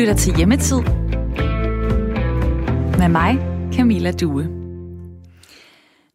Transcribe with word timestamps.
lytter 0.00 0.14
til 0.14 0.36
Hjemmetid 0.36 0.80
med 2.98 3.08
mig, 3.08 3.38
Camilla 3.74 4.12
Due. 4.12 4.48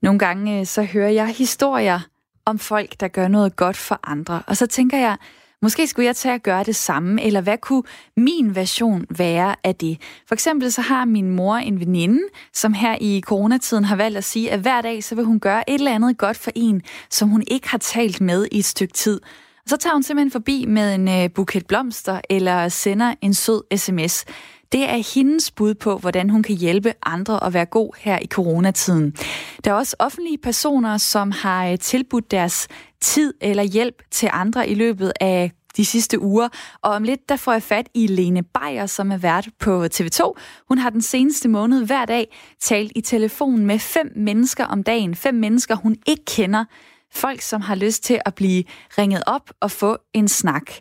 Nogle 0.02 0.20
gange 0.20 0.60
øh, 0.60 0.66
så 0.66 0.84
hører 0.84 1.10
jeg 1.10 1.28
historier 1.28 2.00
om 2.46 2.60
folk, 2.60 3.00
der 3.00 3.08
gør 3.08 3.28
noget 3.28 3.56
godt 3.56 3.78
for 3.78 4.00
andre. 4.04 4.42
Og 4.48 4.58
så 4.58 4.68
tænker 4.68 4.98
jeg, 4.98 5.18
måske 5.62 5.88
skulle 5.88 6.06
jeg 6.06 6.16
tage 6.16 6.36
at 6.36 6.44
gøre 6.44 6.64
det 6.64 6.76
samme, 6.76 7.24
eller 7.24 7.42
hvad 7.42 7.58
kunne 7.58 7.84
min 8.18 8.56
version 8.56 9.06
være 9.10 9.56
af 9.64 9.76
det? 9.76 10.02
For 10.28 10.36
eksempel 10.36 10.72
så 10.72 10.82
har 10.82 11.06
min 11.06 11.30
mor 11.30 11.56
en 11.56 11.80
veninde, 11.80 12.20
som 12.54 12.74
her 12.74 12.98
i 13.02 13.22
coronatiden 13.26 13.84
har 13.84 13.96
valgt 13.96 14.18
at 14.18 14.24
sige, 14.24 14.52
at 14.52 14.60
hver 14.60 14.82
dag 14.82 15.04
så 15.04 15.16
vil 15.16 15.26
hun 15.26 15.40
gøre 15.40 15.70
et 15.70 15.74
eller 15.74 15.96
andet 15.96 16.18
godt 16.18 16.38
for 16.38 16.52
en, 16.56 16.82
som 17.10 17.30
hun 17.30 17.44
ikke 17.48 17.70
har 17.70 17.78
talt 17.78 18.22
med 18.22 18.48
i 18.52 18.60
et 18.60 18.66
stykke 18.66 18.94
tid. 18.94 19.22
Så 19.68 19.78
tager 19.78 19.94
hun 19.94 20.04
simpelthen 20.04 20.32
forbi 20.32 20.66
med 20.66 20.96
en 20.96 21.08
øh, 21.08 21.30
buket 21.36 21.68
blomster 21.68 22.22
eller 22.30 22.70
sender 22.70 23.16
en 23.22 23.34
sød 23.34 23.78
sms. 23.78 24.26
Det 24.72 24.90
er 24.90 25.16
hendes 25.16 25.52
bud 25.52 25.74
på, 25.74 25.98
hvordan 25.98 26.30
hun 26.30 26.44
kan 26.44 26.56
hjælpe 26.56 26.94
andre 27.04 27.44
at 27.44 27.54
være 27.54 27.66
god 27.66 27.92
her 28.00 28.20
i 28.22 28.28
coronatiden. 28.28 29.16
Der 29.64 29.72
er 29.72 29.76
også 29.76 29.96
offentlige 30.00 30.38
personer, 30.38 30.98
som 30.98 31.32
har 31.32 31.68
øh, 31.68 31.80
tilbudt 31.80 32.32
deres 32.32 32.68
tid 33.02 33.34
eller 33.42 33.64
hjælp 33.64 34.04
til 34.12 34.30
andre 34.34 34.70
i 34.70 34.76
løbet 34.76 35.12
af 35.22 35.52
de 35.78 35.86
sidste 35.86 36.22
uger. 36.22 36.50
Og 36.82 36.92
om 36.92 37.04
lidt, 37.04 37.30
der 37.30 37.36
får 37.36 37.52
jeg 37.52 37.64
fat 37.64 37.90
i 37.94 38.08
Lene 38.08 38.44
Beyer, 38.44 38.86
som 38.86 39.12
er 39.12 39.18
vært 39.18 39.50
på 39.60 39.86
TV2. 39.86 40.34
Hun 40.68 40.78
har 40.78 40.90
den 40.90 41.02
seneste 41.02 41.50
måned 41.50 41.86
hver 41.86 42.06
dag 42.06 42.36
talt 42.62 42.92
i 42.96 43.02
telefon 43.02 43.66
med 43.66 43.80
fem 43.80 44.12
mennesker 44.16 44.66
om 44.66 44.84
dagen. 44.84 45.16
Fem 45.16 45.36
mennesker, 45.36 45.76
hun 45.76 45.96
ikke 46.08 46.26
kender. 46.26 46.66
Folk, 47.14 47.42
som 47.42 47.62
har 47.62 47.76
lyst 47.76 48.04
til 48.04 48.20
at 48.26 48.36
blive 48.36 48.64
ringet 48.98 49.24
op 49.28 49.52
og 49.60 49.72
få 49.72 49.98
en 50.14 50.28
snak. 50.28 50.72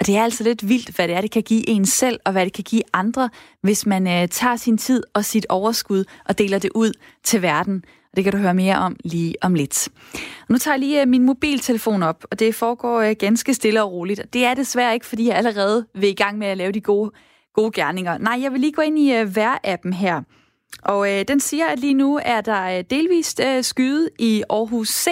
Og 0.00 0.06
det 0.06 0.16
er 0.16 0.24
altså 0.24 0.44
lidt 0.44 0.68
vildt, 0.68 0.96
hvad 0.96 1.08
det 1.08 1.16
er, 1.16 1.20
det 1.20 1.30
kan 1.30 1.42
give 1.42 1.68
en 1.68 1.86
selv, 1.86 2.20
og 2.24 2.32
hvad 2.32 2.44
det 2.44 2.52
kan 2.52 2.64
give 2.64 2.82
andre, 2.92 3.30
hvis 3.62 3.86
man 3.86 4.06
øh, 4.06 4.28
tager 4.28 4.56
sin 4.56 4.78
tid 4.78 5.02
og 5.14 5.24
sit 5.24 5.46
overskud 5.48 6.04
og 6.28 6.38
deler 6.38 6.58
det 6.58 6.70
ud 6.74 6.92
til 7.22 7.42
verden. 7.42 7.84
Og 7.86 8.16
det 8.16 8.24
kan 8.24 8.32
du 8.32 8.38
høre 8.38 8.54
mere 8.54 8.76
om 8.76 8.96
lige 9.04 9.34
om 9.42 9.54
lidt. 9.54 9.88
Og 10.14 10.46
nu 10.48 10.58
tager 10.58 10.74
jeg 10.74 10.80
lige 10.80 11.02
øh, 11.02 11.08
min 11.08 11.26
mobiltelefon 11.26 12.02
op, 12.02 12.24
og 12.30 12.38
det 12.38 12.54
foregår 12.54 13.00
øh, 13.00 13.16
ganske 13.18 13.54
stille 13.54 13.82
og 13.82 13.92
roligt. 13.92 14.22
Det 14.32 14.44
er 14.44 14.54
desværre 14.54 14.94
ikke, 14.94 15.06
fordi 15.06 15.28
jeg 15.28 15.36
allerede 15.36 15.86
vil 15.94 16.08
i 16.08 16.14
gang 16.14 16.38
med 16.38 16.46
at 16.46 16.56
lave 16.56 16.72
de 16.72 16.80
gode, 16.80 17.10
gode 17.54 17.72
gerninger. 17.72 18.18
Nej, 18.18 18.38
jeg 18.42 18.52
vil 18.52 18.60
lige 18.60 18.72
gå 18.72 18.82
ind 18.82 18.98
i 18.98 19.14
øh, 19.14 19.36
vejr-appen 19.36 19.94
her. 19.94 20.22
Og 20.82 21.12
øh, 21.12 21.24
den 21.28 21.40
siger, 21.40 21.66
at 21.66 21.78
lige 21.78 21.94
nu 21.94 22.20
er 22.24 22.40
der 22.40 22.78
øh, 22.78 22.84
delvist 22.90 23.40
øh, 23.40 23.64
skyde 23.64 24.08
i 24.18 24.42
Aarhus 24.50 24.88
C, 24.88 25.08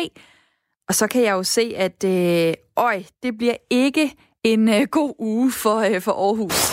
og 0.92 0.96
så 0.96 1.06
kan 1.06 1.22
jeg 1.22 1.32
jo 1.32 1.42
se, 1.42 1.74
at 1.76 2.04
øh, 2.04 2.54
øj, 2.76 3.02
det 3.22 3.38
bliver 3.38 3.56
ikke 3.70 4.14
en 4.44 4.68
øh, 4.68 4.82
god 4.82 5.14
uge 5.18 5.52
for, 5.52 5.78
øh, 5.78 6.00
for 6.00 6.12
Aarhus. 6.12 6.70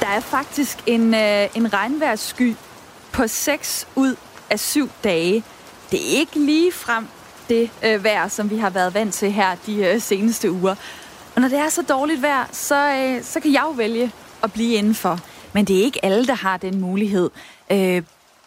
Der 0.00 0.06
er 0.06 0.20
faktisk 0.20 0.78
en, 0.86 1.14
øh, 1.14 1.48
en 1.56 1.72
regnvejrssky 1.72 2.54
på 3.12 3.26
6 3.26 3.88
ud 3.96 4.16
af 4.50 4.60
7 4.60 4.88
dage. 5.04 5.44
Det 5.90 6.00
er 6.00 6.18
ikke 6.18 6.38
lige 6.38 6.72
frem 6.72 7.06
det 7.48 7.70
øh, 7.84 8.04
vejr, 8.04 8.28
som 8.28 8.50
vi 8.50 8.56
har 8.56 8.70
været 8.70 8.94
vant 8.94 9.14
til 9.14 9.32
her 9.32 9.56
de 9.66 9.76
øh, 9.76 10.00
seneste 10.00 10.50
uger. 10.50 10.74
Og 11.34 11.40
når 11.40 11.48
det 11.48 11.58
er 11.58 11.68
så 11.68 11.82
dårligt 11.82 12.22
vejr, 12.22 12.46
så, 12.52 12.94
øh, 12.96 13.22
så 13.22 13.40
kan 13.40 13.52
jeg 13.52 13.62
jo 13.62 13.70
vælge 13.70 14.12
at 14.42 14.52
blive 14.52 14.74
indenfor. 14.74 15.20
Men 15.52 15.64
det 15.64 15.78
er 15.78 15.82
ikke 15.82 16.04
alle, 16.04 16.26
der 16.26 16.34
har 16.34 16.56
den 16.56 16.80
mulighed. 16.80 17.30
Øh, 17.72 18.02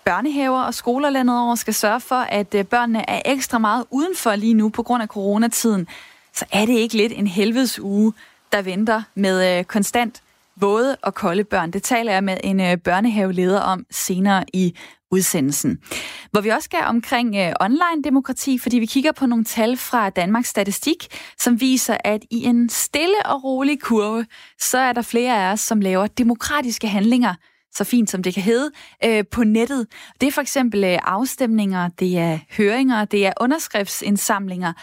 børnehaver 0.07 0.61
og 0.61 0.73
skoler 0.73 1.09
landet 1.09 1.39
over 1.39 1.55
skal 1.55 1.73
sørge 1.73 1.99
for, 1.99 2.15
at 2.15 2.55
øh, 2.55 2.65
børnene 2.65 3.09
er 3.09 3.21
ekstra 3.25 3.57
meget 3.57 3.85
udenfor 3.91 4.35
lige 4.35 4.53
nu 4.53 4.69
på 4.69 4.83
grund 4.83 5.03
af 5.03 5.07
coronatiden, 5.07 5.87
så 6.33 6.45
er 6.51 6.65
det 6.65 6.73
ikke 6.73 6.97
lidt 6.97 7.13
en 7.15 7.27
helvedes 7.27 7.79
uge, 7.79 8.13
der 8.51 8.61
venter 8.61 9.01
med 9.15 9.59
øh, 9.59 9.63
konstant 9.63 10.21
våde 10.55 10.97
og 11.01 11.13
kolde 11.13 11.43
børn. 11.43 11.71
Det 11.71 11.83
taler 11.83 12.11
jeg 12.11 12.23
med 12.23 12.37
en 12.43 12.61
øh, 12.61 12.77
børnehaveleder 12.77 13.59
om 13.59 13.85
senere 13.91 14.45
i 14.53 14.73
udsendelsen. 15.11 15.79
Hvor 16.31 16.41
vi 16.41 16.49
også 16.49 16.65
skal 16.65 16.79
omkring 16.85 17.35
online 17.59 18.03
demokrati, 18.03 18.57
fordi 18.57 18.79
vi 18.79 18.85
kigger 18.85 19.11
på 19.11 19.25
nogle 19.25 19.45
tal 19.45 19.77
fra 19.77 20.09
Danmarks 20.09 20.49
Statistik, 20.49 21.07
som 21.37 21.61
viser, 21.61 21.97
at 22.03 22.21
i 22.31 22.43
en 22.43 22.69
stille 22.69 23.25
og 23.25 23.43
rolig 23.43 23.81
kurve, 23.81 24.25
så 24.59 24.77
er 24.77 24.93
der 24.93 25.01
flere 25.01 25.47
af 25.47 25.51
os, 25.51 25.59
som 25.59 25.81
laver 25.81 26.07
demokratiske 26.07 26.87
handlinger, 26.87 27.33
så 27.77 27.83
fint 27.83 28.09
som 28.09 28.23
det 28.23 28.33
kan 28.33 28.43
hedde, 28.43 28.71
øh, 29.05 29.23
på 29.31 29.43
nettet. 29.43 29.87
Det 30.21 30.27
er 30.27 30.31
for 30.31 30.41
eksempel 30.41 30.83
øh, 30.83 30.99
afstemninger, 31.03 31.89
det 31.99 32.17
er 32.17 32.39
høringer, 32.57 33.05
det 33.05 33.25
er 33.25 33.33
underskriftsindsamlinger. 33.41 34.73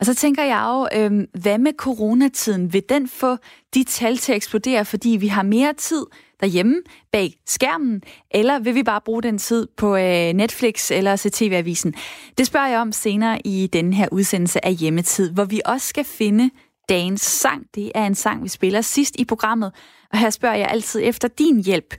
Og 0.00 0.06
så 0.06 0.14
tænker 0.14 0.44
jeg 0.44 0.64
jo, 0.68 1.00
øh, 1.00 1.26
hvad 1.42 1.58
med 1.58 1.72
coronatiden? 1.78 2.72
Vil 2.72 2.82
den 2.88 3.08
få 3.08 3.36
de 3.74 3.84
tal 3.84 4.16
til 4.16 4.32
at 4.32 4.36
eksplodere, 4.36 4.84
fordi 4.84 5.08
vi 5.08 5.28
har 5.28 5.42
mere 5.42 5.72
tid 5.72 6.06
derhjemme 6.40 6.76
bag 7.12 7.34
skærmen, 7.46 8.02
eller 8.30 8.58
vil 8.58 8.74
vi 8.74 8.82
bare 8.82 9.00
bruge 9.00 9.22
den 9.22 9.38
tid 9.38 9.68
på 9.76 9.96
øh, 9.96 10.32
Netflix 10.32 10.90
eller 10.90 11.16
se 11.16 11.30
TV-avisen? 11.30 11.94
Det 12.38 12.46
spørger 12.46 12.68
jeg 12.68 12.80
om 12.80 12.92
senere 12.92 13.46
i 13.46 13.66
denne 13.66 13.94
her 13.94 14.08
udsendelse 14.12 14.64
af 14.64 14.74
Hjemmetid, 14.74 15.32
hvor 15.32 15.44
vi 15.44 15.60
også 15.64 15.86
skal 15.86 16.04
finde 16.04 16.50
dagens 16.88 17.20
sang. 17.20 17.66
Det 17.74 17.92
er 17.94 18.06
en 18.06 18.14
sang, 18.14 18.44
vi 18.44 18.48
spiller 18.48 18.80
sidst 18.80 19.16
i 19.18 19.24
programmet, 19.24 19.72
og 20.12 20.18
her 20.18 20.30
spørger 20.30 20.56
jeg 20.56 20.68
altid 20.68 21.00
efter 21.04 21.28
din 21.28 21.64
hjælp. 21.64 21.94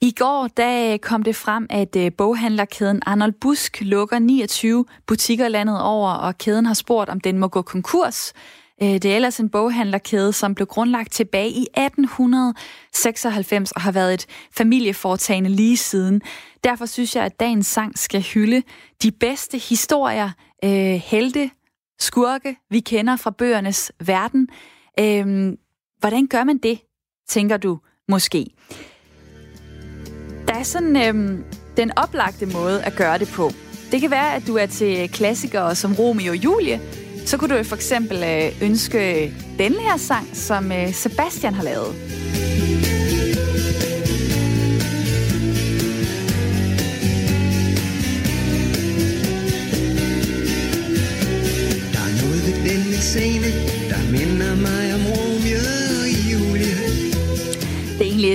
I 0.00 0.10
går 0.10 0.48
der 0.56 0.96
kom 0.96 1.22
det 1.22 1.36
frem, 1.36 1.66
at 1.70 1.96
øh, 1.96 2.12
boghandlerkæden 2.18 3.02
Arnold 3.06 3.32
Busk 3.32 3.80
lukker 3.80 4.18
29 4.18 4.84
butikker 5.06 5.48
landet 5.48 5.82
over, 5.82 6.10
og 6.10 6.38
kæden 6.38 6.66
har 6.66 6.74
spurgt, 6.74 7.10
om 7.10 7.20
den 7.20 7.38
må 7.38 7.48
gå 7.48 7.62
konkurs. 7.62 8.32
Øh, 8.82 8.88
det 8.88 9.04
er 9.04 9.16
ellers 9.16 9.40
en 9.40 9.50
boghandlerkæde, 9.50 10.32
som 10.32 10.54
blev 10.54 10.66
grundlagt 10.66 11.12
tilbage 11.12 11.50
i 11.50 11.66
1896 11.76 13.72
og 13.72 13.80
har 13.80 13.92
været 13.92 14.14
et 14.14 14.26
familieforetagende 14.56 15.50
lige 15.50 15.76
siden. 15.76 16.22
Derfor 16.64 16.86
synes 16.86 17.16
jeg, 17.16 17.24
at 17.24 17.40
dagens 17.40 17.66
sang 17.66 17.98
skal 17.98 18.22
hylde 18.22 18.62
de 19.02 19.10
bedste 19.10 19.58
historier, 19.58 20.30
øh, 20.64 21.00
helte, 21.04 21.50
skurke, 22.00 22.56
vi 22.70 22.80
kender 22.80 23.16
fra 23.16 23.30
bøgernes 23.30 23.92
verden. 24.04 24.48
Øhm, 25.00 25.56
hvordan 25.98 26.26
gør 26.26 26.44
man 26.44 26.58
det, 26.58 26.80
tænker 27.28 27.56
du 27.56 27.78
måske? 28.08 28.46
Der 30.48 30.54
er 30.54 30.62
sådan 30.62 30.96
øhm, 30.96 31.44
den 31.76 31.90
oplagte 31.96 32.46
måde 32.46 32.82
at 32.82 32.96
gøre 32.96 33.18
det 33.18 33.28
på. 33.28 33.50
Det 33.92 34.00
kan 34.00 34.10
være, 34.10 34.34
at 34.34 34.42
du 34.46 34.56
er 34.56 34.66
til 34.66 35.08
klassikere 35.10 35.74
som 35.74 35.94
Romeo 35.94 36.30
og 36.30 36.36
Julie. 36.36 36.80
Så 37.26 37.36
kunne 37.36 37.58
du 37.58 37.64
for 37.64 37.76
eksempel 37.76 38.22
øh, 38.24 38.62
ønske 38.62 39.32
den 39.58 39.72
her 39.72 39.96
sang, 39.96 40.28
som 40.32 40.72
øh, 40.72 40.92
Sebastian 40.92 41.54
har 41.54 41.62
lavet. 41.62 41.94
Der 51.92 52.00
er 52.08 52.24
noget 52.24 52.40
ved 52.46 52.70
denne 52.70 52.96
scene, 52.96 53.57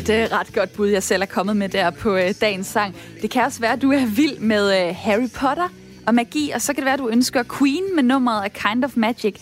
et 0.09 0.31
uh, 0.31 0.38
ret 0.38 0.53
godt 0.53 0.74
bud, 0.74 0.88
jeg 0.88 1.03
selv 1.03 1.22
er 1.22 1.25
kommet 1.25 1.58
med 1.58 1.69
der 1.69 1.90
på 1.90 2.16
uh, 2.16 2.22
dagens 2.41 2.68
sang. 2.68 2.96
Det 3.22 3.30
kan 3.30 3.44
også 3.44 3.59
være, 3.59 3.74
at 3.74 3.81
du 3.81 3.91
er 3.91 4.06
vild 4.06 4.40
med 4.40 4.90
uh, 4.90 4.96
Harry 4.96 5.30
Potter 5.36 5.69
og 6.08 6.16
magi, 6.16 6.52
og 6.56 6.62
så 6.62 6.74
kan 6.74 6.81
det 6.81 6.86
være, 6.86 6.94
at 6.94 7.00
du 7.00 7.09
ønsker 7.09 7.44
Queen 7.59 7.84
med 7.96 8.03
nummeret 8.03 8.46
A 8.46 8.47
Kind 8.47 8.84
of 8.84 8.92
Magic. 8.96 9.36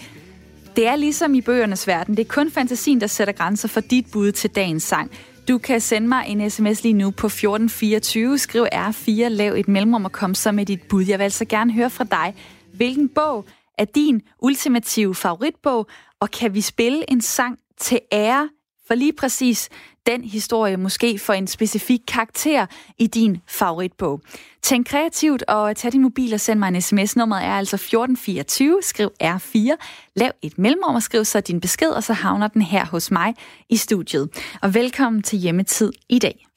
Det 0.75 0.87
er 0.87 0.95
ligesom 0.95 1.33
i 1.33 1.41
bøgernes 1.41 1.87
verden. 1.87 2.17
Det 2.17 2.27
er 2.27 2.33
kun 2.33 2.51
fantasien, 2.51 3.01
der 3.01 3.07
sætter 3.07 3.33
grænser 3.33 3.67
for 3.67 3.81
dit 3.81 4.05
bud 4.11 4.31
til 4.31 4.49
dagens 4.49 4.83
sang. 4.83 5.11
Du 5.47 5.57
kan 5.57 5.81
sende 5.81 6.07
mig 6.07 6.25
en 6.27 6.49
sms 6.49 6.83
lige 6.83 6.93
nu 6.93 7.11
på 7.11 7.27
1424. 7.27 8.37
Skriv 8.37 8.65
R4, 8.73 9.27
lav 9.27 9.53
et 9.53 9.67
mellemrum 9.67 10.05
og 10.05 10.11
kom 10.11 10.35
så 10.35 10.51
med 10.51 10.65
dit 10.65 10.81
bud. 10.81 11.05
Jeg 11.05 11.19
vil 11.19 11.23
altså 11.23 11.45
gerne 11.45 11.73
høre 11.73 11.89
fra 11.89 12.03
dig, 12.03 12.35
hvilken 12.73 13.09
bog 13.09 13.45
er 13.77 13.85
din 13.85 14.21
ultimative 14.39 15.15
favoritbog, 15.15 15.87
og 16.19 16.31
kan 16.31 16.53
vi 16.53 16.61
spille 16.61 17.11
en 17.11 17.21
sang 17.21 17.57
til 17.79 17.99
ære 18.11 18.49
for 18.91 18.95
lige 18.95 19.13
præcis 19.13 19.69
den 20.05 20.23
historie 20.23 20.77
måske 20.77 21.19
for 21.19 21.33
en 21.33 21.47
specifik 21.47 22.01
karakter 22.07 22.65
i 22.97 23.07
din 23.07 23.37
favoritbog. 23.47 24.21
Tænk 24.61 24.87
kreativt 24.87 25.43
og 25.47 25.75
tag 25.75 25.91
din 25.91 26.01
mobil 26.01 26.33
og 26.33 26.39
send 26.39 26.59
mig 26.59 26.67
en 26.67 26.81
sms. 26.81 27.15
Nummeret 27.15 27.43
er 27.43 27.53
altså 27.53 27.75
1424. 27.75 28.79
Skriv 28.81 29.11
R4. 29.23 29.75
Lav 30.15 30.31
et 30.41 30.57
mellemrum 30.57 30.95
og 30.95 31.03
skriv 31.03 31.25
så 31.25 31.41
din 31.41 31.61
besked, 31.61 31.89
og 31.89 32.03
så 32.03 32.13
havner 32.13 32.47
den 32.47 32.61
her 32.61 32.85
hos 32.85 33.11
mig 33.11 33.35
i 33.69 33.77
studiet. 33.77 34.29
Og 34.61 34.73
velkommen 34.73 35.21
til 35.21 35.39
Hjemmetid 35.39 35.91
i 36.09 36.19
dag. 36.19 36.47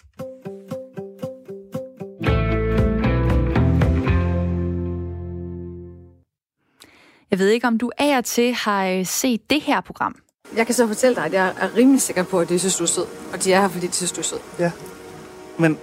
Jeg 7.30 7.38
ved 7.38 7.48
ikke, 7.48 7.66
om 7.66 7.78
du 7.78 7.90
af 7.98 8.18
og 8.18 8.24
til 8.24 8.54
har 8.54 8.86
øh, 8.86 9.06
set 9.06 9.50
det 9.50 9.60
her 9.60 9.80
program. 9.80 10.23
Jeg 10.56 10.66
kan 10.66 10.74
så 10.74 10.86
fortælle 10.86 11.14
dig, 11.16 11.24
at 11.24 11.32
jeg 11.32 11.52
er 11.60 11.76
rimelig 11.76 12.02
sikker 12.02 12.22
på, 12.22 12.40
at 12.40 12.48
de 12.48 12.58
synes, 12.58 12.76
du 12.76 12.82
er 12.82 12.88
sød. 12.88 13.06
Og 13.32 13.44
de 13.44 13.52
er 13.52 13.60
her, 13.60 13.68
fordi 13.68 13.86
de 13.86 13.92
synes, 13.92 14.12
du 14.12 14.20
er 14.20 14.24
sød. 14.24 14.38
Ja. 14.58 14.70
Men 15.58 15.78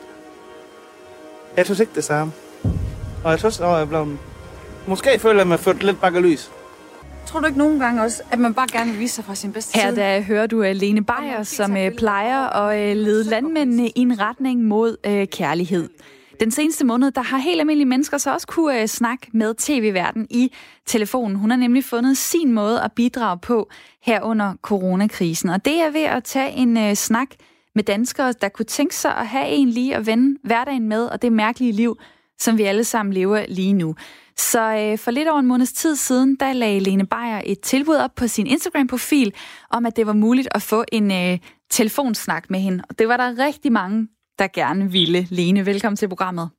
jeg 1.57 1.65
synes 1.65 1.79
ikke 1.79 1.91
det 1.95 2.03
samme. 2.03 2.33
Og 3.23 3.31
jeg 3.31 3.39
synes, 3.39 3.59
at 3.59 3.67
jeg 3.67 3.89
blev... 3.89 4.17
Måske 4.87 5.19
føler 5.19 5.39
jeg 5.39 5.47
mig 5.47 5.59
ført 5.59 5.83
lidt 5.83 6.01
bakke 6.01 6.19
lys. 6.19 6.51
Tror 7.27 7.39
du 7.39 7.45
ikke 7.45 7.57
nogen 7.57 7.79
gange 7.79 8.01
også, 8.03 8.23
at 8.31 8.39
man 8.39 8.53
bare 8.53 8.67
gerne 8.71 8.91
vil 8.91 8.99
vise 8.99 9.15
sig 9.15 9.25
fra 9.25 9.35
sin 9.35 9.53
bedste 9.53 9.79
Her 9.79 9.89
side? 9.89 10.01
der 10.01 10.21
hører 10.21 10.47
du 10.47 10.59
uh, 10.59 10.71
Lene 10.71 11.03
Beyer, 11.03 11.43
som 11.43 11.71
uh, 11.71 11.89
plejer 11.97 12.47
at 12.47 12.91
uh, 12.91 12.97
lede 12.97 13.23
landmændene 13.23 13.87
i 13.87 13.99
en 13.99 14.19
retning 14.19 14.63
mod 14.63 15.25
kærlighed. 15.25 15.89
Den 16.41 16.51
seneste 16.51 16.85
måned, 16.85 17.11
der 17.11 17.21
har 17.21 17.37
helt 17.37 17.59
almindelige 17.59 17.87
mennesker 17.87 18.17
så 18.17 18.33
også 18.33 18.47
kunne 18.47 18.81
øh, 18.81 18.87
snakke 18.87 19.27
med 19.33 19.55
tv-verden 19.57 20.27
i 20.29 20.53
telefonen. 20.85 21.35
Hun 21.35 21.49
har 21.49 21.57
nemlig 21.57 21.83
fundet 21.83 22.17
sin 22.17 22.51
måde 22.51 22.81
at 22.81 22.91
bidrage 22.91 23.39
på 23.39 23.69
her 24.03 24.21
under 24.21 24.53
coronakrisen. 24.61 25.49
Og 25.49 25.65
det 25.65 25.81
er 25.81 25.89
ved 25.89 26.01
at 26.03 26.23
tage 26.23 26.51
en 26.51 26.77
øh, 26.77 26.95
snak 26.95 27.27
med 27.75 27.83
danskere, 27.83 28.33
der 28.41 28.49
kunne 28.49 28.65
tænke 28.65 28.95
sig 28.95 29.15
at 29.17 29.27
have 29.27 29.47
en 29.47 29.69
lige 29.69 29.95
at 29.95 30.05
vende 30.05 30.39
hverdagen 30.43 30.87
med, 30.87 31.05
og 31.05 31.21
det 31.21 31.33
mærkelige 31.33 31.71
liv, 31.71 31.97
som 32.39 32.57
vi 32.57 32.63
alle 32.63 32.83
sammen 32.83 33.13
lever 33.13 33.45
lige 33.49 33.73
nu. 33.73 33.95
Så 34.37 34.61
øh, 34.61 34.97
for 34.97 35.11
lidt 35.11 35.29
over 35.29 35.39
en 35.39 35.47
måneds 35.47 35.73
tid 35.73 35.95
siden, 35.95 36.35
der 36.35 36.53
lagde 36.53 36.79
Lene 36.79 37.05
Beyer 37.05 37.41
et 37.45 37.59
tilbud 37.59 37.95
op 37.95 38.15
på 38.15 38.27
sin 38.27 38.47
Instagram-profil, 38.47 39.33
om 39.69 39.85
at 39.85 39.95
det 39.95 40.07
var 40.07 40.13
muligt 40.13 40.47
at 40.51 40.61
få 40.61 40.83
en 40.91 41.11
øh, 41.11 41.39
telefonsnak 41.69 42.49
med 42.49 42.59
hende. 42.59 42.83
Og 42.89 42.99
det 42.99 43.07
var 43.07 43.17
der 43.17 43.45
rigtig 43.45 43.71
mange, 43.71 44.07
der 44.41 44.47
gerne 44.47 44.91
ville. 44.91 45.27
Lene, 45.29 45.65
velkommen 45.65 45.97
til 45.97 46.07
programmet. 46.09 46.49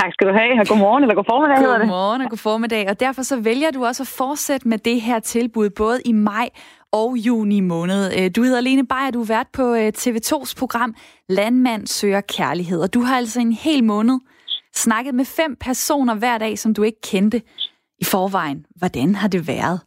Tak 0.00 0.12
skal 0.12 0.26
du 0.28 0.32
have. 0.32 0.66
Godmorgen 0.68 1.02
eller 1.04 1.14
god 1.14 1.24
formiddag 1.30 1.58
hedder 1.58 1.78
det. 1.78 1.88
Godmorgen 1.88 2.20
og 2.22 2.30
god 2.30 2.38
formiddag. 2.38 2.88
Og 2.90 3.00
derfor 3.00 3.22
så 3.22 3.40
vælger 3.40 3.70
du 3.70 3.84
også 3.84 4.02
at 4.02 4.06
fortsætte 4.06 4.68
med 4.68 4.78
det 4.78 5.00
her 5.00 5.18
tilbud, 5.18 5.70
både 5.70 6.02
i 6.04 6.12
maj 6.12 6.48
og 6.92 7.16
juni 7.16 7.60
måned. 7.60 8.12
Øh, 8.18 8.30
du 8.36 8.42
hedder 8.42 8.60
Lene 8.60 8.86
Beyer, 8.86 9.10
du 9.10 9.20
er 9.20 9.26
vært 9.26 9.46
på 9.52 9.74
øh, 9.74 9.92
TV2's 9.98 10.54
program 10.58 10.94
Landmand 11.28 11.86
søger 11.86 12.20
kærlighed. 12.20 12.80
Og 12.80 12.94
du 12.94 13.00
har 13.00 13.16
altså 13.16 13.40
en 13.40 13.52
hel 13.52 13.84
måned 13.84 14.18
snakket 14.74 15.14
med 15.14 15.24
fem 15.24 15.56
personer 15.60 16.14
hver 16.14 16.38
dag, 16.38 16.58
som 16.58 16.74
du 16.74 16.82
ikke 16.82 17.00
kendte 17.00 17.42
i 17.98 18.04
forvejen. 18.04 18.66
Hvordan 18.76 19.14
har 19.14 19.28
det 19.28 19.48
været? 19.48 19.80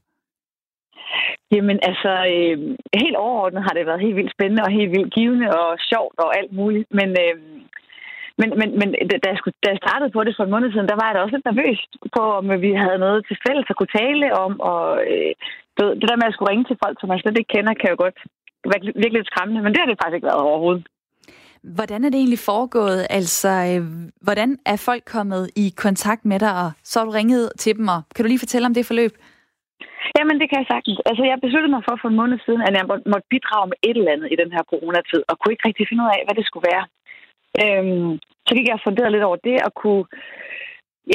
Jamen 1.54 1.80
altså, 1.90 2.12
øh, 2.34 2.58
helt 3.04 3.18
overordnet 3.26 3.66
har 3.68 3.74
det 3.76 3.90
været 3.90 4.06
helt 4.06 4.18
vildt 4.20 4.36
spændende 4.36 4.66
og 4.66 4.72
helt 4.78 4.92
vildt 4.96 5.14
givende 5.18 5.48
og 5.60 5.70
sjovt 5.92 6.18
og 6.26 6.30
alt 6.40 6.54
muligt. 6.60 6.88
Men, 7.00 7.10
øh, 7.24 7.36
men, 8.40 8.50
men, 8.60 8.70
men 8.80 8.90
da, 9.24 9.28
jeg 9.34 9.40
skulle, 9.40 9.58
da 9.64 9.70
jeg 9.72 9.84
startede 9.86 10.12
på 10.14 10.22
det 10.24 10.34
for 10.36 10.44
en 10.46 10.54
måned 10.56 10.70
siden, 10.72 10.92
der 10.92 11.00
var 11.00 11.08
jeg 11.08 11.16
da 11.16 11.24
også 11.24 11.36
lidt 11.36 11.50
nervøs 11.50 11.80
på, 12.16 12.24
om 12.40 12.46
vi 12.66 12.72
havde 12.84 13.04
noget 13.06 13.20
til 13.28 13.38
fælles 13.46 13.68
at 13.70 13.78
kunne 13.78 13.96
tale 14.02 14.28
om. 14.46 14.54
Og 14.72 14.86
øh, 15.12 15.32
det 16.02 16.10
der 16.10 16.20
med 16.20 16.30
at 16.30 16.34
skulle 16.34 16.52
ringe 16.52 16.66
til 16.68 16.82
folk, 16.84 16.96
som 16.98 17.10
man 17.10 17.20
slet 17.20 17.40
ikke 17.40 17.54
kender, 17.56 17.74
kan 17.82 17.92
jo 17.94 17.98
godt 18.06 18.20
være 18.72 18.82
virkelig 19.02 19.18
lidt 19.20 19.32
skræmmende. 19.32 19.62
Men 19.64 19.72
det 19.72 19.80
har 19.82 19.90
det 19.90 20.00
faktisk 20.02 20.18
ikke 20.18 20.32
været 20.32 20.48
overhovedet. 20.50 20.84
Hvordan 21.78 22.04
er 22.04 22.10
det 22.10 22.20
egentlig 22.20 22.44
foregået? 22.52 23.02
Altså, 23.10 23.52
øh, 23.72 23.84
hvordan 24.28 24.50
er 24.66 24.78
folk 24.90 25.04
kommet 25.16 25.44
i 25.64 25.74
kontakt 25.86 26.26
med 26.26 26.40
dig, 26.40 26.54
og 26.64 26.70
så 26.84 27.00
har 27.00 27.06
du 27.06 27.12
ringet 27.12 27.52
til 27.58 27.78
dem, 27.78 27.88
og 27.88 28.02
kan 28.16 28.24
du 28.24 28.28
lige 28.28 28.46
fortælle 28.46 28.66
om 28.66 28.74
det 28.74 28.86
forløb? 28.86 29.14
Jamen, 30.18 30.36
det 30.40 30.48
kan 30.50 30.60
jeg 30.62 30.72
sagtens. 30.74 31.00
Altså, 31.10 31.24
jeg 31.30 31.44
besluttede 31.46 31.76
mig 31.76 31.84
for 31.88 31.96
for 32.02 32.10
en 32.10 32.20
måned 32.22 32.38
siden, 32.46 32.62
at 32.68 32.74
jeg 32.78 32.86
måtte 33.14 33.32
bidrage 33.34 33.68
med 33.72 33.78
et 33.90 33.98
eller 33.98 34.14
andet 34.16 34.30
i 34.34 34.40
den 34.42 34.52
her 34.56 34.64
coronatid, 34.72 35.22
og 35.30 35.36
kunne 35.36 35.54
ikke 35.54 35.68
rigtig 35.68 35.86
finde 35.88 36.04
ud 36.04 36.12
af, 36.16 36.22
hvad 36.26 36.36
det 36.40 36.46
skulle 36.48 36.68
være. 36.72 36.86
Øhm, 37.62 38.12
så 38.48 38.52
gik 38.56 38.68
jeg 38.68 38.78
og 38.78 38.86
funderede 38.88 39.14
lidt 39.14 39.28
over 39.30 39.40
det, 39.48 39.58
og 39.68 39.72
kunne, 39.82 40.04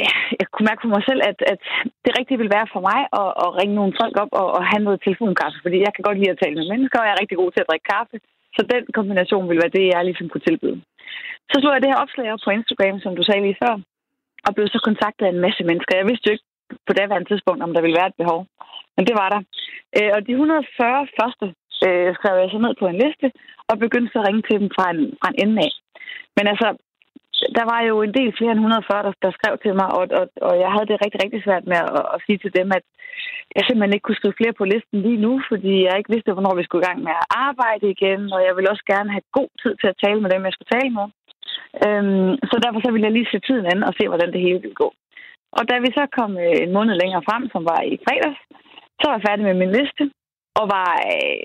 ja, 0.01 0.09
jeg 0.39 0.47
kunne 0.49 0.67
mærke 0.69 0.83
for 0.83 0.93
mig 0.95 1.03
selv, 1.09 1.21
at, 1.29 1.39
at 1.53 1.61
det 2.05 2.11
rigtige 2.19 2.39
ville 2.39 2.55
være 2.57 2.71
for 2.73 2.81
mig 2.89 2.99
at, 3.21 3.29
at 3.43 3.47
ringe 3.59 3.75
nogle 3.79 3.97
folk 4.01 4.15
op 4.23 4.31
og, 4.41 4.47
og 4.57 4.63
have 4.71 4.83
noget 4.85 5.03
telefonkaffe, 5.05 5.57
fordi 5.65 5.77
jeg 5.85 5.91
kan 5.93 6.05
godt 6.07 6.19
lide 6.19 6.33
at 6.33 6.41
tale 6.41 6.55
med 6.59 6.71
mennesker, 6.73 6.97
og 6.99 7.05
jeg 7.05 7.13
er 7.13 7.21
rigtig 7.21 7.37
god 7.41 7.51
til 7.51 7.63
at 7.63 7.69
drikke 7.69 7.91
kaffe. 7.95 8.17
Så 8.55 8.61
den 8.73 8.83
kombination 8.97 9.47
ville 9.47 9.63
være 9.63 9.77
det, 9.77 9.85
jeg 9.93 10.05
ligesom 10.05 10.29
kunne 10.29 10.47
tilbyde. 10.47 10.77
Så 11.51 11.55
slog 11.59 11.73
jeg 11.73 11.81
det 11.81 11.91
her 11.91 12.03
opslag 12.03 12.27
op 12.33 12.43
på 12.45 12.51
Instagram, 12.57 12.97
som 13.01 13.15
du 13.15 13.23
sagde 13.25 13.45
lige 13.45 13.61
før, 13.63 13.73
og 14.45 14.51
blev 14.55 14.67
så 14.67 14.79
kontaktet 14.87 15.25
af 15.25 15.31
en 15.33 15.43
masse 15.45 15.63
mennesker. 15.69 15.93
Jeg 15.99 16.07
vidste 16.09 16.27
jo 16.27 16.33
ikke 16.35 16.48
på 16.87 16.91
daværende 16.93 17.29
tidspunkt, 17.29 17.61
om 17.63 17.73
der 17.73 17.81
ville 17.81 17.99
være 17.99 18.11
et 18.11 18.21
behov. 18.21 18.41
Men 18.95 19.03
det 19.07 19.15
var 19.21 19.29
der. 19.33 19.41
Øh, 19.97 20.11
og 20.15 20.19
de 20.27 20.31
140 20.31 21.07
første 21.19 21.45
øh, 21.87 22.09
skrev 22.17 22.33
jeg 22.41 22.49
så 22.51 22.59
ned 22.65 22.73
på 22.79 22.85
en 22.87 23.01
liste, 23.03 23.27
og 23.69 23.75
begyndte 23.85 24.11
så 24.11 24.19
at 24.19 24.27
ringe 24.27 24.43
til 24.45 24.59
dem 24.61 24.69
fra 24.75 24.85
en, 24.93 25.01
fra 25.19 25.27
en 25.31 25.39
ende 25.43 25.57
af. 25.67 25.73
Men 26.37 26.45
altså, 26.53 26.67
der 27.57 27.65
var 27.71 27.81
jo 27.89 27.95
en 28.01 28.13
del 28.19 28.31
flere 28.37 28.51
end 28.51 28.59
140, 28.59 29.03
der, 29.05 29.13
der 29.25 29.31
skrev 29.37 29.53
til 29.63 29.73
mig, 29.79 29.89
og, 29.97 30.03
og, 30.19 30.25
og 30.47 30.53
jeg 30.63 30.69
havde 30.73 30.87
det 30.89 31.01
rigtig, 31.03 31.19
rigtig 31.23 31.41
svært 31.43 31.65
med 31.71 31.79
at, 31.97 32.03
at 32.13 32.19
sige 32.25 32.39
til 32.41 32.51
dem, 32.59 32.67
at 32.77 32.85
jeg 33.55 33.63
simpelthen 33.63 33.95
ikke 33.95 34.07
kunne 34.07 34.21
skrive 34.21 34.39
flere 34.39 34.57
på 34.57 34.63
listen 34.73 34.97
lige 35.07 35.23
nu, 35.25 35.33
fordi 35.51 35.73
jeg 35.85 35.97
ikke 35.97 36.13
vidste, 36.13 36.33
hvornår 36.33 36.55
vi 36.55 36.63
skulle 36.65 36.83
i 36.83 36.89
gang 36.89 36.99
med 37.07 37.13
at 37.21 37.29
arbejde 37.47 37.85
igen, 37.95 38.21
og 38.35 38.39
jeg 38.47 38.53
ville 38.55 38.71
også 38.73 38.85
gerne 38.93 39.09
have 39.15 39.25
god 39.37 39.49
tid 39.61 39.73
til 39.77 39.87
at 39.91 39.99
tale 40.03 40.19
med 40.21 40.29
dem, 40.31 40.45
jeg 40.45 40.53
skulle 40.55 40.73
tale 40.77 40.91
med. 40.99 41.07
Øhm, 41.85 42.33
så 42.49 42.55
derfor 42.63 42.79
så 42.81 42.89
ville 42.91 43.07
jeg 43.07 43.15
lige 43.15 43.31
se 43.31 43.39
tiden 43.47 43.65
an 43.73 43.87
og 43.89 43.93
se, 43.97 44.03
hvordan 44.07 44.31
det 44.33 44.41
hele 44.45 44.61
ville 44.63 44.81
gå. 44.83 44.89
Og 45.57 45.63
da 45.69 45.75
vi 45.83 45.89
så 45.97 46.03
kom 46.17 46.31
øh, 46.45 46.57
en 46.65 46.73
måned 46.77 46.95
længere 47.01 47.23
frem, 47.29 47.43
som 47.53 47.61
var 47.71 47.81
i 47.91 47.93
fredags, 48.05 48.41
så 48.99 49.03
var 49.07 49.15
jeg 49.15 49.27
færdig 49.27 49.43
med 49.45 49.55
min 49.61 49.75
liste, 49.79 50.03
og 50.59 50.65
var 50.77 50.91
øh, 51.11 51.39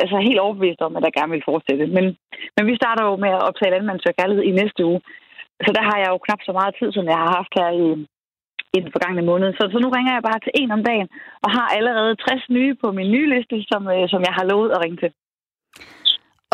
altså 0.00 0.16
helt 0.28 0.40
overbevist 0.44 0.80
om, 0.86 0.96
at 0.96 1.04
jeg 1.06 1.16
gerne 1.18 1.32
ville 1.34 1.48
fortsætte. 1.50 1.84
Men, 1.96 2.04
men 2.56 2.64
vi 2.68 2.74
starter 2.80 3.02
jo 3.08 3.14
med 3.24 3.32
at 3.34 3.44
optage 3.48 3.72
landmandsøg 3.72 4.12
kærlighed 4.18 4.44
i 4.46 4.58
næste 4.60 4.80
uge. 4.90 5.00
Så 5.64 5.70
der 5.76 5.84
har 5.88 5.96
jeg 6.02 6.08
jo 6.12 6.18
knap 6.26 6.40
så 6.44 6.52
meget 6.58 6.72
tid, 6.78 6.88
som 6.92 7.04
jeg 7.12 7.18
har 7.22 7.30
haft 7.38 7.52
her 7.58 7.68
i, 7.84 7.86
i 8.76 8.78
den 8.82 8.90
forgangne 8.94 9.22
måned. 9.30 9.48
Så, 9.58 9.62
så 9.72 9.78
nu 9.84 9.88
ringer 9.96 10.12
jeg 10.14 10.28
bare 10.30 10.40
til 10.42 10.52
en 10.60 10.70
om 10.76 10.82
dagen, 10.90 11.08
og 11.44 11.48
har 11.56 11.66
allerede 11.78 12.12
60 12.16 12.48
nye 12.56 12.72
på 12.82 12.86
min 12.98 13.10
nye 13.14 13.28
liste, 13.34 13.56
som, 13.70 13.82
øh, 13.94 14.04
som 14.12 14.20
jeg 14.28 14.34
har 14.38 14.44
lovet 14.52 14.70
at 14.74 14.82
ringe 14.84 14.98
til. 15.02 15.10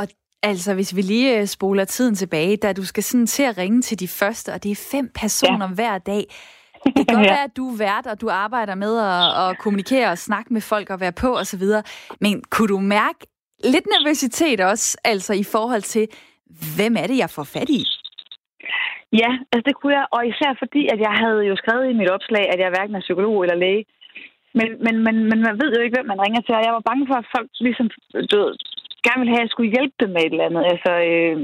Og 0.01 0.07
altså, 0.51 0.71
hvis 0.75 0.97
vi 0.97 1.03
lige 1.03 1.31
øh, 1.39 1.47
spoler 1.57 1.85
tiden 1.85 2.15
tilbage, 2.15 2.57
da 2.57 2.73
du 2.73 2.85
skal 2.87 3.03
sådan 3.03 3.27
til 3.27 3.43
at 3.51 3.59
ringe 3.59 3.81
til 3.83 4.01
de 4.01 4.09
første, 4.09 4.49
og 4.55 4.59
det 4.65 4.71
er 4.73 4.89
fem 4.93 5.07
personer 5.23 5.69
ja. 5.69 5.75
hver 5.75 5.99
dag. 5.99 6.25
Det 6.85 6.93
kan 6.97 7.06
godt 7.15 7.27
ja. 7.27 7.32
være, 7.32 7.44
at 7.44 7.56
du 7.56 7.65
er 7.73 7.79
vært, 7.79 8.06
og 8.06 8.21
du 8.21 8.29
arbejder 8.29 8.75
med 8.75 8.94
at, 8.99 9.27
at 9.43 9.59
kommunikere 9.59 10.09
og 10.11 10.19
snakke 10.19 10.53
med 10.53 10.61
folk 10.61 10.91
og 10.91 11.00
være 11.00 11.12
på 11.12 11.31
osv., 11.43 11.65
men 12.21 12.43
kunne 12.50 12.69
du 12.69 12.79
mærke 12.79 13.21
lidt 13.65 13.87
nervøsitet 13.94 14.61
også, 14.61 14.99
altså 15.05 15.32
i 15.35 15.44
forhold 15.55 15.82
til, 15.82 16.09
hvem 16.77 16.97
er 16.97 17.06
det, 17.06 17.19
jeg 17.19 17.31
får 17.31 17.47
fat 17.56 17.71
i? 17.81 17.82
Ja, 19.12 19.31
altså 19.53 19.65
det 19.69 19.75
kunne 19.77 19.94
jeg, 19.99 20.06
og 20.17 20.23
især 20.27 20.50
fordi, 20.62 20.82
at 20.93 20.99
jeg 21.06 21.15
havde 21.23 21.43
jo 21.50 21.55
skrevet 21.56 21.91
i 21.91 21.99
mit 22.00 22.11
opslag, 22.17 22.44
at 22.53 22.59
jeg 22.61 22.69
hverken 22.75 22.94
er 22.94 23.06
psykolog 23.06 23.37
eller 23.43 23.62
læge. 23.65 23.85
Men, 24.59 24.69
men, 24.85 24.94
men, 25.05 25.17
men 25.31 25.38
man 25.47 25.55
ved 25.61 25.71
jo 25.76 25.83
ikke, 25.83 25.97
hvem 25.97 26.11
man 26.12 26.23
ringer 26.25 26.41
til, 26.41 26.55
og 26.55 26.65
jeg 26.67 26.73
var 26.73 26.88
bange 26.91 27.06
for, 27.11 27.17
at 27.19 27.31
folk 27.37 27.50
ligesom 27.61 27.88
død, 28.33 28.50
gerne 29.06 29.21
ville 29.21 29.35
have, 29.35 29.43
at 29.43 29.47
jeg 29.47 29.55
skulle 29.55 29.75
hjælpe 29.76 29.97
dem 30.00 30.11
med 30.12 30.23
et 30.23 30.33
eller 30.33 30.49
andet. 30.49 30.65
Altså 30.73 30.93
øh, 31.11 31.37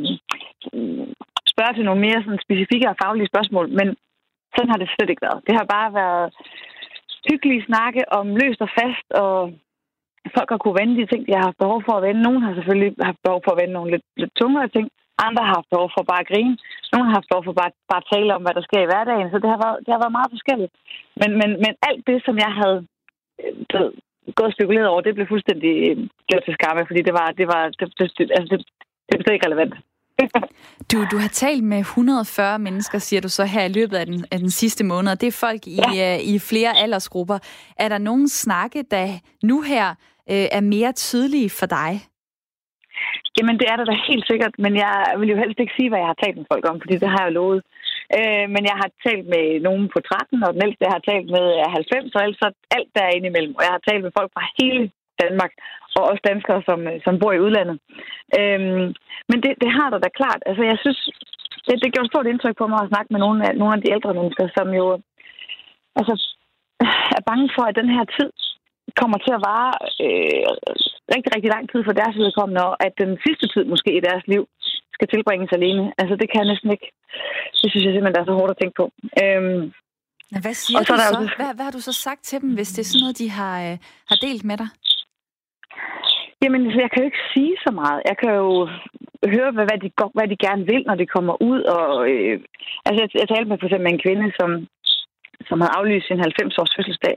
spørge 1.52 1.74
til 1.74 1.84
nogle 1.88 2.04
mere 2.06 2.22
sådan, 2.22 2.46
specifikke 2.46 2.88
og 2.90 2.98
faglige 3.02 3.30
spørgsmål, 3.32 3.66
men 3.78 3.88
sådan 4.56 4.72
har 4.72 4.80
det 4.80 4.88
slet 4.94 5.10
ikke 5.10 5.26
været. 5.28 5.44
Det 5.46 5.54
har 5.58 5.66
bare 5.76 5.90
været 6.02 6.26
hyggelige 7.28 7.66
snakke 7.70 8.02
om 8.18 8.26
løst 8.40 8.60
og 8.66 8.70
fast, 8.78 9.08
og 9.24 9.36
folk 10.36 10.48
har 10.50 10.60
kunne 10.62 10.78
vende 10.80 10.96
de 10.98 11.06
ting, 11.06 11.22
de 11.26 11.36
har 11.36 11.44
haft 11.48 11.62
behov 11.64 11.80
for 11.86 11.94
at 11.96 12.04
vende. 12.06 12.22
Nogle 12.22 12.40
har 12.44 12.52
selvfølgelig 12.54 12.92
haft 13.08 13.20
behov 13.24 13.40
for 13.44 13.52
at 13.52 13.60
vende 13.60 13.74
nogle 13.78 13.90
lidt, 13.94 14.06
lidt 14.20 14.32
tungere 14.42 14.68
ting. 14.68 14.86
Andre 15.26 15.42
har 15.46 15.54
haft 15.58 15.72
behov 15.74 15.88
for 15.94 16.02
bare 16.10 16.22
at 16.24 16.30
grine. 16.32 16.54
Nogle 16.92 17.06
har 17.06 17.14
haft 17.18 17.30
behov 17.30 17.44
for 17.44 17.56
bare, 17.60 17.72
bare 17.90 18.02
at 18.04 18.10
tale 18.14 18.34
om, 18.36 18.42
hvad 18.42 18.54
der 18.56 18.66
sker 18.68 18.80
i 18.82 18.90
hverdagen. 18.90 19.30
Så 19.30 19.38
det 19.42 19.50
har 19.52 19.60
været, 19.64 19.78
det 19.84 19.90
har 19.94 20.02
været 20.02 20.16
meget 20.18 20.34
forskelligt. 20.34 20.72
Men, 21.20 21.30
men, 21.40 21.50
men 21.64 21.72
alt 21.88 22.02
det, 22.10 22.18
som 22.26 22.36
jeg 22.44 22.52
havde 22.60 22.78
øh, 23.42 23.54
gået 24.36 24.50
og 24.50 24.56
spekuleret 24.56 24.88
over, 24.92 25.00
det 25.00 25.14
blev 25.14 25.26
fuldstændig 25.28 25.72
øh, 25.88 25.96
gjort 26.28 26.44
til 26.44 26.58
skamme, 26.58 26.88
fordi 26.88 27.00
det 27.08 27.14
var, 27.20 27.28
det 27.40 27.46
var, 27.52 27.62
det, 27.78 27.86
det, 27.98 28.06
det, 28.18 28.24
altså 28.38 28.50
det, 28.52 28.60
det 29.08 29.16
blev 29.18 29.34
ikke 29.34 29.46
relevant. 29.48 29.74
Du, 30.92 30.98
du 31.12 31.16
har 31.18 31.28
talt 31.28 31.64
med 31.64 31.78
140 31.78 32.58
mennesker, 32.58 32.98
siger 32.98 33.20
du 33.20 33.28
så 33.28 33.44
her 33.44 33.64
i 33.64 33.72
løbet 33.78 33.96
af 33.96 34.06
den, 34.06 34.24
af 34.30 34.38
den 34.38 34.50
sidste 34.50 34.84
måned. 34.84 35.16
Det 35.16 35.26
er 35.26 35.40
folk 35.46 35.66
i, 35.66 35.78
ja. 35.94 36.16
uh, 36.16 36.28
i 36.32 36.38
flere 36.38 36.72
aldersgrupper. 36.82 37.38
Er 37.76 37.88
der 37.88 37.98
nogen 37.98 38.28
snakke, 38.28 38.84
der 38.90 39.06
nu 39.42 39.62
her 39.62 39.86
uh, 40.30 40.46
er 40.58 40.60
mere 40.60 40.92
tydelige 40.92 41.50
for 41.50 41.66
dig? 41.66 41.92
Jamen, 43.36 43.56
det 43.60 43.66
er 43.72 43.76
der 43.76 43.84
da 43.84 43.94
helt 44.10 44.26
sikkert, 44.30 44.54
men 44.64 44.72
jeg 44.84 44.96
vil 45.18 45.28
jo 45.32 45.36
helst 45.42 45.58
ikke 45.60 45.76
sige, 45.76 45.88
hvad 45.90 46.00
jeg 46.02 46.10
har 46.12 46.20
talt 46.22 46.36
med 46.38 46.50
folk 46.52 46.64
om, 46.70 46.80
fordi 46.82 46.94
det 47.02 47.08
har 47.12 47.20
jeg 47.22 47.30
jo 47.30 47.38
lovet. 47.40 47.60
Øh, 48.18 48.46
men 48.54 48.62
jeg 48.70 48.76
har 48.82 48.90
talt 49.06 49.26
med 49.34 49.44
nogen 49.66 49.84
på 49.94 49.98
13, 50.00 50.46
og 50.46 50.50
den 50.54 50.64
ældste, 50.66 50.86
jeg 50.86 50.94
har 50.96 51.04
talt 51.10 51.28
med, 51.36 51.46
er 51.64 51.68
90, 51.68 52.14
og 52.16 52.22
altså 52.28 52.46
alt 52.76 52.90
der 52.96 53.02
er 53.04 53.16
inde 53.16 53.28
imellem. 53.30 53.54
Og 53.58 53.62
jeg 53.66 53.72
har 53.76 53.84
talt 53.88 54.02
med 54.04 54.16
folk 54.18 54.30
fra 54.36 54.44
hele 54.60 54.82
Danmark, 55.22 55.52
og 55.96 56.02
også 56.10 56.22
danskere, 56.30 56.60
som, 56.68 56.78
som 57.04 57.14
bor 57.20 57.32
i 57.34 57.42
udlandet. 57.44 57.76
Øhm, 58.38 58.86
men 59.30 59.38
det, 59.44 59.52
det 59.62 59.70
har 59.78 59.88
der 59.90 59.98
da 60.02 60.08
klart. 60.20 60.40
Altså, 60.48 60.62
jeg 60.70 60.78
synes, 60.84 61.00
det, 61.66 61.74
det 61.82 61.92
gjorde 61.92 62.12
stort 62.12 62.30
indtryk 62.32 62.56
på 62.58 62.66
mig 62.72 62.80
at 62.82 62.90
snakke 62.92 63.10
med 63.12 63.20
nogle 63.24 63.38
af, 63.46 63.52
nogle 63.60 63.74
af 63.76 63.80
de 63.82 63.92
ældre 63.96 64.14
mennesker, 64.18 64.46
som 64.56 64.66
jo 64.80 64.86
altså, 65.98 66.14
er 67.18 67.22
bange 67.30 67.48
for, 67.56 67.64
at 67.66 67.78
den 67.80 67.90
her 67.96 68.04
tid 68.16 68.30
kommer 69.00 69.18
til 69.22 69.32
at 69.38 69.44
vare 69.50 69.72
øh, 70.06 70.46
rigtig, 71.14 71.30
rigtig 71.34 71.50
lang 71.54 71.64
tid 71.72 71.80
for 71.84 71.94
deres 72.00 72.16
vedkommende, 72.22 72.62
og 72.70 72.74
at 72.86 72.92
den 73.02 73.12
sidste 73.24 73.46
tid 73.54 73.64
måske 73.72 73.90
i 73.96 74.04
deres 74.08 74.24
liv 74.32 74.42
skal 74.96 75.08
tilbringes 75.08 75.52
alene. 75.58 75.84
Altså, 76.00 76.14
det 76.20 76.26
kan 76.28 76.40
jeg 76.40 76.50
næsten 76.52 76.70
ikke. 76.74 76.88
Det 77.60 77.68
synes 77.70 77.84
jeg 77.84 77.92
simpelthen, 77.92 78.16
der 78.16 78.22
er 78.22 78.30
så 78.30 78.38
hårdt 78.38 78.54
at 78.54 78.60
tænke 78.60 78.76
på. 78.80 78.86
Øhm, 79.22 79.62
hvad 80.44 80.54
siger 80.54 80.78
så 80.78 80.92
du 80.92 80.98
så? 80.98 81.18
Også... 81.18 81.36
Hvad, 81.40 81.54
hvad 81.56 81.64
har 81.68 81.74
du 81.78 81.82
så 81.88 81.92
sagt 82.06 82.22
til 82.28 82.40
dem, 82.42 82.50
hvis 82.54 82.70
det 82.74 82.82
er 82.82 82.88
sådan 82.90 83.04
noget, 83.04 83.18
de 83.18 83.30
har, 83.38 83.54
øh, 83.66 83.76
har 84.10 84.18
delt 84.26 84.44
med 84.50 84.56
dig? 84.62 84.68
Jamen, 86.42 86.62
jeg 86.84 86.90
kan 86.90 87.00
jo 87.02 87.08
ikke 87.10 87.26
sige 87.34 87.54
så 87.66 87.70
meget. 87.80 88.00
Jeg 88.10 88.16
kan 88.22 88.32
jo 88.42 88.68
høre, 89.34 89.50
hvad, 89.54 89.66
hvad, 89.68 89.78
de, 89.84 89.90
hvad 90.16 90.28
de 90.28 90.44
gerne 90.46 90.64
vil, 90.70 90.82
når 90.86 90.96
de 90.98 91.06
kommer 91.14 91.34
ud. 91.50 91.60
Og, 91.76 91.88
øh, 92.10 92.40
altså, 92.86 92.98
jeg, 93.02 93.08
jeg 93.20 93.28
talte 93.28 93.48
med 93.48 93.58
for 93.58 93.66
eksempel 93.66 93.92
en 93.92 94.04
kvinde, 94.06 94.26
som, 94.40 94.50
som 95.48 95.60
havde 95.60 95.76
aflyst 95.78 96.06
sin 96.06 96.24
90-års 96.26 96.74
fødselsdag, 96.76 97.16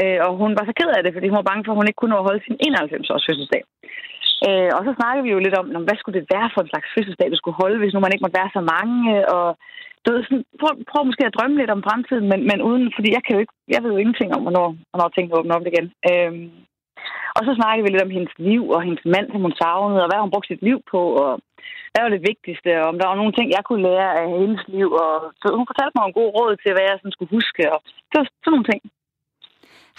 Øh, 0.00 0.18
og 0.26 0.30
hun 0.42 0.52
var 0.58 0.64
så 0.66 0.74
ked 0.80 0.90
af 0.96 1.02
det, 1.02 1.12
fordi 1.14 1.26
hun 1.28 1.40
var 1.40 1.50
bange 1.50 1.64
for, 1.64 1.72
at 1.72 1.80
hun 1.80 1.88
ikke 1.88 2.00
kunne 2.00 2.14
nå 2.14 2.18
at 2.20 2.28
holde 2.28 2.44
sin 2.44 2.56
91-års 2.68 3.26
fødselsdag. 3.28 3.62
Øh, 4.46 4.70
og 4.76 4.80
så 4.86 4.90
snakkede 4.98 5.24
vi 5.26 5.34
jo 5.34 5.40
lidt 5.42 5.58
om, 5.60 5.66
hvad 5.86 5.96
skulle 5.98 6.16
det 6.18 6.32
være 6.34 6.48
for 6.52 6.60
en 6.62 6.72
slags 6.72 6.88
fødselsdag, 6.94 7.28
du 7.30 7.40
skulle 7.40 7.60
holde, 7.62 7.78
hvis 7.80 7.92
nu 7.94 7.98
man 8.00 8.12
ikke 8.12 8.24
måtte 8.24 8.40
være 8.40 8.54
så 8.56 8.62
mange. 8.74 9.02
Og 9.34 9.46
du 10.04 10.08
ved, 10.12 10.20
sådan, 10.24 10.44
prøv, 10.60 10.72
prøv 10.90 11.02
måske 11.06 11.26
at 11.26 11.36
drømme 11.36 11.58
lidt 11.58 11.74
om 11.76 11.84
fremtiden, 11.88 12.26
men, 12.32 12.40
men 12.50 12.58
uden, 12.68 12.84
fordi 12.96 13.08
jeg, 13.16 13.22
kan 13.22 13.34
jo 13.34 13.40
ikke, 13.44 13.54
jeg 13.74 13.80
ved 13.82 13.90
jo 13.92 14.02
ingenting 14.02 14.30
om, 14.36 14.42
hvornår, 14.44 14.68
hvornår 14.90 15.08
tingene 15.08 15.36
åbner 15.38 15.56
op 15.58 15.66
igen. 15.70 15.86
Øh, 16.10 16.32
og 17.36 17.40
så 17.46 17.52
snakkede 17.58 17.84
vi 17.84 17.90
lidt 17.90 18.06
om 18.06 18.16
hendes 18.16 18.34
liv 18.50 18.62
og 18.74 18.80
hendes 18.86 19.04
mand, 19.14 19.26
som 19.30 19.44
hun 19.46 19.58
savnede, 19.62 20.02
og 20.04 20.08
hvad 20.08 20.20
hun 20.22 20.32
brugte 20.32 20.50
sit 20.50 20.62
liv 20.68 20.78
på, 20.92 21.02
og 21.24 21.32
hvad 21.92 22.02
var 22.04 22.12
det 22.16 22.28
vigtigste, 22.30 22.70
og 22.80 22.84
om 22.90 22.96
der 22.98 23.06
var 23.10 23.20
nogle 23.20 23.36
ting, 23.36 23.46
jeg 23.56 23.64
kunne 23.64 23.86
lære 23.88 24.10
af 24.22 24.26
hendes 24.42 24.62
liv. 24.76 24.88
Og 25.04 25.12
så 25.40 25.46
hun 25.58 25.68
fortalte 25.70 25.94
mig 25.96 26.04
en 26.06 26.18
god 26.20 26.30
råd 26.38 26.52
til, 26.62 26.70
hvad 26.72 26.84
jeg 26.88 26.96
sådan 26.98 27.16
skulle 27.16 27.34
huske, 27.36 27.62
og 27.74 27.78
det 28.08 28.16
var 28.18 28.26
sådan 28.26 28.52
nogle 28.54 28.70
ting. 28.72 28.82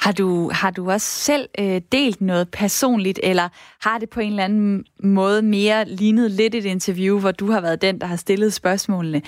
Har 0.04 0.12
du, 0.12 0.28
har 0.62 0.72
du 0.72 0.92
også 0.92 1.10
selv 1.30 1.46
øh, 1.60 1.82
delt 1.92 2.22
noget 2.22 2.52
personligt, 2.52 3.20
eller 3.24 3.48
har 3.88 3.98
det 3.98 4.10
på 4.10 4.20
en 4.20 4.30
eller 4.30 4.44
anden 4.44 4.86
måde 5.04 5.42
mere 5.42 5.86
lignet 5.86 6.32
lidt 6.32 6.56
et 6.56 6.66
interview, 6.66 7.20
hvor 7.20 7.32
du 7.32 7.52
har 7.52 7.62
været 7.62 7.82
den, 7.82 8.02
der 8.02 8.08
har 8.08 8.16
stillet 8.16 8.54
spørgsmålene? 8.54 9.22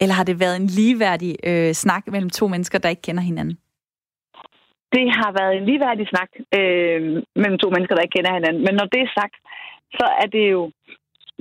Eller 0.00 0.14
har 0.14 0.24
det 0.24 0.40
været 0.40 0.56
en 0.56 0.66
ligeværdig 0.66 1.36
øh, 1.44 1.72
snak 1.72 2.06
mellem 2.06 2.30
to 2.30 2.48
mennesker, 2.48 2.78
der 2.78 2.88
ikke 2.88 3.02
kender 3.02 3.22
hinanden? 3.22 3.58
Det 4.94 5.04
har 5.18 5.30
været 5.38 5.52
en 5.56 5.66
ligeværdig 5.70 6.06
snak 6.12 6.30
øh, 6.58 7.00
mellem 7.42 7.58
to 7.58 7.68
mennesker, 7.70 7.94
der 7.94 8.04
ikke 8.04 8.16
kender 8.16 8.38
hinanden. 8.38 8.62
Men 8.66 8.74
når 8.78 8.86
det 8.94 9.00
er 9.02 9.16
sagt, 9.18 9.36
så 9.98 10.06
er 10.22 10.28
det 10.36 10.44
jo 10.54 10.62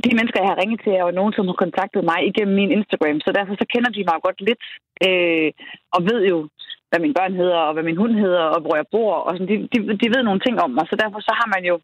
de 0.05 0.11
mennesker, 0.17 0.39
jeg 0.41 0.51
har 0.51 0.61
ringet 0.61 0.79
til, 0.81 0.91
er 0.93 1.05
jo 1.07 1.17
nogen, 1.19 1.33
som 1.33 1.47
har 1.49 1.57
kontaktet 1.63 2.01
mig 2.11 2.19
igennem 2.29 2.55
min 2.59 2.71
Instagram. 2.77 3.17
Så 3.25 3.29
derfor 3.37 3.53
så 3.57 3.65
kender 3.73 3.91
de 3.93 4.07
mig 4.09 4.17
godt 4.27 4.39
lidt, 4.47 4.63
øh, 5.07 5.49
og 5.95 5.99
ved 6.09 6.19
jo, 6.31 6.37
hvad 6.89 6.99
mine 6.99 7.17
børn 7.19 7.33
hedder, 7.41 7.59
og 7.67 7.73
hvad 7.73 7.85
min 7.89 8.01
hund 8.01 8.13
hedder, 8.23 8.43
og 8.55 8.59
hvor 8.61 8.75
jeg 8.79 8.87
bor. 8.93 9.13
Og 9.27 9.31
sådan, 9.33 9.49
de, 9.51 9.55
de, 9.73 9.77
de 10.01 10.07
ved 10.13 10.21
nogle 10.23 10.43
ting 10.45 10.55
om 10.65 10.71
mig, 10.77 10.85
så 10.87 10.95
derfor 11.03 11.19
så 11.27 11.33
har 11.39 11.47
man 11.55 11.63
jo... 11.69 11.75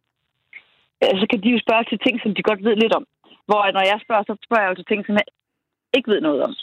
Så 1.21 1.25
kan 1.29 1.41
de 1.43 1.49
jo 1.55 1.59
spørge 1.65 1.85
til 1.87 1.99
ting, 2.05 2.15
som 2.23 2.31
de 2.35 2.47
godt 2.49 2.63
ved 2.67 2.75
lidt 2.75 2.93
om. 2.99 3.05
Hvor 3.47 3.61
når 3.75 3.83
jeg 3.91 3.99
spørger, 4.05 4.23
så 4.27 4.33
spørger 4.45 4.63
jeg 4.63 4.71
jo 4.71 4.79
til 4.79 4.89
ting, 4.91 5.01
som 5.05 5.15
jeg 5.19 5.27
ikke 5.97 6.11
ved 6.13 6.21
noget 6.27 6.41
om. 6.47 6.53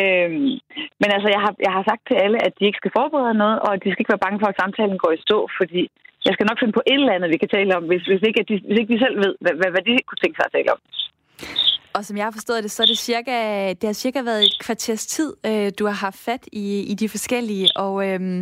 Øhm, 0.00 0.52
men 1.00 1.08
altså, 1.14 1.28
jeg 1.34 1.40
har, 1.44 1.52
jeg 1.66 1.72
har 1.76 1.84
sagt 1.90 2.02
til 2.06 2.16
alle, 2.24 2.38
at 2.46 2.52
de 2.58 2.64
ikke 2.66 2.80
skal 2.80 2.96
forberede 2.98 3.40
noget, 3.42 3.58
og 3.64 3.70
at 3.74 3.82
de 3.82 3.90
skal 3.90 4.02
ikke 4.02 4.14
være 4.14 4.26
bange 4.26 4.40
for, 4.40 4.48
at 4.50 4.60
samtalen 4.62 4.98
går 5.04 5.12
i 5.14 5.24
stå, 5.26 5.38
fordi 5.58 5.82
jeg 6.26 6.32
skal 6.34 6.46
nok 6.46 6.60
finde 6.60 6.76
på 6.78 6.84
et 6.92 7.00
eller 7.00 7.16
andet, 7.16 7.32
vi 7.34 7.42
kan 7.42 7.54
tale 7.56 7.76
om, 7.78 7.84
hvis, 7.90 8.04
hvis, 8.10 8.22
ikke, 8.28 8.40
at 8.42 8.48
de, 8.50 8.56
hvis 8.66 8.78
ikke 8.80 8.94
de 8.94 9.02
selv 9.04 9.16
ved, 9.24 9.32
hvad, 9.42 9.54
hvad, 9.60 9.70
hvad 9.74 9.82
de 9.88 9.92
kunne 10.06 10.22
tænke 10.22 10.36
sig 10.38 10.46
at 10.48 10.54
tale 10.56 10.70
om. 10.74 10.80
Og 11.96 12.04
som 12.04 12.16
jeg 12.16 12.26
har 12.26 12.36
forstået 12.38 12.62
det, 12.64 12.70
så 12.70 12.82
er 12.82 12.86
det 12.86 12.98
cirka, 12.98 13.36
det 13.78 13.86
har 13.90 13.98
cirka 14.04 14.20
været 14.22 14.42
et 14.42 14.56
kvarters 14.64 15.06
tid, 15.06 15.30
øh, 15.48 15.68
du 15.78 15.86
har 15.90 15.98
haft 16.06 16.20
fat 16.28 16.44
i, 16.52 16.66
i 16.92 16.94
de 16.94 17.08
forskellige, 17.08 17.68
og, 17.76 17.94
øhm, 18.08 18.40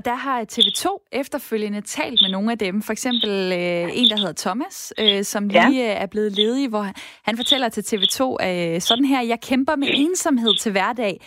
og 0.00 0.04
der 0.04 0.14
har 0.14 0.44
TV2 0.52 1.08
efterfølgende 1.12 1.80
talt 1.80 2.20
med 2.22 2.30
nogle 2.30 2.52
af 2.52 2.58
dem. 2.58 2.82
For 2.82 2.92
eksempel 2.92 3.30
øh, 3.30 3.90
en, 3.92 4.10
der 4.10 4.16
hedder 4.16 4.32
Thomas, 4.32 4.92
øh, 4.98 5.24
som 5.24 5.48
lige 5.48 5.86
ja. 5.86 5.92
er 5.92 6.06
blevet 6.06 6.32
ledig, 6.32 6.68
hvor 6.68 6.86
han 7.22 7.36
fortæller 7.36 7.68
til 7.68 7.80
TV2, 7.80 8.46
øh, 8.46 8.80
sådan 8.80 9.04
her, 9.04 9.22
jeg 9.22 9.40
kæmper 9.40 9.76
med 9.76 9.88
ensomhed 9.90 10.56
til 10.58 10.72
hverdag, 10.72 11.20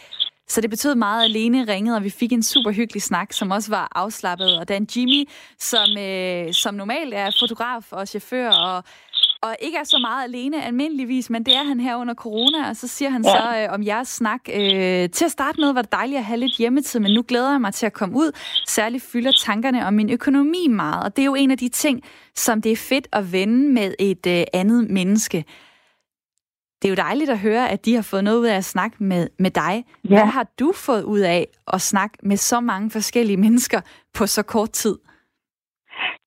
så 0.47 0.61
det 0.61 0.69
betød 0.69 0.95
meget, 0.95 1.23
at 1.23 1.31
Lene 1.31 1.73
ringede, 1.73 1.95
og 1.95 2.03
vi 2.03 2.09
fik 2.09 2.31
en 2.31 2.43
super 2.43 2.71
hyggelig 2.71 3.01
snak, 3.01 3.33
som 3.33 3.51
også 3.51 3.69
var 3.69 3.91
afslappet. 3.95 4.59
Og 4.59 4.69
Dan 4.69 4.87
Jimmy, 4.95 5.29
som, 5.59 5.97
øh, 5.97 6.53
som 6.53 6.75
normalt 6.75 7.13
er 7.13 7.31
fotograf 7.39 7.91
og 7.91 8.07
chauffør, 8.07 8.49
og 8.49 8.83
og 9.43 9.55
ikke 9.61 9.77
er 9.77 9.83
så 9.83 9.97
meget 10.01 10.23
alene 10.23 10.63
almindeligvis, 10.63 11.29
men 11.29 11.45
det 11.45 11.55
er 11.55 11.63
han 11.63 11.79
her 11.79 11.95
under 11.95 12.13
corona, 12.13 12.69
og 12.69 12.75
så 12.75 12.87
siger 12.87 13.09
han 13.09 13.25
ja. 13.25 13.31
så 13.31 13.59
øh, 13.59 13.73
om 13.73 13.83
jeres 13.83 14.07
snak. 14.07 14.41
Øh, 14.53 15.09
til 15.09 15.25
at 15.25 15.31
starte 15.31 15.61
med 15.61 15.73
var 15.73 15.81
det 15.81 15.91
dejligt 15.91 16.17
at 16.17 16.25
have 16.25 16.39
lidt 16.39 16.57
hjemmetid, 16.57 16.99
men 16.99 17.11
nu 17.13 17.23
glæder 17.27 17.51
jeg 17.51 17.61
mig 17.61 17.73
til 17.73 17.85
at 17.85 17.93
komme 17.93 18.15
ud. 18.15 18.31
Særligt 18.67 19.03
fylder 19.03 19.31
tankerne 19.41 19.85
om 19.85 19.93
min 19.93 20.09
økonomi 20.09 20.67
meget, 20.67 21.03
og 21.03 21.15
det 21.15 21.21
er 21.21 21.25
jo 21.25 21.35
en 21.35 21.51
af 21.51 21.57
de 21.57 21.69
ting, 21.69 22.01
som 22.35 22.61
det 22.61 22.71
er 22.71 22.75
fedt 22.75 23.07
at 23.11 23.31
vende 23.31 23.73
med 23.73 23.93
et 23.99 24.27
øh, 24.27 24.43
andet 24.53 24.89
menneske. 24.89 25.45
Det 26.81 26.87
er 26.87 26.89
jo 26.89 26.95
dejligt 26.95 27.29
at 27.29 27.39
høre, 27.39 27.69
at 27.69 27.85
de 27.85 27.95
har 27.95 28.01
fået 28.01 28.23
noget 28.23 28.37
ud 28.37 28.45
af 28.45 28.55
at 28.55 28.65
snakke 28.65 29.03
med, 29.03 29.27
med 29.39 29.51
dig. 29.51 29.85
Ja. 30.03 30.07
Hvad 30.07 30.25
har 30.25 30.47
du 30.59 30.71
fået 30.75 31.03
ud 31.03 31.19
af 31.19 31.47
at 31.73 31.81
snakke 31.81 32.17
med 32.23 32.37
så 32.37 32.59
mange 32.59 32.91
forskellige 32.91 33.37
mennesker 33.37 33.81
på 34.13 34.27
så 34.27 34.43
kort 34.43 34.71
tid? 34.71 34.95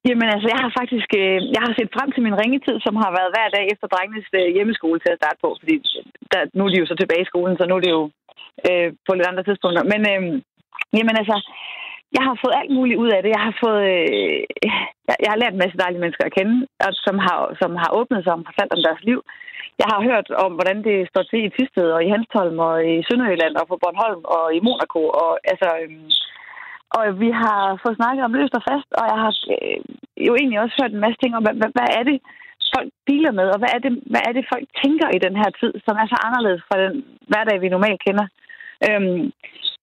Jamen 0.08 0.28
altså, 0.34 0.46
jeg 0.52 0.60
har 0.64 0.72
faktisk 0.80 1.10
øh, 1.22 1.38
jeg 1.54 1.62
har 1.64 1.72
set 1.74 1.94
frem 1.96 2.08
til 2.12 2.22
min 2.26 2.38
ringetid, 2.40 2.76
som 2.86 2.94
har 3.02 3.10
været 3.18 3.32
hver 3.34 3.48
dag 3.56 3.64
efter 3.72 3.86
drengenes 3.94 4.28
øh, 4.40 4.48
hjemmeskole 4.56 4.98
til 5.00 5.12
at 5.12 5.20
starte 5.20 5.38
på, 5.44 5.48
fordi 5.60 5.76
øh, 5.98 6.04
der, 6.32 6.40
nu 6.56 6.62
er 6.64 6.70
de 6.72 6.80
jo 6.82 6.90
så 6.90 6.96
tilbage 6.98 7.24
i 7.24 7.30
skolen, 7.30 7.56
så 7.56 7.64
nu 7.66 7.74
er 7.76 7.82
det 7.84 7.92
jo 7.98 8.02
øh, 8.66 8.88
på 9.06 9.10
lidt 9.14 9.30
andre 9.30 9.46
tidspunkter. 9.46 9.82
Men 9.92 10.00
øh, 10.12 10.22
jamen 10.96 11.16
altså, 11.22 11.36
jeg 12.16 12.22
har 12.28 12.36
fået 12.42 12.58
alt 12.60 12.72
muligt 12.78 13.00
ud 13.02 13.10
af 13.16 13.20
det. 13.22 13.30
Jeg 13.36 13.42
har 13.48 13.54
fået, 13.64 13.82
øh, 13.94 14.40
jeg 15.24 15.30
har 15.32 15.40
lært 15.40 15.54
en 15.54 15.62
masse 15.64 15.78
dejlige 15.82 16.02
mennesker 16.02 16.24
at 16.26 16.36
kende, 16.38 16.56
og 16.86 16.92
som 17.06 17.16
har, 17.26 17.38
som 17.60 17.70
har 17.82 17.90
åbnet 17.98 18.20
sig 18.22 18.32
og 18.32 18.42
fortalt 18.48 18.76
om 18.76 18.84
deres 18.86 19.02
liv. 19.10 19.20
Jeg 19.80 19.88
har 19.92 20.00
hørt 20.08 20.28
om, 20.44 20.50
hvordan 20.56 20.78
det 20.88 20.98
står 21.10 21.24
til 21.26 21.40
i 21.44 21.52
Tisted 21.54 21.88
og 21.96 22.00
i 22.04 22.12
Hanstholm 22.14 22.58
og 22.68 22.74
i 22.92 22.94
Sønderjylland 23.06 23.54
og 23.60 23.66
på 23.68 23.76
Bornholm 23.82 24.22
og 24.36 24.44
i 24.56 24.60
Monaco. 24.66 25.00
Og 25.22 25.30
altså, 25.52 25.68
øh, 25.82 25.90
og 26.94 27.02
vi 27.22 27.30
har 27.42 27.62
fået 27.82 27.98
snakket 28.00 28.24
om 28.24 28.34
løst 28.38 28.58
og 28.58 28.64
fast, 28.70 28.88
og 28.98 29.04
jeg 29.12 29.18
har 29.24 29.32
øh, 29.54 29.80
jo 30.26 30.32
egentlig 30.40 30.60
også 30.60 30.74
hørt 30.80 30.92
en 30.92 31.04
masse 31.04 31.18
ting 31.20 31.32
om, 31.36 31.42
hvad, 31.44 31.54
hvad, 31.60 31.70
hvad 31.76 31.88
er 31.98 32.04
det, 32.10 32.16
folk 32.74 32.90
dealer 33.08 33.32
med, 33.40 33.46
og 33.54 33.58
hvad 33.60 33.72
er, 33.76 33.80
det, 33.84 33.92
hvad 34.12 34.22
er 34.28 34.32
det, 34.36 34.50
folk 34.52 34.66
tænker 34.82 35.08
i 35.16 35.22
den 35.26 35.34
her 35.40 35.50
tid, 35.60 35.72
som 35.86 35.94
er 36.02 36.06
så 36.08 36.18
anderledes 36.26 36.62
fra 36.68 36.76
den 36.84 36.94
hverdag, 37.30 37.56
vi 37.60 37.68
normalt 37.76 38.00
kender. 38.06 38.26
Øhm, 38.86 39.22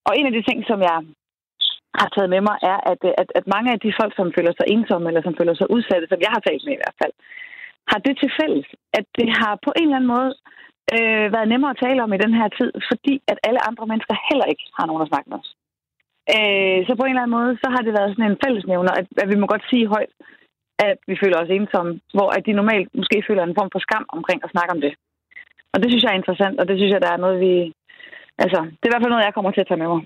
og 0.07 0.11
en 0.17 0.27
af 0.29 0.33
de 0.35 0.43
ting, 0.49 0.59
som 0.69 0.79
jeg 0.89 0.97
har 2.01 2.09
taget 2.15 2.33
med 2.35 2.41
mig, 2.47 2.57
er, 2.71 2.79
at, 2.91 3.01
øh, 3.09 3.13
at, 3.21 3.29
at 3.39 3.45
mange 3.55 3.69
af 3.73 3.79
de 3.85 3.91
folk, 3.99 4.13
som 4.15 4.33
føler 4.37 4.53
sig 4.55 4.67
ensomme, 4.75 5.07
eller 5.09 5.23
som 5.23 5.37
føler 5.39 5.55
sig 5.55 5.67
udsatte, 5.75 6.05
som 6.09 6.19
jeg 6.25 6.31
har 6.35 6.41
talt 6.43 6.63
med 6.65 6.73
i 6.75 6.81
hvert 6.83 6.99
fald, 7.01 7.13
har 7.91 7.99
det 8.05 8.13
til 8.17 8.31
fælles, 8.39 8.67
at 8.97 9.05
det 9.19 9.29
har 9.39 9.53
på 9.65 9.71
en 9.79 9.87
eller 9.87 9.99
anden 9.99 10.13
måde 10.15 10.31
øh, 10.95 11.27
været 11.35 11.51
nemmere 11.51 11.73
at 11.73 11.81
tale 11.85 12.03
om 12.05 12.13
i 12.13 12.23
den 12.25 12.33
her 12.39 12.47
tid, 12.59 12.71
fordi 12.89 13.13
at 13.31 13.37
alle 13.47 13.61
andre 13.69 13.85
mennesker 13.91 14.15
heller 14.29 14.47
ikke 14.53 14.65
har 14.77 14.85
nogen 14.87 15.05
at 15.05 15.11
snakke 15.11 15.29
med 15.29 15.39
os. 15.41 15.51
Øh, 16.35 16.79
så 16.87 16.91
på 16.95 17.03
en 17.03 17.13
eller 17.13 17.23
anden 17.23 17.37
måde, 17.37 17.51
så 17.63 17.67
har 17.73 17.81
det 17.83 17.97
været 17.97 18.11
sådan 18.11 18.31
en 18.31 18.41
fællesnævner, 18.45 18.93
at, 18.99 19.07
at 19.23 19.27
vi 19.31 19.37
må 19.39 19.45
godt 19.53 19.65
sige 19.71 19.87
højt, 19.95 20.13
at 20.89 20.97
vi 21.09 21.15
føler 21.21 21.37
os 21.39 21.55
ensomme, 21.57 21.93
hvor 22.15 22.29
at 22.35 22.45
de 22.47 22.59
normalt 22.59 22.89
måske 22.99 23.17
føler 23.27 23.43
en 23.43 23.57
form 23.59 23.69
for 23.71 23.81
skam 23.85 24.05
omkring 24.17 24.39
at 24.43 24.51
snakke 24.53 24.71
om 24.75 24.81
det. 24.85 24.93
Og 25.73 25.77
det 25.79 25.87
synes 25.89 26.03
jeg 26.03 26.11
er 26.11 26.21
interessant, 26.21 26.59
og 26.59 26.67
det 26.67 26.75
synes 26.77 26.91
jeg, 26.93 27.01
der 27.01 27.11
er 27.11 27.23
noget, 27.23 27.37
vi... 27.45 27.53
Altså, 28.43 28.59
det 28.77 28.83
er 28.83 28.89
i 28.89 28.93
hvert 28.93 29.03
fald 29.03 29.13
noget, 29.13 29.27
jeg 29.27 29.33
kommer 29.33 29.51
til 29.51 29.61
at 29.61 29.67
tage 29.67 29.81
med 29.83 29.87
mig. 29.93 30.01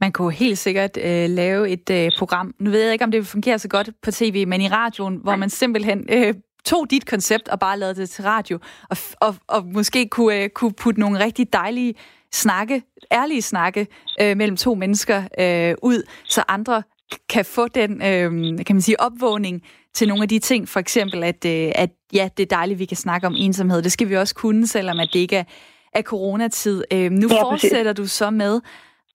Man 0.00 0.12
kunne 0.12 0.32
helt 0.32 0.58
sikkert 0.58 0.94
øh, 1.08 1.26
lave 1.40 1.68
et 1.68 1.90
øh, 1.90 2.10
program. 2.18 2.54
Nu 2.58 2.70
ved 2.70 2.82
jeg 2.82 2.92
ikke, 2.92 3.04
om 3.04 3.10
det 3.10 3.26
fungerer 3.26 3.56
så 3.56 3.68
godt 3.68 3.90
på 4.02 4.10
tv, 4.10 4.46
men 4.46 4.60
i 4.60 4.68
radioen, 4.68 5.16
hvor 5.24 5.36
man 5.36 5.50
simpelthen 5.50 6.08
øh, 6.12 6.34
tog 6.64 6.90
dit 6.90 7.06
koncept 7.06 7.48
og 7.48 7.58
bare 7.60 7.78
lavede 7.78 8.00
det 8.00 8.10
til 8.10 8.24
radio, 8.24 8.58
og, 8.90 8.96
og, 9.20 9.34
og 9.48 9.64
måske 9.64 10.08
kunne, 10.08 10.42
øh, 10.42 10.48
kunne 10.48 10.74
putte 10.82 11.00
nogle 11.00 11.24
rigtig 11.24 11.52
dejlige 11.52 11.94
snakke, 12.36 12.82
ærlige 13.12 13.42
snakke 13.42 13.86
øh, 14.20 14.36
mellem 14.36 14.56
to 14.56 14.74
mennesker 14.74 15.22
øh, 15.40 15.74
ud, 15.82 16.02
så 16.24 16.42
andre 16.48 16.82
kan 17.28 17.44
få 17.44 17.68
den, 17.68 18.02
øh, 18.02 18.30
kan 18.64 18.76
man 18.76 18.82
sige, 18.82 19.00
opvågning 19.00 19.62
til 19.94 20.08
nogle 20.08 20.22
af 20.22 20.28
de 20.28 20.38
ting, 20.38 20.68
for 20.68 20.80
eksempel, 20.80 21.24
at, 21.24 21.44
øh, 21.44 21.72
at 21.74 21.90
ja, 22.12 22.28
det 22.36 22.42
er 22.42 22.56
dejligt, 22.56 22.78
vi 22.78 22.84
kan 22.84 22.96
snakke 22.96 23.26
om 23.26 23.34
ensomhed. 23.36 23.82
Det 23.82 23.92
skal 23.92 24.08
vi 24.08 24.16
også 24.16 24.34
kunne, 24.34 24.66
selvom 24.66 25.00
at 25.00 25.08
det 25.12 25.18
ikke 25.18 25.36
er, 25.36 25.44
er 25.92 26.02
coronatid. 26.02 26.84
Øh, 26.92 27.10
nu 27.10 27.28
ja, 27.30 27.42
fortsætter 27.42 27.92
du 27.92 28.06
så 28.06 28.30
med 28.30 28.60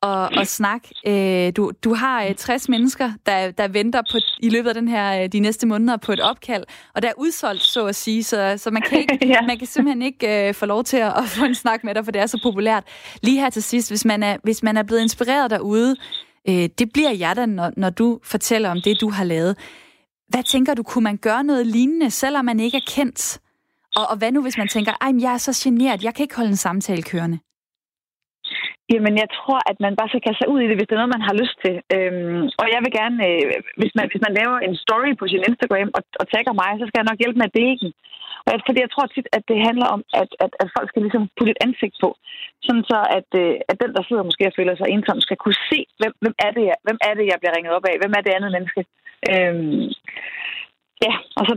og, 0.01 0.29
og 0.37 0.47
snak. 0.47 0.81
Øh, 1.07 1.51
du, 1.55 1.71
du 1.83 1.93
har 1.93 2.23
øh, 2.23 2.35
60 2.35 2.69
mennesker, 2.69 3.11
der, 3.25 3.51
der 3.51 3.67
venter 3.67 4.01
på 4.11 4.17
i 4.39 4.49
løbet 4.49 4.69
af 4.69 4.75
den 4.75 4.87
her, 4.87 5.23
øh, 5.23 5.29
de 5.29 5.39
næste 5.39 5.67
måneder 5.67 5.97
på 5.97 6.11
et 6.11 6.19
opkald, 6.19 6.63
og 6.95 7.01
der 7.01 7.07
er 7.07 7.13
udsolgt, 7.17 7.61
så 7.61 7.85
at 7.85 7.95
sige, 7.95 8.23
så, 8.23 8.53
så 8.57 8.71
man, 8.71 8.81
kan 8.81 8.99
ikke, 8.99 9.27
ja. 9.27 9.41
man 9.41 9.57
kan 9.57 9.67
simpelthen 9.67 10.01
ikke 10.01 10.47
øh, 10.47 10.53
få 10.53 10.65
lov 10.65 10.83
til 10.83 10.97
at, 10.97 11.17
at 11.17 11.23
få 11.25 11.45
en 11.45 11.55
snak 11.55 11.83
med 11.83 11.95
dig, 11.95 12.05
for 12.05 12.11
det 12.11 12.21
er 12.21 12.25
så 12.25 12.39
populært. 12.43 12.83
Lige 13.23 13.39
her 13.39 13.49
til 13.49 13.63
sidst, 13.63 13.91
hvis 13.91 14.05
man 14.05 14.23
er, 14.23 14.37
hvis 14.43 14.63
man 14.63 14.77
er 14.77 14.83
blevet 14.83 15.01
inspireret 15.01 15.51
derude, 15.51 15.95
øh, 16.49 16.69
det 16.79 16.93
bliver 16.93 17.11
jeg 17.11 17.35
da, 17.35 17.45
når, 17.45 17.71
når 17.77 17.89
du 17.89 18.19
fortæller 18.23 18.69
om 18.69 18.81
det, 18.81 19.01
du 19.01 19.09
har 19.09 19.23
lavet. 19.23 19.57
Hvad 20.29 20.43
tænker 20.43 20.73
du, 20.73 20.83
kunne 20.83 21.03
man 21.03 21.17
gøre 21.17 21.43
noget 21.43 21.67
lignende, 21.67 22.11
selvom 22.11 22.45
man 22.45 22.59
ikke 22.59 22.77
er 22.77 22.85
kendt? 22.87 23.39
Og, 23.95 24.07
og 24.09 24.17
hvad 24.17 24.31
nu, 24.31 24.41
hvis 24.41 24.57
man 24.57 24.67
tænker, 24.67 24.91
ej, 25.01 25.11
jeg 25.19 25.33
er 25.33 25.37
så 25.37 25.61
generet, 25.63 26.03
jeg 26.03 26.15
kan 26.15 26.23
ikke 26.23 26.35
holde 26.35 26.49
en 26.49 26.55
samtale 26.55 27.03
kørende? 27.03 27.39
Jamen, 28.93 29.15
jeg 29.23 29.29
tror, 29.37 29.59
at 29.71 29.77
man 29.85 29.93
bare 29.99 30.09
skal 30.11 30.25
kaste 30.25 30.39
sig 30.41 30.49
ud 30.53 30.59
i 30.61 30.67
det, 30.69 30.77
hvis 30.77 30.87
det 30.87 30.95
er 30.95 31.01
noget, 31.01 31.15
man 31.17 31.27
har 31.29 31.39
lyst 31.41 31.57
til. 31.65 31.75
Øhm, 31.95 32.43
og 32.61 32.65
jeg 32.73 32.79
vil 32.83 32.93
gerne, 32.99 33.17
øh, 33.29 33.43
hvis, 33.79 33.93
man, 33.97 34.05
hvis 34.11 34.23
man 34.25 34.37
laver 34.39 34.57
en 34.59 34.75
story 34.85 35.11
på 35.17 35.25
sin 35.31 35.45
Instagram 35.49 35.89
og, 35.97 36.03
og 36.21 36.25
tagger 36.33 36.53
mig, 36.61 36.71
så 36.75 36.85
skal 36.85 36.99
jeg 36.99 37.09
nok 37.09 37.21
hjælpe 37.21 37.39
med 37.39 37.49
at 37.49 37.57
dele 37.59 37.77
den. 37.83 37.91
Og 38.45 38.49
jeg, 38.51 38.59
fordi 38.67 38.79
jeg 38.85 38.91
tror 38.91 39.07
tit, 39.07 39.27
at 39.37 39.43
det 39.51 39.65
handler 39.67 39.87
om, 39.95 40.01
at, 40.21 40.29
at, 40.45 40.51
at 40.61 40.67
folk 40.75 40.87
skal 40.89 41.01
ligesom 41.05 41.23
putte 41.37 41.53
et 41.53 41.63
ansigt 41.67 41.95
på. 42.03 42.09
Sådan 42.65 42.85
så, 42.91 42.99
at, 43.17 43.29
øh, 43.41 43.55
at 43.71 43.77
den, 43.81 43.91
der 43.95 44.03
sidder 44.03 44.27
måske 44.29 44.49
og 44.49 44.55
føler 44.57 44.73
sig 44.75 44.87
ensom, 44.89 45.19
skal 45.21 45.37
kunne 45.43 45.59
se, 45.71 45.79
hvem, 45.99 46.13
hvem, 46.21 46.35
er 46.45 46.51
det, 46.57 46.63
jeg, 46.69 46.77
hvem 46.85 46.99
er 47.07 47.13
det, 47.17 47.25
jeg 47.31 47.37
bliver 47.39 47.55
ringet 47.55 47.75
op 47.77 47.85
af? 47.91 47.95
Hvem 48.01 48.13
er 48.17 48.21
det 48.23 48.35
andet 48.37 48.51
menneske? 48.55 48.81
Øhm, 49.31 49.85
ja, 51.05 51.13
og 51.37 51.43
så, 51.49 51.53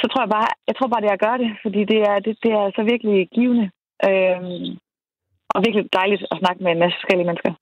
så 0.00 0.04
tror 0.08 0.22
jeg 0.24 0.32
bare, 0.36 0.50
jeg 0.68 0.74
tror 0.76 0.88
bare, 0.90 1.02
det 1.02 1.10
er 1.10 1.18
at 1.18 1.26
gøre 1.26 1.38
det, 1.42 1.50
fordi 1.64 1.80
det 1.92 2.00
er, 2.10 2.16
det, 2.26 2.34
det 2.44 2.52
er 2.60 2.66
så 2.76 2.82
virkelig 2.92 3.16
givende. 3.36 3.66
Øhm, 4.08 4.66
og 5.54 5.58
virkelig 5.66 5.84
dejligt 5.92 6.22
at 6.32 6.38
snakke 6.42 6.60
med 6.64 6.70
en 6.72 6.78
masse 6.82 6.96
forskellige 7.00 7.28
mennesker. 7.30 7.52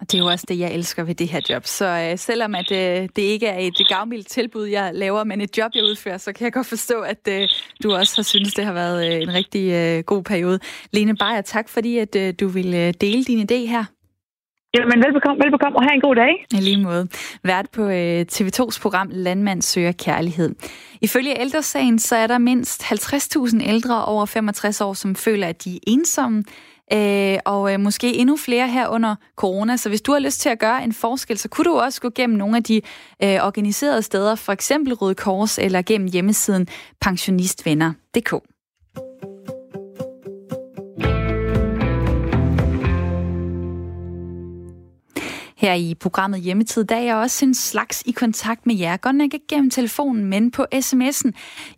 Og 0.00 0.12
det 0.12 0.14
er 0.14 0.22
jo 0.22 0.26
også 0.26 0.46
det, 0.48 0.58
jeg 0.58 0.74
elsker 0.74 1.04
ved 1.04 1.14
det 1.14 1.28
her 1.28 1.40
job. 1.50 1.64
Så 1.64 1.86
øh, 1.86 2.18
selvom 2.18 2.54
at 2.54 2.72
øh, 2.72 3.08
det 3.16 3.22
ikke 3.22 3.46
er 3.46 3.58
et 3.58 3.88
gavmildt 3.88 4.26
tilbud, 4.26 4.66
jeg 4.66 4.90
laver, 4.94 5.24
men 5.24 5.40
et 5.40 5.58
job, 5.58 5.70
jeg 5.74 5.84
udfører, 5.84 6.18
så 6.18 6.32
kan 6.32 6.44
jeg 6.44 6.52
godt 6.52 6.66
forstå, 6.66 7.00
at 7.00 7.28
øh, 7.28 7.48
du 7.82 7.94
også 7.94 8.16
har 8.16 8.22
synes 8.22 8.54
det 8.54 8.64
har 8.64 8.72
været 8.72 9.06
øh, 9.06 9.22
en 9.22 9.34
rigtig 9.34 9.72
øh, 9.72 10.04
god 10.04 10.22
periode. 10.22 10.58
Lene 10.92 11.16
Beyer, 11.16 11.40
tak 11.40 11.68
fordi, 11.68 11.98
at 11.98 12.16
øh, 12.16 12.34
du 12.40 12.48
vil 12.48 12.74
øh, 12.74 12.94
dele 13.00 13.24
din 13.24 13.40
idé 13.50 13.68
her. 13.68 13.84
Jamen, 14.78 15.02
velbekomme, 15.04 15.44
velbekomme, 15.44 15.78
og 15.78 15.82
have 15.84 15.94
en 15.94 16.00
god 16.00 16.14
dag. 16.14 16.46
I 16.52 16.60
lige 16.60 16.82
måde. 16.82 17.08
Vært 17.44 17.66
på 17.72 17.82
øh, 17.82 18.20
TV2's 18.32 18.80
program 18.82 19.08
Landmand 19.12 19.62
søger 19.62 19.92
kærlighed. 19.92 20.54
Ifølge 21.02 21.40
ældresagen, 21.40 21.98
så 21.98 22.16
er 22.16 22.26
der 22.26 22.38
mindst 22.38 22.82
50.000 22.82 23.68
ældre 23.68 24.04
over 24.04 24.26
65 24.26 24.80
år, 24.80 24.92
som 24.92 25.14
føler, 25.14 25.46
at 25.46 25.64
de 25.64 25.76
er 25.76 25.80
ensomme, 25.86 26.44
øh, 26.92 27.38
og 27.44 27.72
øh, 27.72 27.80
måske 27.80 28.14
endnu 28.14 28.36
flere 28.36 28.68
her 28.68 28.88
under 28.88 29.14
corona. 29.36 29.76
Så 29.76 29.88
hvis 29.88 30.02
du 30.02 30.12
har 30.12 30.18
lyst 30.18 30.40
til 30.40 30.48
at 30.48 30.58
gøre 30.58 30.84
en 30.84 30.92
forskel, 30.92 31.38
så 31.38 31.48
kunne 31.48 31.64
du 31.64 31.78
også 31.78 32.00
gå 32.00 32.10
gennem 32.14 32.38
nogle 32.38 32.56
af 32.56 32.62
de 32.62 32.80
øh, 33.22 33.46
organiserede 33.46 34.02
steder, 34.02 34.34
for 34.34 34.52
eksempel 34.52 34.94
Røde 34.94 35.14
Kors, 35.14 35.58
eller 35.58 35.82
gennem 35.82 36.08
hjemmesiden 36.08 36.68
pensionistvenner.dk. 37.00 38.34
Her 45.66 45.74
i 45.74 45.94
programmet 45.94 46.40
Hjemmetid, 46.40 46.84
der 46.84 46.96
er 46.96 47.00
jeg 47.00 47.16
også 47.16 47.44
en 47.44 47.54
slags 47.54 48.02
i 48.06 48.10
kontakt 48.10 48.66
med 48.66 48.76
jer. 48.76 48.96
Godt 48.96 49.16
nok 49.16 49.34
ikke 49.34 49.46
gennem 49.48 49.70
telefonen, 49.70 50.24
men 50.24 50.50
på 50.50 50.66
sms'en. 50.74 51.30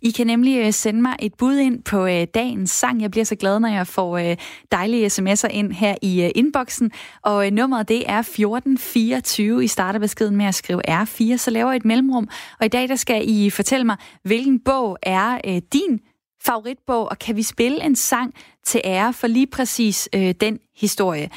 I 0.02 0.10
kan 0.10 0.26
nemlig 0.26 0.58
øh, 0.58 0.72
sende 0.72 1.02
mig 1.02 1.16
et 1.18 1.34
bud 1.34 1.56
ind 1.56 1.82
på 1.82 2.06
øh, 2.06 2.26
dagens 2.34 2.70
sang. 2.70 3.02
Jeg 3.02 3.10
bliver 3.10 3.24
så 3.24 3.36
glad, 3.36 3.60
når 3.60 3.68
jeg 3.68 3.86
får 3.86 4.18
øh, 4.18 4.36
dejlige 4.72 5.06
sms'er 5.06 5.48
ind 5.48 5.72
her 5.72 5.94
i 6.02 6.32
inboxen. 6.34 6.90
Og 7.22 7.50
nummeret 7.50 7.88
det 7.88 8.10
er 8.10 8.18
1424. 8.18 9.64
I 9.64 9.66
starter 9.66 9.98
beskeden 9.98 10.36
med 10.36 10.46
at 10.46 10.54
skrive 10.54 11.02
R4, 11.02 11.36
så 11.36 11.50
laver 11.50 11.70
jeg 11.70 11.76
et 11.76 11.84
mellemrum. 11.84 12.28
Og 12.60 12.66
i 12.66 12.68
dag 12.68 12.88
der 12.88 12.96
skal 12.96 13.30
I 13.30 13.50
fortælle 13.50 13.84
mig, 13.84 13.96
hvilken 14.22 14.60
bog 14.60 14.98
er 15.02 15.60
din 15.72 16.00
favoritbog, 16.42 17.08
og 17.10 17.18
kan 17.18 17.36
vi 17.36 17.42
spille 17.42 17.84
en 17.84 17.96
sang 17.96 18.34
til 18.64 18.80
ære 18.84 19.12
for 19.12 19.26
lige 19.26 19.46
præcis 19.46 20.08
øh, 20.14 20.34
den 20.40 20.58
historie. 20.76 21.30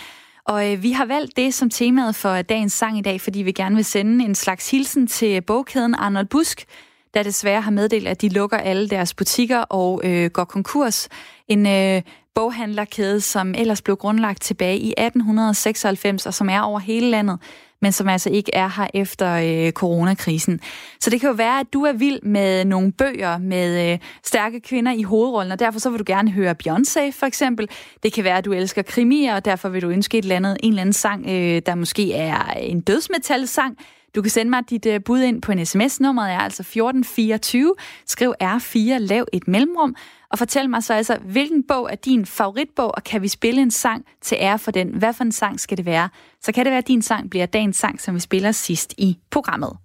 Og 0.45 0.71
øh, 0.71 0.83
vi 0.83 0.91
har 0.91 1.05
valgt 1.05 1.37
det 1.37 1.53
som 1.53 1.69
temaet 1.69 2.15
for 2.15 2.41
dagens 2.41 2.73
sang 2.73 2.97
i 2.97 3.01
dag, 3.01 3.21
fordi 3.21 3.41
vi 3.41 3.51
gerne 3.51 3.75
vil 3.75 3.85
sende 3.85 4.25
en 4.25 4.35
slags 4.35 4.71
hilsen 4.71 5.07
til 5.07 5.41
bogkæden 5.41 5.95
Arnold 5.95 6.27
Busk, 6.27 6.65
der 7.13 7.23
desværre 7.23 7.61
har 7.61 7.71
meddelt, 7.71 8.07
at 8.07 8.21
de 8.21 8.29
lukker 8.29 8.57
alle 8.57 8.89
deres 8.89 9.13
butikker 9.13 9.59
og 9.59 10.01
øh, 10.03 10.29
går 10.29 10.43
konkurs. 10.43 11.09
En 11.47 11.67
øh, 11.67 12.01
boghandlerkæde, 12.35 13.21
som 13.21 13.53
ellers 13.57 13.81
blev 13.81 13.97
grundlagt 13.97 14.41
tilbage 14.41 14.77
i 14.77 14.93
1896, 14.97 16.25
og 16.25 16.33
som 16.33 16.49
er 16.49 16.61
over 16.61 16.79
hele 16.79 17.09
landet 17.09 17.39
men 17.81 17.91
som 17.91 18.09
altså 18.09 18.29
ikke 18.29 18.55
er 18.55 18.67
her 18.67 18.87
efter 18.93 19.33
øh, 19.33 19.71
coronakrisen. 19.71 20.59
Så 20.99 21.09
det 21.09 21.19
kan 21.19 21.29
jo 21.29 21.35
være, 21.35 21.59
at 21.59 21.67
du 21.73 21.83
er 21.83 21.93
vild 21.93 22.21
med 22.21 22.65
nogle 22.65 22.91
bøger 22.91 23.37
med 23.37 23.91
øh, 23.91 23.99
stærke 24.23 24.59
kvinder 24.59 24.91
i 24.91 25.03
hovedrollen, 25.03 25.51
og 25.51 25.59
derfor 25.59 25.79
så 25.79 25.89
vil 25.89 25.99
du 25.99 26.03
gerne 26.07 26.31
høre 26.31 26.55
Beyoncé 26.63 27.11
for 27.11 27.25
eksempel. 27.25 27.69
Det 28.03 28.13
kan 28.13 28.23
være, 28.23 28.37
at 28.37 28.45
du 28.45 28.53
elsker 28.53 28.81
krimier, 28.81 29.35
og 29.35 29.45
derfor 29.45 29.69
vil 29.69 29.81
du 29.81 29.89
ønske 29.89 30.17
et 30.17 30.23
eller 30.23 30.35
andet, 30.35 30.57
en 30.63 30.69
eller 30.69 30.81
anden 30.81 30.93
sang, 30.93 31.25
øh, 31.29 31.61
der 31.65 31.75
måske 31.75 32.13
er 32.13 32.53
en 32.53 32.81
dødsmetal-sang. 32.81 33.77
Du 34.15 34.21
kan 34.21 34.31
sende 34.31 34.49
mig 34.49 34.69
dit 34.69 34.85
uh, 34.85 34.95
bud 35.05 35.21
ind 35.21 35.41
på 35.41 35.51
en 35.51 35.65
sms. 35.65 35.99
Nummeret 35.99 36.31
er 36.31 36.37
altså 36.37 36.61
1424. 36.61 37.75
Skriv 38.05 38.33
R4, 38.43 38.97
lav 38.97 39.25
et 39.33 39.47
mellemrum, 39.47 39.95
og 40.31 40.37
fortæl 40.37 40.69
mig 40.69 40.83
så 40.83 40.93
altså, 40.93 41.17
hvilken 41.17 41.63
bog 41.63 41.89
er 41.91 41.95
din 41.95 42.25
favoritbog, 42.25 42.91
og 42.95 43.03
kan 43.03 43.21
vi 43.21 43.27
spille 43.27 43.61
en 43.61 43.71
sang 43.71 44.05
til 44.21 44.37
ære 44.41 44.59
for 44.59 44.71
den? 44.71 44.87
Hvad 44.87 45.13
for 45.13 45.23
en 45.23 45.31
sang 45.31 45.59
skal 45.59 45.77
det 45.77 45.85
være? 45.85 46.09
Så 46.41 46.51
kan 46.51 46.65
det 46.65 46.71
være, 46.71 46.77
at 46.77 46.87
din 46.87 47.01
sang 47.01 47.29
bliver 47.29 47.45
dagens 47.45 47.77
sang, 47.77 48.01
som 48.01 48.15
vi 48.15 48.19
spiller 48.19 48.51
sidst 48.51 48.93
i 48.97 49.17
programmet. 49.31 49.77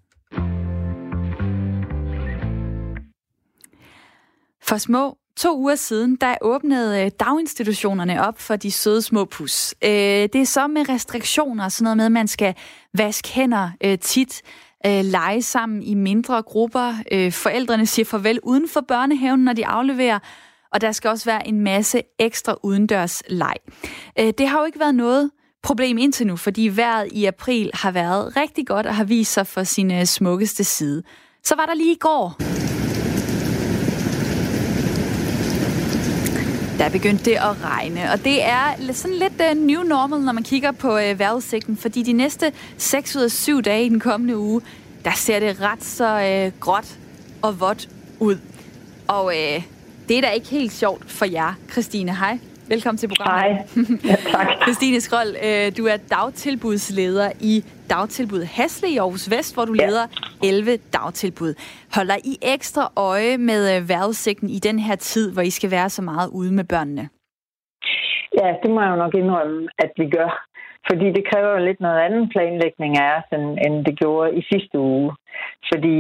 For 4.63 4.77
små 4.77 5.17
to 5.37 5.59
uger 5.59 5.75
siden, 5.75 6.17
der 6.17 6.35
åbnede 6.41 7.05
øh, 7.05 7.11
daginstitutionerne 7.21 8.27
op 8.27 8.39
for 8.39 8.57
de 8.57 8.71
søde 8.71 9.03
små 9.03 9.25
pus. 9.25 9.75
Øh, 9.85 9.91
det 9.91 10.37
er 10.37 10.45
så 10.45 10.67
med 10.67 10.89
restriktioner, 10.89 11.69
sådan 11.69 11.85
noget 11.85 11.97
med, 11.97 12.05
at 12.05 12.13
man 12.13 12.29
skal 12.29 12.55
vaske 12.95 13.29
hænder 13.29 13.71
øh, 13.85 13.99
tit, 13.99 14.43
øh, 14.87 15.05
lege 15.05 15.43
sammen 15.43 15.83
i 15.83 15.95
mindre 15.95 16.43
grupper. 16.43 16.95
Øh, 17.13 17.33
forældrene 17.33 17.87
siger 17.87 18.07
farvel 18.07 18.41
uden 18.43 18.69
for 18.69 18.81
børnehaven, 18.89 19.41
når 19.41 19.53
de 19.53 19.67
afleverer. 19.67 20.19
Og 20.73 20.81
der 20.81 20.93
skal 20.93 21.11
også 21.11 21.25
være 21.25 21.49
en 21.49 21.61
masse 21.61 22.03
ekstra 22.19 22.57
udendørs 22.63 23.23
leg. 23.29 23.55
Øh, 24.19 24.33
det 24.39 24.49
har 24.49 24.59
jo 24.59 24.65
ikke 24.65 24.81
været 24.81 24.95
noget 24.95 25.31
problem 25.63 25.99
indtil 25.99 26.27
nu, 26.27 26.37
fordi 26.37 26.71
vejret 26.75 27.09
i 27.13 27.25
april 27.25 27.71
har 27.75 27.91
været 27.91 28.37
rigtig 28.37 28.67
godt 28.67 28.87
og 28.87 28.95
har 28.95 29.05
vist 29.05 29.33
sig 29.33 29.47
for 29.47 29.63
sin 29.63 29.93
øh, 29.93 30.05
smukkeste 30.05 30.65
side. 30.65 31.03
Så 31.45 31.55
var 31.57 31.67
der 31.67 31.75
lige 31.75 31.93
i 31.93 31.99
går 32.01 32.37
Der 36.79 36.91
begyndte 36.91 37.25
det 37.25 37.37
at 37.37 37.65
regne, 37.65 38.13
og 38.13 38.25
det 38.25 38.45
er 38.45 38.93
sådan 38.93 39.17
lidt 39.17 39.43
uh, 39.51 39.59
new 39.59 39.83
normal, 39.83 40.21
når 40.21 40.33
man 40.33 40.43
kigger 40.43 40.73
på 40.73 40.97
uh, 40.97 41.19
vejrudsigten, 41.19 41.77
fordi 41.77 42.03
de 42.03 42.13
næste 42.13 42.53
6 42.77 43.17
ud 43.17 43.23
af 43.23 43.31
7 43.31 43.63
dage 43.63 43.87
i 43.87 43.89
den 43.89 44.01
kommende 44.01 44.39
uge, 44.39 44.61
der 45.05 45.11
ser 45.15 45.41
det 45.41 45.61
ret 45.61 45.85
så 45.85 46.15
uh, 46.47 46.61
gråt 46.61 46.99
og 47.43 47.61
vådt 47.61 47.89
ud. 48.19 48.39
Og 49.09 49.25
uh, 49.25 49.63
det 50.09 50.19
er 50.19 50.21
da 50.21 50.31
ikke 50.31 50.49
helt 50.49 50.73
sjovt 50.73 51.11
for 51.11 51.25
jer, 51.25 51.55
Christine. 51.73 52.17
Hej. 52.17 52.39
Velkommen 52.69 52.99
til 52.99 53.09
programmet. 53.09 53.63
Hej. 53.75 53.87
Ja, 54.05 54.17
tak. 54.31 54.47
Christine 54.63 55.01
Skrold, 55.01 55.71
du 55.71 55.87
er 55.87 55.97
dagtilbudsleder 55.97 57.33
i 57.41 57.65
dagtilbud 57.91 58.45
Hasle 58.57 58.89
i 58.95 58.97
Aarhus 58.99 59.31
Vest, 59.31 59.55
hvor 59.55 59.65
du 59.65 59.75
ja. 59.75 59.87
leder 59.87 60.07
11 60.45 60.77
dagtilbud. 60.97 61.53
Holder 61.97 62.19
I 62.33 62.35
ekstra 62.55 62.85
øje 62.97 63.39
med 63.39 63.63
øh, 63.73 63.89
vejrudsigten 63.89 64.49
i 64.49 64.59
den 64.69 64.79
her 64.79 64.97
tid, 64.97 65.33
hvor 65.33 65.43
I 65.43 65.51
skal 65.51 65.71
være 65.71 65.89
så 65.89 66.03
meget 66.03 66.29
ude 66.39 66.53
med 66.59 66.65
børnene? 66.65 67.05
Ja, 68.41 68.49
det 68.63 68.71
må 68.71 68.81
jeg 68.83 68.91
jo 68.91 68.97
nok 69.05 69.15
indrømme, 69.15 69.69
at 69.79 69.93
vi 69.97 70.07
gør. 70.17 70.31
Fordi 70.89 71.07
det 71.17 71.29
kræver 71.31 71.51
jo 71.57 71.65
lidt 71.65 71.81
noget 71.81 72.01
anden 72.07 72.29
planlægning 72.29 72.93
af 72.99 73.11
os, 73.19 73.29
end 73.65 73.85
det 73.87 73.99
gjorde 73.99 74.35
i 74.41 74.43
sidste 74.53 74.79
uge. 74.79 75.13
Fordi 75.71 75.99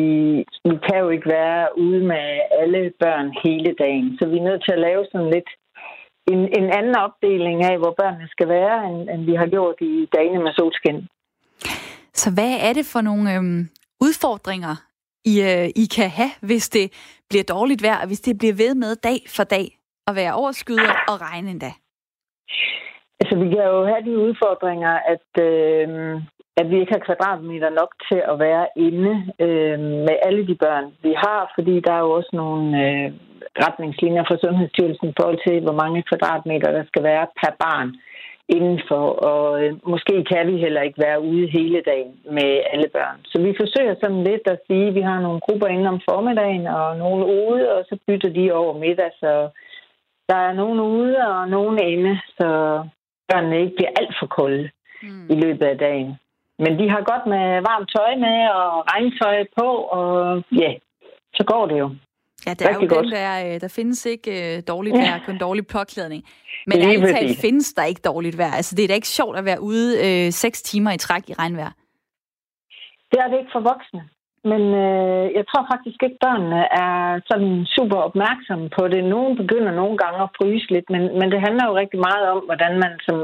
vi 0.68 0.76
kan 0.86 0.98
jo 1.04 1.08
ikke 1.08 1.28
være 1.38 1.78
ude 1.78 2.00
med 2.12 2.26
alle 2.60 2.92
børn 3.02 3.26
hele 3.44 3.74
dagen. 3.84 4.16
Så 4.18 4.28
vi 4.28 4.36
er 4.38 4.48
nødt 4.48 4.62
til 4.64 4.72
at 4.72 4.84
lave 4.88 5.04
sådan 5.12 5.30
lidt 5.36 5.50
en, 6.32 6.40
en 6.58 6.68
anden 6.78 6.96
opdeling 7.06 7.58
af, 7.70 7.76
hvor 7.78 7.94
børnene 8.00 8.28
skal 8.28 8.48
være, 8.48 8.76
end, 8.90 9.10
end 9.10 9.22
vi 9.30 9.34
har 9.34 9.46
gjort 9.46 9.78
i 9.80 10.08
dagene 10.16 10.42
med 10.42 10.52
solskin. 10.58 11.08
Så 12.22 12.28
hvad 12.36 12.52
er 12.68 12.72
det 12.78 12.86
for 12.92 13.00
nogle 13.00 13.34
øhm, 13.34 13.62
udfordringer, 14.06 14.74
I, 15.32 15.34
øh, 15.50 15.68
I 15.82 15.84
kan 15.96 16.10
have, 16.18 16.32
hvis 16.48 16.68
det 16.68 16.86
bliver 17.28 17.44
dårligt 17.54 17.82
vejr, 17.82 18.00
og 18.02 18.06
hvis 18.06 18.20
det 18.20 18.38
bliver 18.38 18.56
ved 18.62 18.74
med 18.74 18.92
dag 19.08 19.20
for 19.36 19.44
dag 19.44 19.66
at 20.08 20.16
være 20.20 20.32
overskyet 20.34 20.90
og 21.10 21.16
regne 21.26 21.50
endda? 21.50 21.72
Altså, 23.20 23.34
vi 23.42 23.46
kan 23.54 23.64
jo 23.72 23.80
have 23.90 24.02
de 24.08 24.14
udfordringer, 24.26 24.94
at, 25.14 25.28
øh, 25.48 25.88
at 26.60 26.66
vi 26.70 26.76
ikke 26.80 26.94
har 26.96 27.06
kvadratmeter 27.08 27.70
nok 27.80 27.90
til 28.08 28.20
at 28.32 28.36
være 28.46 28.66
inde 28.76 29.14
øh, 29.46 29.78
med 30.06 30.16
alle 30.26 30.42
de 30.50 30.56
børn, 30.64 30.86
vi 31.06 31.12
har, 31.24 31.40
fordi 31.56 31.74
der 31.86 31.92
er 31.92 32.02
jo 32.06 32.10
også 32.18 32.32
nogle 32.32 32.64
øh, 32.84 33.06
retningslinjer 33.64 34.24
fra 34.28 34.40
Sundhedsstyrelsen 34.44 35.08
i 35.08 35.16
forhold 35.18 35.40
til, 35.46 35.56
hvor 35.64 35.76
mange 35.82 36.02
kvadratmeter 36.10 36.70
der 36.76 36.84
skal 36.90 37.02
være 37.10 37.26
per 37.40 37.52
barn 37.64 37.88
indenfor, 38.48 39.06
og 39.30 39.64
øh, 39.64 39.72
måske 39.86 40.24
kan 40.24 40.46
vi 40.52 40.56
heller 40.58 40.82
ikke 40.82 41.00
være 41.06 41.20
ude 41.20 41.46
hele 41.50 41.82
dagen 41.86 42.20
med 42.30 42.62
alle 42.72 42.88
børn. 42.92 43.18
Så 43.24 43.40
vi 43.42 43.54
forsøger 43.60 43.94
sådan 44.00 44.24
lidt 44.24 44.46
at 44.46 44.58
sige, 44.66 44.88
at 44.88 44.94
vi 44.94 45.00
har 45.00 45.20
nogle 45.20 45.40
grupper 45.40 45.66
inde 45.66 45.88
om 45.88 46.00
formiddagen 46.10 46.66
og 46.66 46.96
nogle 46.96 47.24
ude, 47.24 47.72
og 47.74 47.84
så 47.88 47.98
bytter 48.06 48.28
de 48.28 48.52
over 48.52 48.78
middag, 48.78 49.10
så 49.20 49.48
der 50.28 50.36
er 50.36 50.52
nogen 50.52 50.80
ude 50.80 51.16
og 51.28 51.48
nogen 51.48 51.78
inde, 51.82 52.20
så 52.38 52.48
børnene 53.28 53.60
ikke 53.60 53.76
bliver 53.76 53.90
alt 54.00 54.14
for 54.18 54.26
kolde 54.26 54.70
mm. 55.02 55.26
i 55.30 55.34
løbet 55.34 55.66
af 55.66 55.78
dagen. 55.78 56.16
Men 56.58 56.78
de 56.78 56.90
har 56.90 57.02
godt 57.10 57.26
med 57.26 57.46
varmt 57.68 57.90
tøj 57.96 58.14
med 58.26 58.38
og 58.48 58.72
regntøj 58.92 59.44
på, 59.58 59.68
og 59.98 60.42
ja, 60.62 60.72
så 61.34 61.44
går 61.44 61.66
det 61.66 61.78
jo. 61.78 61.90
Ja, 62.46 62.54
der 62.54 62.68
er 62.68 62.74
jo 62.74 62.80
den 62.80 63.10
der, 63.10 63.54
øh, 63.54 63.60
der 63.60 63.68
findes 63.68 64.06
ikke 64.06 64.30
uh, 64.58 64.62
dårligt 64.68 64.96
vejr, 64.96 65.12
ja. 65.12 65.20
kun 65.26 65.38
dårlig 65.38 65.66
påklædning. 65.66 66.24
Men 66.66 66.78
ærligt 66.78 67.02
talt 67.02 67.38
findes 67.40 67.72
der 67.72 67.84
ikke 67.84 68.00
dårligt 68.04 68.38
vejr. 68.38 68.52
Altså, 68.52 68.76
det 68.76 68.82
er 68.82 68.88
da 68.88 68.94
ikke 68.94 69.08
sjovt 69.08 69.38
at 69.38 69.44
være 69.44 69.60
ude 69.60 70.26
øh, 70.26 70.32
6 70.32 70.62
timer 70.62 70.92
i 70.92 70.98
træk 70.98 71.28
i 71.28 71.34
regnvejr. 71.34 71.72
Det 73.10 73.18
er 73.20 73.28
det 73.28 73.38
ikke 73.38 73.50
for 73.52 73.60
voksne. 73.60 74.08
Men 74.50 74.62
øh, 74.84 75.26
jeg 75.38 75.44
tror 75.46 75.64
faktisk 75.72 75.98
ikke, 76.02 76.24
børnene 76.26 76.62
er 76.84 76.96
sådan 77.30 77.52
super 77.76 77.98
opmærksomme 78.08 78.68
på 78.76 78.82
det. 78.92 79.02
Nogen 79.14 79.32
begynder 79.42 79.72
nogle 79.80 79.96
gange 80.02 80.18
at 80.22 80.34
fryse 80.38 80.66
lidt, 80.74 80.88
men, 80.94 81.02
men 81.18 81.28
det 81.32 81.40
handler 81.46 81.64
jo 81.66 81.78
rigtig 81.82 82.00
meget 82.08 82.24
om, 82.34 82.40
hvordan 82.48 82.72
man 82.84 82.92
som, 83.06 83.18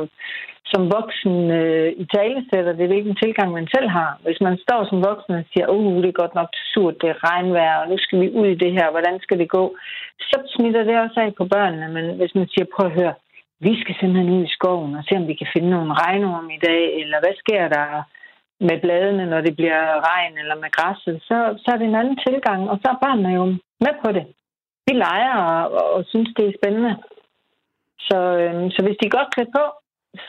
som 0.72 0.82
voksen 0.98 1.34
øh, 1.60 1.88
i 2.02 2.04
tale 2.16 2.40
sætter 2.50 2.72
det, 2.72 2.86
hvilken 2.92 3.16
tilgang 3.22 3.50
man 3.52 3.68
selv 3.74 3.88
har. 3.98 4.12
Hvis 4.24 4.40
man 4.46 4.56
står 4.64 4.80
som 4.90 4.98
voksen 5.10 5.32
og 5.40 5.44
siger, 5.52 5.66
uh, 5.76 5.96
det 6.02 6.08
er 6.10 6.22
godt 6.22 6.34
nok 6.40 6.50
surt, 6.72 6.96
det 7.02 7.08
er 7.10 7.22
regnvejr, 7.28 7.76
og 7.82 7.88
nu 7.90 7.96
skal 7.98 8.20
vi 8.20 8.28
ud 8.40 8.46
i 8.50 8.60
det 8.64 8.72
her, 8.78 8.90
hvordan 8.90 9.16
skal 9.24 9.38
det 9.38 9.48
gå? 9.58 9.64
Så 10.30 10.36
smitter 10.54 10.82
det 10.84 10.96
også 11.04 11.18
af 11.20 11.30
på 11.34 11.44
børnene, 11.54 11.88
men 11.96 12.04
hvis 12.18 12.34
man 12.34 12.48
siger, 12.48 12.66
prøv 12.74 12.86
at 12.86 12.98
høre, 13.00 13.14
vi 13.66 13.72
skal 13.80 13.94
simpelthen 13.94 14.34
ud 14.36 14.44
i 14.44 14.54
skoven 14.56 14.94
og 14.98 15.04
se, 15.04 15.12
om 15.16 15.28
vi 15.28 15.34
kan 15.40 15.52
finde 15.54 15.70
nogle 15.70 15.92
regnorm 16.04 16.50
i 16.50 16.60
dag, 16.68 16.84
eller 17.00 17.18
hvad 17.22 17.34
sker 17.42 17.64
der 17.76 17.86
med 18.68 18.76
bladene, 18.84 19.24
når 19.32 19.40
det 19.46 19.54
bliver 19.56 19.82
regn, 20.10 20.34
eller 20.42 20.56
med 20.62 20.70
græsset, 20.76 21.16
så, 21.28 21.36
så 21.62 21.68
er 21.72 21.78
det 21.78 21.86
en 21.88 22.00
anden 22.00 22.18
tilgang, 22.26 22.60
og 22.70 22.76
så 22.82 22.86
er 22.92 23.02
børnene 23.04 23.30
jo 23.38 23.44
med 23.84 23.94
på 24.04 24.08
det. 24.16 24.24
Vi 24.86 24.92
leger 25.04 25.34
og, 25.50 25.62
og, 25.78 25.86
og 25.94 26.00
synes, 26.12 26.30
det 26.36 26.44
er 26.46 26.58
spændende. 26.60 26.94
Så, 28.08 28.18
øh, 28.42 28.54
så 28.74 28.78
hvis 28.84 28.98
de 28.98 29.06
er 29.06 29.16
godt 29.18 29.32
klædt 29.34 29.52
på, 29.58 29.64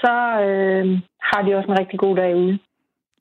så 0.01 0.13
øh, 0.47 0.85
har 1.29 1.41
de 1.41 1.55
også 1.57 1.69
en 1.71 1.79
rigtig 1.79 1.99
god 1.99 2.15
dag 2.15 2.35
ude. 2.35 2.59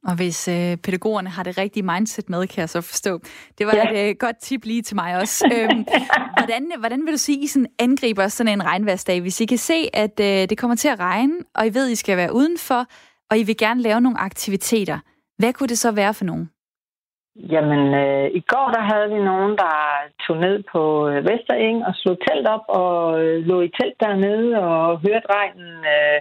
Og 0.08 0.16
hvis 0.16 0.48
øh, 0.48 0.76
pædagogerne 0.76 1.28
har 1.28 1.42
det 1.42 1.58
rigtige 1.58 1.82
mindset 1.82 2.30
med, 2.30 2.46
kan 2.46 2.60
jeg 2.60 2.68
så 2.68 2.80
forstå. 2.80 3.20
Det 3.58 3.66
var 3.66 3.76
ja. 3.76 3.90
et 3.90 4.08
øh, 4.08 4.16
godt 4.18 4.36
tip 4.42 4.64
lige 4.64 4.82
til 4.82 4.96
mig 4.96 5.16
også. 5.16 5.50
øhm, 5.54 5.86
hvordan, 6.38 6.72
hvordan 6.78 7.04
vil 7.04 7.12
du 7.12 7.18
sige, 7.18 7.38
I 7.38 7.46
sådan 7.46 7.66
angriber 7.78 8.28
sådan 8.28 8.52
en 8.52 8.64
regnværsdag, 8.64 9.20
hvis 9.20 9.40
I 9.40 9.46
kan 9.46 9.58
se, 9.58 9.88
at 9.92 10.20
øh, 10.20 10.48
det 10.50 10.58
kommer 10.58 10.76
til 10.76 10.88
at 10.88 11.00
regne, 11.00 11.34
og 11.54 11.66
I 11.66 11.74
ved, 11.74 11.88
I 11.88 11.94
skal 11.94 12.16
være 12.16 12.34
udenfor, 12.34 12.86
og 13.32 13.38
I 13.38 13.44
vil 13.50 13.56
gerne 13.64 13.82
lave 13.82 14.00
nogle 14.00 14.18
aktiviteter. 14.28 14.98
Hvad 15.38 15.52
kunne 15.52 15.72
det 15.72 15.78
så 15.78 15.90
være 15.92 16.14
for 16.14 16.24
nogen? 16.24 16.50
Jamen, 17.54 17.82
øh, 18.02 18.26
i 18.40 18.42
går 18.52 18.68
der 18.76 18.82
havde 18.90 19.08
vi 19.14 19.20
nogen, 19.32 19.52
der 19.62 19.74
tog 20.24 20.36
ned 20.36 20.56
på 20.72 20.82
øh, 21.08 21.18
Vestereng 21.28 21.78
og 21.88 21.92
slog 21.94 22.16
telt 22.26 22.46
op 22.56 22.64
og 22.68 23.22
øh, 23.22 23.46
lå 23.48 23.56
i 23.60 23.70
telt 23.78 23.96
dernede 24.00 24.48
og 24.58 25.00
hørte 25.04 25.28
regnen 25.36 25.72
øh, 25.94 26.18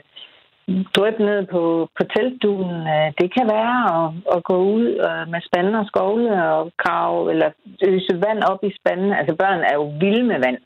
drøb 0.95 1.19
ned 1.19 1.39
på, 1.53 1.63
på 1.97 2.03
teltduen. 2.13 2.75
Øh, 2.95 3.09
det 3.19 3.27
kan 3.35 3.45
være 3.55 3.77
at, 3.95 4.07
at 4.35 4.43
gå 4.43 4.57
ud 4.77 4.87
øh, 5.07 5.23
med 5.31 5.41
spanden 5.47 5.75
og 5.81 5.85
skovle 5.91 6.31
og 6.55 6.71
grave 6.83 7.31
eller 7.31 7.49
øse 7.87 8.13
vand 8.25 8.41
op 8.51 8.63
i 8.63 8.71
spanden. 8.79 9.11
Altså 9.19 9.33
børn 9.35 9.61
er 9.69 9.75
jo 9.79 9.85
vilde 10.01 10.23
med 10.31 10.39
vand. 10.45 10.59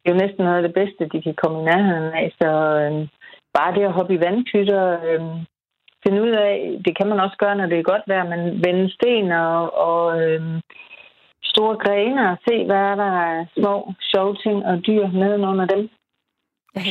Det 0.00 0.06
er 0.06 0.14
jo 0.14 0.22
næsten 0.24 0.44
noget 0.44 0.60
af 0.60 0.66
det 0.68 0.74
bedste, 0.80 1.10
de 1.12 1.22
kan 1.22 1.34
komme 1.42 1.56
i 1.60 1.64
nærheden 1.70 2.12
af. 2.22 2.28
Så 2.40 2.50
øh, 2.80 2.92
bare 3.56 3.74
det 3.74 3.84
at 3.88 3.96
hoppe 3.98 4.14
i 4.14 4.22
vandkytter, 4.26 4.84
øh, 5.08 5.22
finde 6.04 6.22
ud 6.22 6.30
af, 6.30 6.80
det 6.84 6.96
kan 6.98 7.06
man 7.08 7.20
også 7.20 7.36
gøre, 7.36 7.56
når 7.56 7.66
det 7.66 7.78
er 7.78 7.90
godt 7.92 8.02
vejr, 8.06 8.24
men 8.32 8.64
vende 8.64 8.90
sten 8.96 9.32
og, 9.32 9.78
og 9.88 10.22
øh, 10.22 10.60
store 11.42 11.76
grene 11.84 12.30
og 12.30 12.36
se, 12.48 12.64
hvad 12.66 12.76
er 12.76 12.94
der 12.94 13.12
er 13.30 13.46
små, 13.58 13.92
sjove 14.00 14.36
ting 14.44 14.66
og 14.66 14.86
dyr 14.86 15.06
nedenunder 15.08 15.66
dem. 15.66 15.82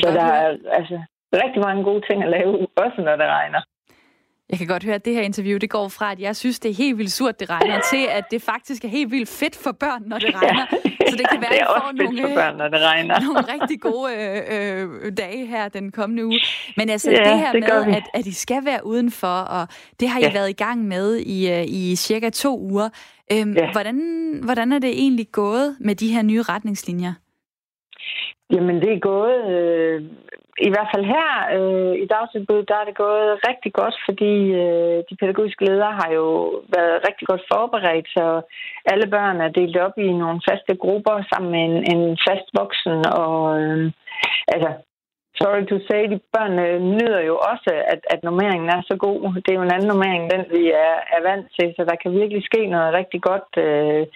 Så 0.00 0.08
der 0.18 0.24
er, 0.24 0.56
altså, 0.78 0.96
rigtig 1.32 1.60
mange 1.66 1.84
gode 1.84 2.02
ting 2.10 2.22
at 2.22 2.30
lave, 2.30 2.66
også 2.76 2.98
når 3.02 3.16
det 3.16 3.26
regner. 3.26 3.60
Jeg 4.50 4.58
kan 4.58 4.66
godt 4.66 4.84
høre, 4.84 4.94
at 4.94 5.04
det 5.04 5.14
her 5.14 5.20
interview 5.20 5.58
det 5.58 5.70
går 5.70 5.88
fra, 5.88 6.12
at 6.12 6.20
jeg 6.20 6.36
synes, 6.36 6.60
det 6.60 6.70
er 6.70 6.74
helt 6.74 6.98
vildt 6.98 7.12
surt, 7.12 7.40
det 7.40 7.50
regner, 7.50 7.80
til 7.92 8.06
at 8.10 8.24
det 8.30 8.42
faktisk 8.42 8.84
er 8.84 8.88
helt 8.88 9.10
vildt 9.10 9.28
fedt 9.28 9.56
for 9.56 9.72
børn, 9.72 10.02
når 10.06 10.18
det 10.18 10.34
regner. 10.34 10.66
Så 11.10 11.16
det 11.16 11.26
kan 11.30 11.40
være, 11.40 11.56
er 11.60 11.66
også 11.66 11.86
fedt 11.86 12.02
nogle, 12.02 12.22
for 12.22 12.34
børn, 12.34 12.56
når 12.56 12.68
det 12.68 12.80
regner. 12.80 13.20
nogle 13.26 13.40
rigtig 13.40 13.80
gode 13.80 14.12
øh, 14.14 14.88
øh, 15.04 15.12
dage 15.16 15.46
her 15.46 15.68
den 15.68 15.92
kommende 15.92 16.26
uge. 16.26 16.40
Men 16.76 16.90
altså 16.90 17.10
ja, 17.10 17.16
det 17.16 17.38
her 17.38 17.52
det 17.52 17.60
med, 17.60 17.94
at, 17.94 18.02
at 18.14 18.26
I 18.26 18.32
skal 18.32 18.64
være 18.64 18.86
udenfor, 18.86 19.26
og 19.26 19.68
det 20.00 20.08
har 20.08 20.20
I 20.20 20.22
ja. 20.22 20.32
været 20.32 20.50
i 20.50 20.52
gang 20.52 20.84
med 20.84 21.16
i, 21.16 21.50
øh, 21.50 21.64
i 21.66 21.96
cirka 21.96 22.30
to 22.30 22.60
uger. 22.60 22.88
Øhm, 23.32 23.52
ja. 23.52 23.72
hvordan, 23.72 23.96
hvordan 24.42 24.72
er 24.72 24.78
det 24.78 24.90
egentlig 24.90 25.28
gået 25.32 25.76
med 25.80 25.94
de 25.94 26.12
her 26.12 26.22
nye 26.22 26.42
retningslinjer? 26.42 27.12
Jamen, 28.54 28.76
det 28.82 28.92
er 28.92 29.08
gået 29.12 29.40
øh, 29.56 30.00
i 30.68 30.70
hvert 30.72 30.90
fald 30.94 31.04
her 31.14 31.30
øh, 31.56 31.94
i 32.02 32.06
dagtilbuddet, 32.14 32.68
der 32.68 32.76
er 32.78 32.86
det 32.88 32.96
gået 33.04 33.40
rigtig 33.48 33.72
godt, 33.72 33.96
fordi 34.06 34.34
øh, 34.62 34.98
de 35.08 35.16
pædagogiske 35.20 35.64
ledere 35.64 35.92
har 36.00 36.10
jo 36.18 36.26
været 36.76 37.04
rigtig 37.08 37.26
godt 37.30 37.44
forberedt, 37.52 38.08
så 38.16 38.24
alle 38.92 39.06
børn 39.14 39.40
er 39.40 39.48
delt 39.48 39.76
op 39.76 39.96
i 39.98 40.08
nogle 40.22 40.40
faste 40.48 40.74
grupper 40.84 41.16
sammen 41.30 41.50
med 41.54 41.62
en, 41.68 41.76
en 41.92 42.18
fast 42.28 42.48
voksen, 42.60 42.98
og 43.22 43.60
øh, 43.62 43.92
altså, 44.54 44.70
sorry 45.38 45.64
to 45.70 45.76
say, 45.88 46.02
de 46.12 46.18
børn 46.34 46.54
øh, 46.66 46.80
nyder 46.96 47.20
jo 47.30 47.34
også, 47.50 47.70
at, 47.92 48.00
at 48.14 48.20
normeringen 48.22 48.68
er 48.76 48.82
så 48.90 48.96
god. 49.06 49.18
Det 49.44 49.50
er 49.50 49.58
jo 49.60 49.66
en 49.66 49.74
anden 49.76 49.90
normering, 49.94 50.30
den 50.32 50.42
vi 50.56 50.62
er, 50.86 50.96
er 51.16 51.20
vant 51.28 51.46
til, 51.58 51.68
så 51.76 51.82
der 51.90 51.96
kan 52.02 52.10
virkelig 52.20 52.42
ske 52.44 52.66
noget 52.66 52.94
rigtig 52.98 53.20
godt 53.30 53.50
øh, 53.66 54.06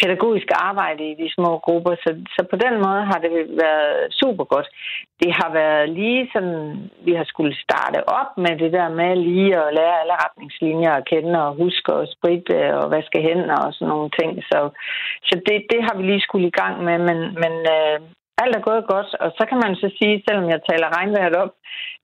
pædagogisk 0.00 0.48
arbejde 0.70 1.02
i 1.10 1.14
de 1.22 1.28
små 1.36 1.50
grupper. 1.66 1.94
Så, 2.04 2.10
så 2.34 2.40
på 2.50 2.56
den 2.64 2.74
måde 2.86 3.02
har 3.10 3.18
det 3.24 3.32
været 3.64 3.92
super 4.20 4.44
godt. 4.44 4.68
Det 5.22 5.30
har 5.40 5.50
været 5.52 5.88
lige 5.88 6.30
sådan, 6.32 6.90
vi 7.06 7.12
har 7.18 7.24
skulle 7.24 7.54
starte 7.66 8.00
op 8.18 8.30
med 8.44 8.52
det 8.62 8.72
der 8.72 8.88
med 9.00 9.16
lige 9.16 9.56
at 9.62 9.74
lære 9.78 10.00
alle 10.00 10.16
retningslinjer 10.24 10.92
at 10.96 11.06
kende 11.12 11.46
og 11.46 11.54
huske 11.62 11.92
og 11.92 12.08
spritte 12.14 12.56
og 12.78 12.90
vaske 12.90 13.18
hænder 13.26 13.58
og 13.66 13.72
sådan 13.72 13.88
nogle 13.88 14.10
ting. 14.20 14.30
Så, 14.50 14.58
så 15.28 15.34
det, 15.46 15.56
det 15.72 15.80
har 15.86 15.94
vi 15.96 16.02
lige 16.02 16.26
skulle 16.26 16.46
i 16.48 16.58
gang 16.60 16.84
med, 16.84 16.98
men, 16.98 17.18
men 17.42 17.54
øh, 17.76 18.00
alt 18.42 18.56
er 18.56 18.68
gået 18.70 18.84
godt, 18.94 19.10
og 19.24 19.30
så 19.38 19.42
kan 19.50 19.58
man 19.64 19.72
så 19.82 19.88
sige, 19.98 20.22
selvom 20.26 20.46
jeg 20.54 20.60
taler 20.70 20.96
regnvejret 20.96 21.36
op, 21.42 21.52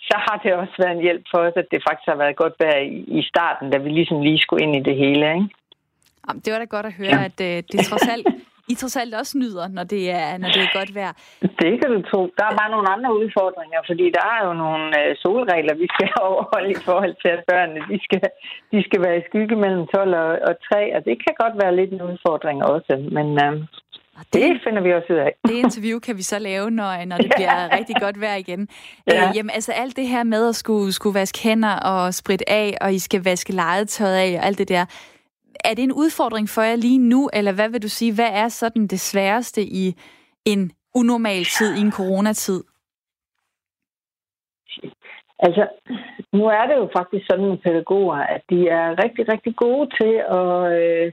så 0.08 0.16
har 0.26 0.36
det 0.42 0.52
også 0.62 0.74
været 0.78 0.94
en 0.96 1.06
hjælp 1.06 1.24
for 1.30 1.38
os, 1.46 1.56
at 1.62 1.68
det 1.72 1.84
faktisk 1.86 2.08
har 2.12 2.18
været 2.22 2.40
godt 2.42 2.54
vejr 2.60 2.80
i 3.18 3.22
starten, 3.32 3.70
da 3.72 3.76
vi 3.78 3.88
ligesom 3.88 4.20
lige 4.20 4.38
skulle 4.44 4.62
ind 4.64 4.76
i 4.76 4.86
det 4.88 4.96
hele, 5.04 5.24
ikke? 5.34 5.48
Jamen, 6.24 6.40
det 6.44 6.52
var 6.52 6.58
da 6.58 6.64
godt 6.76 6.86
at 6.86 6.98
høre, 7.00 7.18
ja. 7.20 7.28
at 7.28 7.38
uh, 7.48 7.56
det 7.72 7.78
trods 7.90 8.08
alt, 8.14 8.26
I 8.72 8.74
trods 8.74 8.96
alt 8.96 9.14
også 9.14 9.34
nyder, 9.42 9.66
når 9.76 9.84
det 9.94 10.04
er, 10.10 10.38
når 10.42 10.48
det 10.54 10.62
er 10.62 10.78
godt 10.78 10.94
vejr. 10.98 11.12
Det 11.62 11.72
kan 11.80 11.90
du 11.94 12.00
tro. 12.10 12.20
Der 12.38 12.44
er 12.46 12.54
bare 12.60 12.74
nogle 12.74 12.88
andre 12.94 13.10
udfordringer, 13.20 13.80
fordi 13.90 14.06
der 14.18 14.24
er 14.34 14.40
jo 14.46 14.52
nogle 14.64 14.84
uh, 15.00 15.10
solregler, 15.22 15.74
vi 15.82 15.88
skal 15.94 16.08
overholde 16.28 16.70
i 16.76 16.82
forhold 16.88 17.14
til, 17.22 17.30
at 17.36 17.44
børnene 17.50 17.80
de 17.90 17.98
skal, 18.06 18.22
de 18.72 18.78
skal 18.86 19.00
være 19.04 19.18
i 19.18 19.26
skygge 19.28 19.56
mellem 19.64 19.84
12 19.86 20.14
og, 20.24 20.30
og 20.48 20.54
3, 20.72 20.96
og 20.96 21.00
det 21.08 21.16
kan 21.24 21.34
godt 21.42 21.54
være 21.62 21.76
lidt 21.76 21.92
en 21.92 22.06
udfordring 22.10 22.58
også. 22.74 22.92
Men 23.16 23.28
det, 24.32 24.42
det 24.42 24.60
finder 24.64 24.82
vi 24.82 24.94
også 24.94 25.12
ud 25.12 25.18
af. 25.18 25.34
Det 25.48 25.54
interview 25.54 25.98
kan 25.98 26.16
vi 26.16 26.22
så 26.22 26.38
lave, 26.38 26.70
når, 26.70 27.04
når 27.04 27.16
det 27.16 27.32
bliver 27.36 27.60
ja. 27.60 27.76
rigtig 27.78 27.96
godt 28.00 28.20
vejr 28.20 28.34
igen. 28.34 28.68
Ja. 29.06 29.28
Øh, 29.28 29.36
jamen, 29.36 29.50
altså 29.50 29.72
alt 29.72 29.96
det 29.96 30.08
her 30.08 30.24
med 30.24 30.48
at 30.48 30.54
skulle, 30.54 30.92
skulle 30.92 31.14
vaske 31.14 31.38
hænder 31.42 31.74
og 31.80 32.14
spritte 32.14 32.50
af, 32.50 32.78
og 32.80 32.94
I 32.94 32.98
skal 32.98 33.24
vaske 33.24 33.52
legetøjet 33.52 34.16
af 34.16 34.38
og 34.38 34.46
alt 34.46 34.58
det 34.58 34.68
der. 34.68 34.84
Er 35.64 35.74
det 35.74 35.84
en 35.84 35.92
udfordring 35.92 36.48
for 36.48 36.62
jer 36.62 36.76
lige 36.76 36.98
nu, 36.98 37.30
eller 37.32 37.52
hvad 37.52 37.68
vil 37.68 37.82
du 37.82 37.88
sige, 37.88 38.14
hvad 38.14 38.30
er 38.32 38.48
sådan 38.48 38.86
det 38.86 39.00
sværeste 39.00 39.62
i 39.62 39.94
en 40.44 40.72
unormal 40.94 41.44
tid, 41.44 41.76
i 41.76 41.80
en 41.80 41.92
coronatid? 41.92 42.62
Altså, 45.38 45.68
nu 46.32 46.46
er 46.46 46.66
det 46.66 46.76
jo 46.76 46.88
faktisk 46.96 47.26
sådan 47.26 47.44
med 47.44 47.58
pædagoger, 47.58 48.16
at 48.16 48.42
de 48.50 48.68
er 48.68 49.04
rigtig, 49.04 49.28
rigtig 49.32 49.56
gode 49.56 49.90
til 50.00 50.14
at... 50.40 50.80
Øh, 50.82 51.12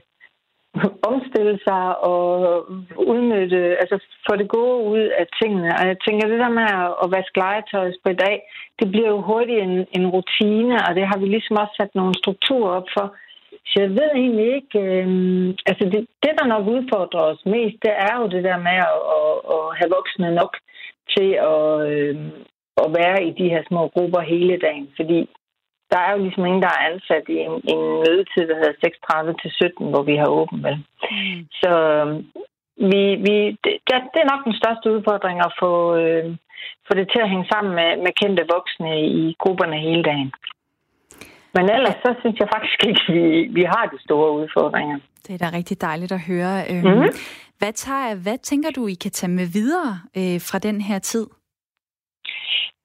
omstille 1.10 1.58
sig 1.66 1.84
og 2.12 2.26
udnytte, 3.12 3.60
altså 3.82 3.96
få 4.26 4.36
det 4.36 4.48
gode 4.48 4.78
ud 4.94 5.04
af 5.20 5.26
tingene. 5.40 5.70
Og 5.78 5.84
jeg 5.90 5.96
tænker, 6.06 6.28
det 6.28 6.38
der 6.44 6.58
med 6.58 6.68
at 7.02 7.06
vaske 7.16 7.38
legetøj 7.44 7.86
på 8.02 8.08
i 8.10 8.20
dag, 8.26 8.36
det 8.78 8.86
bliver 8.92 9.10
jo 9.14 9.20
hurtigt 9.20 9.60
en, 9.66 9.74
en 9.98 10.06
rutine, 10.14 10.76
og 10.86 10.94
det 10.94 11.04
har 11.10 11.18
vi 11.18 11.26
ligesom 11.26 11.56
også 11.62 11.74
sat 11.76 11.94
nogle 11.94 12.14
strukturer 12.14 12.70
op 12.78 12.88
for. 12.96 13.06
Så 13.70 13.76
jeg 13.84 13.90
ved 13.90 14.10
egentlig 14.14 14.48
ikke, 14.58 14.78
øh, 14.78 15.06
altså 15.70 15.84
det, 15.92 16.00
det, 16.22 16.32
der 16.38 16.46
nok 16.46 16.66
udfordrer 16.74 17.22
os 17.30 17.42
mest, 17.46 17.76
det 17.84 17.94
er 18.08 18.14
jo 18.20 18.26
det 18.34 18.44
der 18.44 18.58
med 18.68 18.78
at, 18.90 19.00
at, 19.18 19.32
at 19.54 19.64
have 19.78 19.90
voksne 19.96 20.34
nok 20.40 20.52
til 21.14 21.28
at, 21.54 21.70
øh, 21.92 22.16
at 22.84 22.88
være 22.98 23.18
i 23.28 23.30
de 23.40 23.48
her 23.52 23.62
små 23.68 23.82
grupper 23.88 24.20
hele 24.20 24.56
dagen. 24.66 24.88
Fordi 24.96 25.28
der 25.92 26.00
er 26.06 26.10
jo 26.12 26.18
ligesom 26.24 26.44
ingen, 26.46 26.62
der 26.62 26.72
er 26.74 26.86
ansat 26.90 27.24
i 27.34 27.36
en, 27.46 27.54
en 27.72 27.82
mødetid, 28.02 28.44
der 28.50 28.56
hedder 28.60 28.80
36 28.80 29.34
til 29.42 29.50
17, 29.50 29.90
hvor 29.92 30.02
vi 30.10 30.16
har 30.22 30.28
åbent. 30.40 30.62
Vel? 30.66 30.76
Mm. 31.10 31.40
Så 31.60 31.72
øhm, 31.96 32.16
vi, 32.90 33.02
vi, 33.26 33.34
det, 33.64 33.72
det 34.12 34.20
er 34.22 34.32
nok 34.32 34.42
den 34.48 34.56
største 34.60 34.86
udfordring 34.94 35.38
at 35.48 35.52
få, 35.62 35.72
øh, 36.02 36.24
få 36.86 36.92
det 36.98 37.06
til 37.10 37.20
at 37.22 37.30
hænge 37.32 37.48
sammen 37.52 37.72
med, 37.78 37.90
med 38.04 38.12
kendte 38.20 38.42
voksne 38.54 38.90
i 39.22 39.36
grupperne 39.42 39.78
hele 39.88 40.02
dagen. 40.10 40.32
Men 41.54 41.64
ellers 41.76 41.98
så 42.04 42.10
synes 42.20 42.36
jeg 42.40 42.48
faktisk 42.54 42.80
ikke, 42.88 43.02
at 43.08 43.14
vi, 43.14 43.26
vi 43.58 43.64
har 43.72 43.84
de 43.92 43.98
store 44.06 44.30
udfordringer. 44.40 44.98
Det 45.26 45.32
er 45.34 45.38
da 45.38 45.56
rigtig 45.56 45.80
dejligt 45.80 46.12
at 46.12 46.22
høre. 46.30 46.54
Mm. 46.70 47.08
Hvad, 47.58 47.72
tager, 47.72 48.14
hvad 48.24 48.38
tænker 48.38 48.70
du, 48.70 48.86
I 48.86 48.94
kan 48.94 49.10
tage 49.10 49.32
med 49.32 49.46
videre 49.58 49.92
øh, 50.18 50.38
fra 50.48 50.58
den 50.58 50.80
her 50.80 50.98
tid? 50.98 51.26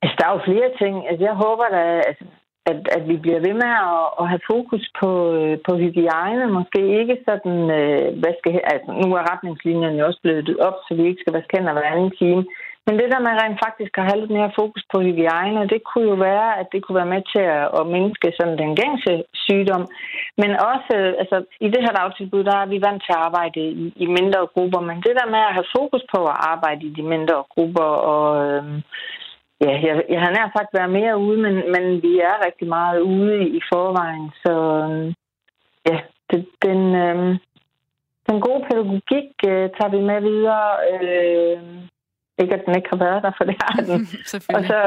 Altså, 0.02 0.16
der 0.20 0.26
er 0.28 0.34
jo 0.36 0.42
flere 0.50 0.70
ting. 0.82 0.94
Altså, 1.10 1.24
jeg 1.30 1.36
håber, 1.46 1.66
at 1.66 2.04
altså, 2.10 2.26
at, 2.66 2.80
at 2.98 3.04
vi 3.10 3.18
bliver 3.18 3.40
ved 3.48 3.54
med 3.64 3.72
at, 3.92 4.06
at 4.22 4.26
have 4.32 4.44
fokus 4.54 4.84
på, 5.02 5.10
øh, 5.40 5.58
på 5.68 5.72
hygiejne. 5.84 6.54
Måske 6.58 6.82
ikke 7.00 7.18
sådan, 7.28 7.60
øh, 7.80 8.08
hvad 8.22 8.34
skal, 8.40 8.52
altså, 8.74 8.90
nu 9.02 9.08
er 9.20 9.30
retningslinjerne 9.32 10.00
jo 10.00 10.06
også 10.06 10.22
blevet 10.24 10.58
op, 10.68 10.78
så 10.86 10.92
vi 10.96 11.04
ikke 11.08 11.22
skal 11.22 11.34
vaske 11.34 11.58
hænder 11.58 11.74
hver 11.74 11.92
anden 11.94 12.12
time. 12.22 12.44
Men 12.86 12.96
det 13.00 13.08
der 13.12 13.22
med 13.26 13.34
rent 13.42 13.60
faktisk 13.66 13.94
at 13.98 14.08
have 14.08 14.20
lidt 14.22 14.34
mere 14.38 14.56
fokus 14.60 14.84
på 14.92 14.98
hygiejne, 15.08 15.70
det 15.74 15.82
kunne 15.84 16.08
jo 16.12 16.16
være, 16.30 16.60
at 16.60 16.68
det 16.72 16.80
kunne 16.82 17.00
være 17.02 17.14
med 17.16 17.22
til 17.34 17.44
at, 17.58 17.66
at 17.80 17.84
mindske 17.98 18.28
sådan 18.38 18.58
den 18.64 18.72
gængse 18.82 19.14
sygdom. 19.46 19.84
Men 20.42 20.52
også, 20.72 20.92
øh, 21.02 21.14
altså 21.22 21.38
i 21.66 21.68
det 21.74 21.82
her 21.86 21.94
dagtilbud, 22.00 22.44
der 22.44 22.56
er 22.58 22.68
vi 22.74 22.78
vant 22.88 23.02
til 23.04 23.14
at 23.16 23.24
arbejde 23.28 23.60
i, 23.84 23.94
i 24.04 24.06
mindre 24.18 24.42
grupper. 24.54 24.82
Men 24.90 24.98
det 25.06 25.14
der 25.20 25.28
med 25.36 25.42
at 25.48 25.56
have 25.58 25.74
fokus 25.78 26.04
på 26.14 26.20
at 26.34 26.38
arbejde 26.54 26.84
i 26.86 26.96
de 26.98 27.04
mindre 27.14 27.38
grupper 27.54 27.90
og, 28.14 28.28
øh, 28.46 28.64
Ja, 29.66 29.74
jeg, 29.88 30.04
jeg 30.10 30.20
har 30.22 30.32
nær 30.32 30.48
sagt 30.58 30.72
været 30.74 30.92
mere 31.00 31.18
ude, 31.18 31.38
men, 31.46 31.56
men 31.74 31.84
vi 32.06 32.14
er 32.20 32.46
rigtig 32.46 32.68
meget 32.68 33.00
ude 33.00 33.50
i, 33.58 33.62
forvejen. 33.74 34.32
Så 34.44 34.54
ja, 35.90 35.98
det, 36.30 36.48
den, 36.66 36.96
øh, 36.96 37.40
den 38.30 38.42
gode 38.42 38.66
pædagogik 38.68 39.30
øh, 39.52 39.66
tager 39.76 39.92
vi 39.96 40.02
med 40.10 40.22
videre. 40.30 40.68
Øh, 40.92 41.60
Ikke 42.42 42.56
at 42.56 42.66
den 42.66 42.76
ikke 42.76 42.90
har 42.90 43.02
været 43.06 43.24
der, 43.24 43.32
for 43.38 43.44
det 43.44 43.56
har 43.64 43.82
den. 43.90 44.02
og 44.56 44.62
så 44.72 44.80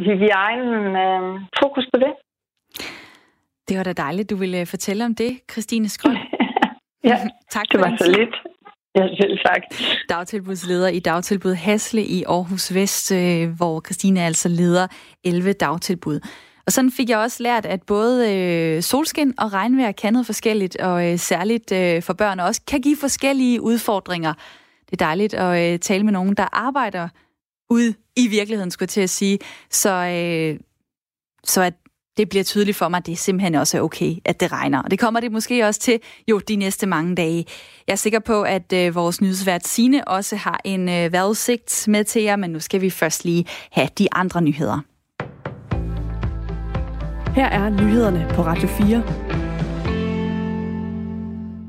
hygiejnen, 0.00 0.96
øh, 1.06 1.40
fokus 1.62 1.86
på 1.92 1.98
det. 2.04 2.12
Det 3.68 3.78
var 3.78 3.84
da 3.84 3.92
dejligt, 3.92 4.30
du 4.30 4.36
ville 4.36 4.66
fortælle 4.66 5.04
om 5.04 5.14
det, 5.14 5.40
Christine 5.50 5.88
Skrøn. 5.88 6.16
ja, 7.10 7.16
tak 7.54 7.66
det 7.72 7.80
var 7.80 7.96
så 7.98 8.10
lidt. 8.18 8.34
Ja, 8.96 9.08
selv 9.20 9.38
tak. 9.38 9.62
Dagtilbudsleder 10.08 10.88
i 10.88 10.98
dagtilbud 10.98 11.54
Hasle 11.54 12.04
i 12.04 12.22
Aarhus 12.22 12.74
Vest, 12.74 13.12
øh, 13.12 13.50
hvor 13.50 13.80
Christine 13.80 14.24
altså 14.24 14.48
leder 14.48 14.86
11 15.24 15.52
dagtilbud. 15.52 16.20
Og 16.66 16.72
sådan 16.72 16.90
fik 16.90 17.10
jeg 17.10 17.18
også 17.18 17.42
lært, 17.42 17.66
at 17.66 17.82
både 17.82 18.34
øh, 18.34 18.82
solskin 18.82 19.34
og 19.38 19.52
regnvejr 19.52 19.92
kan 19.92 20.12
noget 20.12 20.26
forskelligt, 20.26 20.76
og 20.76 21.12
øh, 21.12 21.18
særligt 21.18 21.72
øh, 21.72 22.02
for 22.02 22.12
børn 22.12 22.40
også 22.40 22.60
kan 22.66 22.80
give 22.80 22.96
forskellige 23.00 23.60
udfordringer. 23.62 24.32
Det 24.90 24.92
er 24.92 25.04
dejligt 25.04 25.34
at 25.34 25.72
øh, 25.72 25.78
tale 25.78 26.04
med 26.04 26.12
nogen, 26.12 26.34
der 26.34 26.48
arbejder 26.52 27.08
ude 27.70 27.94
i 28.16 28.26
virkeligheden, 28.28 28.70
skulle 28.70 28.84
jeg 28.84 28.90
til 28.90 29.00
at 29.00 29.10
sige, 29.10 29.38
så, 29.70 29.90
øh, 29.90 30.60
så 31.44 31.62
at 31.62 31.74
det 32.16 32.28
bliver 32.28 32.44
tydeligt 32.44 32.76
for 32.76 32.88
mig, 32.88 32.98
at 32.98 33.06
det 33.06 33.18
simpelthen 33.18 33.54
også 33.54 33.76
er 33.76 33.80
okay, 33.80 34.14
at 34.24 34.40
det 34.40 34.52
regner. 34.52 34.82
Og 34.82 34.90
det 34.90 34.98
kommer 34.98 35.20
det 35.20 35.32
måske 35.32 35.66
også 35.66 35.80
til 35.80 36.00
jo 36.28 36.38
de 36.38 36.56
næste 36.56 36.86
mange 36.86 37.14
dage. 37.14 37.44
Jeg 37.86 37.92
er 37.92 37.96
sikker 37.96 38.18
på, 38.18 38.42
at 38.42 38.72
øh, 38.72 38.94
vores 38.94 39.20
nyhedsvært 39.20 39.66
Sine 39.66 40.08
også 40.08 40.36
har 40.36 40.60
en 40.64 40.88
øh, 40.88 41.12
vejrudsigt 41.12 41.84
med 41.88 42.04
til 42.04 42.22
jer, 42.22 42.36
men 42.36 42.50
nu 42.50 42.60
skal 42.60 42.80
vi 42.80 42.90
først 42.90 43.24
lige 43.24 43.46
have 43.72 43.88
de 43.98 44.08
andre 44.12 44.42
nyheder. 44.42 44.80
Her 47.34 47.46
er 47.46 47.70
nyhederne 47.70 48.26
på 48.34 48.42
Radio 48.42 48.68
4. 48.68 49.45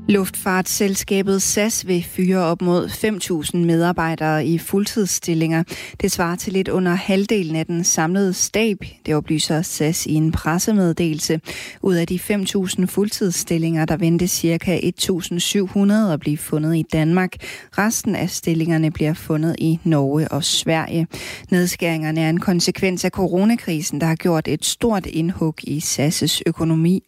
Luftfartsselskabet 0.08 1.42
SAS 1.42 1.86
vil 1.86 2.04
fyre 2.04 2.38
op 2.38 2.62
mod 2.62 2.88
5.000 2.88 3.56
medarbejdere 3.56 4.46
i 4.46 4.58
fuldtidsstillinger. 4.58 5.62
Det 6.00 6.12
svarer 6.12 6.36
til 6.36 6.52
lidt 6.52 6.68
under 6.68 6.94
halvdelen 6.94 7.56
af 7.56 7.66
den 7.66 7.84
samlede 7.84 8.32
stab, 8.32 8.76
det 9.06 9.14
oplyser 9.14 9.62
SAS 9.62 10.06
i 10.06 10.14
en 10.14 10.32
pressemeddelelse. 10.32 11.40
Ud 11.82 11.94
af 11.94 12.06
de 12.06 12.20
5.000 12.30 12.86
fuldtidsstillinger, 12.86 13.84
der 13.84 13.96
ventes 13.96 14.30
ca. 14.30 14.78
1.700 14.78 16.12
at 16.12 16.20
blive 16.20 16.38
fundet 16.38 16.76
i 16.76 16.84
Danmark. 16.92 17.32
Resten 17.78 18.16
af 18.16 18.30
stillingerne 18.30 18.90
bliver 18.90 19.14
fundet 19.14 19.56
i 19.58 19.78
Norge 19.84 20.28
og 20.28 20.44
Sverige. 20.44 21.06
Nedskæringerne 21.50 22.20
er 22.20 22.30
en 22.30 22.40
konsekvens 22.40 23.04
af 23.04 23.10
coronakrisen, 23.10 24.00
der 24.00 24.06
har 24.06 24.16
gjort 24.16 24.48
et 24.48 24.64
stort 24.64 25.06
indhug 25.06 25.54
i 25.62 25.78
SAS' 25.78 26.40
økonomi. 26.46 27.02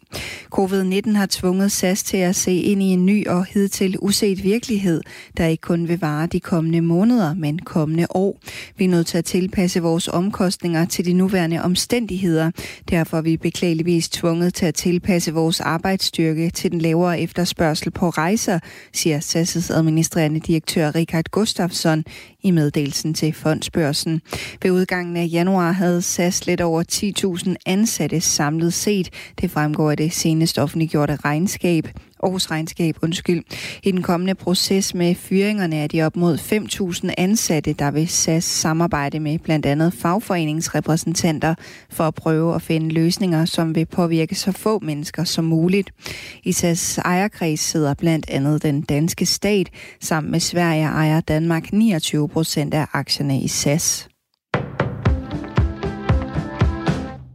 Covid-19 0.55 1.17
har 1.17 1.27
tvunget 1.31 1.73
SAS 1.73 2.03
til 2.03 2.17
at 2.17 2.37
se 2.37 2.55
ind 2.55 2.83
i 2.83 2.90
en 2.93 3.07
ny 3.07 3.27
og 3.27 3.45
hidtil 3.45 3.97
uset 3.99 4.45
virkelighed, 4.45 5.01
der 5.37 5.47
ikke 5.47 5.61
kun 5.61 5.89
vil 5.89 6.01
vare 6.01 6.27
de 6.27 6.41
kommende 6.41 6.81
måneder, 6.81 7.35
men 7.35 7.59
kommende 7.59 8.07
år. 8.11 8.41
Vi 8.77 8.85
er 8.85 8.89
nødt 8.89 9.07
til 9.07 9.19
at 9.19 9.25
tilpasse 9.25 9.83
vores 9.83 10.09
omkostninger 10.09 10.85
til 10.85 11.05
de 11.05 11.13
nuværende 11.13 11.63
omstændigheder. 11.63 12.51
Derfor 12.91 13.17
er 13.17 13.23
vi 13.23 13.37
beklageligvis 13.37 14.09
tvunget 14.09 14.55
til 14.55 14.67
at 14.67 14.75
tilpasse 14.75 15.33
vores 15.33 15.61
arbejdsstyrke 15.61 16.51
til 16.51 16.73
den 16.73 16.81
lavere 16.81 17.21
efterspørgsel 17.21 17.91
på 17.91 18.11
rejser, 18.11 18.59
siger 18.93 19.21
SAS' 19.21 19.73
administrerende 19.75 20.41
direktør 20.41 20.95
Richard 20.95 21.25
Gustafsson 21.31 22.05
i 22.43 22.51
meddelelsen 22.51 23.15
til 23.15 23.33
fondsbørsen. 23.33 24.21
Ved 24.63 24.71
udgangen 24.71 25.17
af 25.17 25.29
januar 25.33 25.73
havde 25.73 26.03
SAS 26.03 26.47
lidt 26.47 26.61
over 26.61 26.83
10.000 27.47 27.55
ansatte 27.67 28.21
samlet 28.21 28.73
set. 28.73 29.11
Det 29.41 29.51
fremgår 29.51 29.91
af 29.91 29.97
det 29.97 30.13
senest 30.13 30.59
offentliggjorte 30.59 31.17
regnskab. 31.17 31.89
Aarhus 32.23 32.51
Regnskab, 32.51 32.97
undskyld. 33.03 33.43
I 33.83 33.91
den 33.91 34.03
kommende 34.03 34.35
proces 34.35 34.95
med 34.95 35.15
fyringerne 35.15 35.77
er 35.77 35.87
de 35.87 36.03
op 36.03 36.17
mod 36.17 36.39
5.000 36.39 37.11
ansatte, 37.19 37.73
der 37.73 37.91
vil 37.91 38.09
SAS 38.09 38.45
samarbejde 38.45 39.21
med 39.21 39.39
blandt 39.39 39.67
andet 39.67 39.95
fagforeningsrepræsentanter 39.95 41.55
for 41.91 42.05
at 42.05 42.15
prøve 42.15 42.55
at 42.55 42.63
finde 42.63 42.89
løsninger, 42.89 43.45
som 43.45 43.75
vil 43.75 43.87
påvirke 43.87 44.35
så 44.35 44.53
få 44.53 44.79
mennesker 44.79 45.25
som 45.25 45.45
muligt. 45.45 45.91
I 46.45 46.53
SAS 46.53 46.99
ejerkreds 46.99 47.61
sidder 47.61 47.95
blandt 47.95 48.31
andet 48.31 48.63
den 48.63 48.83
danske 48.83 49.27
stat. 49.27 49.69
Sammen 50.01 50.31
med 50.31 50.41
Sverige 50.41 50.85
ejer 50.85 51.21
Danmark 51.21 51.73
29 51.73 52.29
procent 52.29 52.75
af 52.75 52.87
aktierne 52.93 53.41
i 53.41 53.49
SAS. 53.49 54.10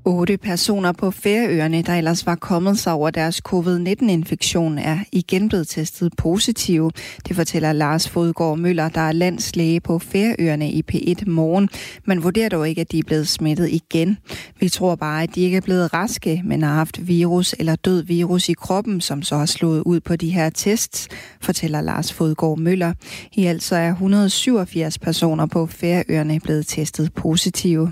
Otte 0.08 0.38
personer 0.38 0.92
på 0.92 1.12
Færøerne, 1.12 1.82
der 1.82 1.94
ellers 1.94 2.26
var 2.26 2.36
kommet 2.36 2.80
sig 2.80 2.94
over 2.94 3.10
deres 3.10 3.36
covid-19-infektion, 3.36 4.78
er 4.78 5.00
igen 5.12 5.50
blevet 5.50 5.68
testet 5.68 6.14
positive. 6.18 6.92
Det 7.28 7.36
fortæller 7.36 7.74
Lars 7.74 8.10
Fodgård 8.10 8.58
Møller, 8.58 8.90
der 8.90 9.02
er 9.02 9.12
landslæge 9.12 9.80
på 9.80 10.00
Færøerne 10.00 10.72
i 10.72 10.84
P1 10.92 11.30
Morgen. 11.30 11.70
Man 12.06 12.24
vurderer 12.24 12.50
dog 12.50 12.70
ikke, 12.70 12.82
at 12.82 12.92
de 12.92 13.00
er 13.00 13.04
blevet 13.04 13.28
smittet 13.28 13.70
igen. 13.70 14.18
Vi 14.60 14.70
tror 14.70 14.96
bare, 14.96 15.24
at 15.24 15.36
de 15.36 15.42
ikke 15.42 15.58
er 15.58 15.62
blevet 15.62 15.94
raske, 15.94 16.42
men 16.46 16.64
har 16.64 16.74
haft 16.74 17.08
virus 17.08 17.56
eller 17.60 17.76
død 17.76 18.04
virus 18.04 18.50
i 18.50 18.54
kroppen, 18.54 19.02
som 19.02 19.22
så 19.22 19.38
har 19.38 19.46
slået 19.46 19.84
ud 19.86 20.00
på 20.00 20.16
de 20.16 20.30
her 20.30 20.50
tests, 20.50 21.08
fortæller 21.42 21.82
Lars 21.82 22.14
Fodgård 22.14 22.60
Møller. 22.60 22.94
I 23.34 23.46
alt 23.46 23.64
så 23.64 23.76
er 23.76 23.90
187 23.90 25.00
personer 25.00 25.46
på 25.46 25.66
Færøerne 25.66 26.40
blevet 26.40 26.68
testet 26.68 27.14
positive. 27.14 27.92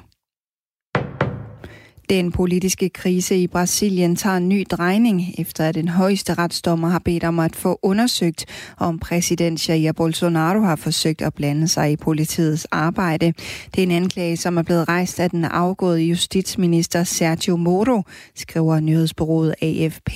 Den 2.10 2.32
politiske 2.32 2.90
krise 2.90 3.38
i 3.38 3.48
Brasilien 3.48 4.16
tager 4.16 4.38
en 4.38 4.50
ny 4.50 4.66
drejning, 4.72 5.36
efter 5.38 5.66
at 5.66 5.78
en 5.78 5.88
højeste 5.88 6.34
retsdommer 6.34 6.90
har 6.90 7.00
bedt 7.00 7.24
om 7.24 7.40
at 7.40 7.56
få 7.56 7.80
undersøgt, 7.82 8.46
om 8.78 9.00
præsident 9.00 9.70
Jair 9.70 9.92
Bolsonaro 9.92 10.60
har 10.60 10.76
forsøgt 10.76 11.22
at 11.22 11.34
blande 11.34 11.68
sig 11.68 11.92
i 11.92 11.96
politiets 11.96 12.66
arbejde. 12.66 13.34
Det 13.76 13.80
er 13.80 13.84
en 13.84 13.92
anklage, 13.92 14.38
som 14.38 14.58
er 14.58 14.62
blevet 14.62 14.88
rejst 14.88 15.20
af 15.20 15.30
den 15.30 15.46
afgåede 15.46 16.02
justitsminister 16.02 17.04
Sergio 17.04 17.56
Moro, 17.56 18.04
skriver 18.36 18.80
nyhedsbureauet 18.80 19.56
AFP. 19.62 20.16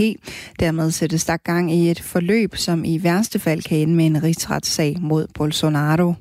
Dermed 0.59 0.91
sættes 0.91 1.25
der 1.25 1.37
gang 1.37 1.73
i 1.73 1.91
et 1.91 2.01
forløb, 2.01 2.55
som 2.55 2.85
i 2.85 3.03
værste 3.03 3.39
fald 3.39 3.63
kan 3.63 3.77
ende 3.77 3.95
med 3.95 4.05
en 4.05 4.23
rigsretssag 4.23 4.97
mod 5.01 5.27
Bolsonaro. 5.33 6.13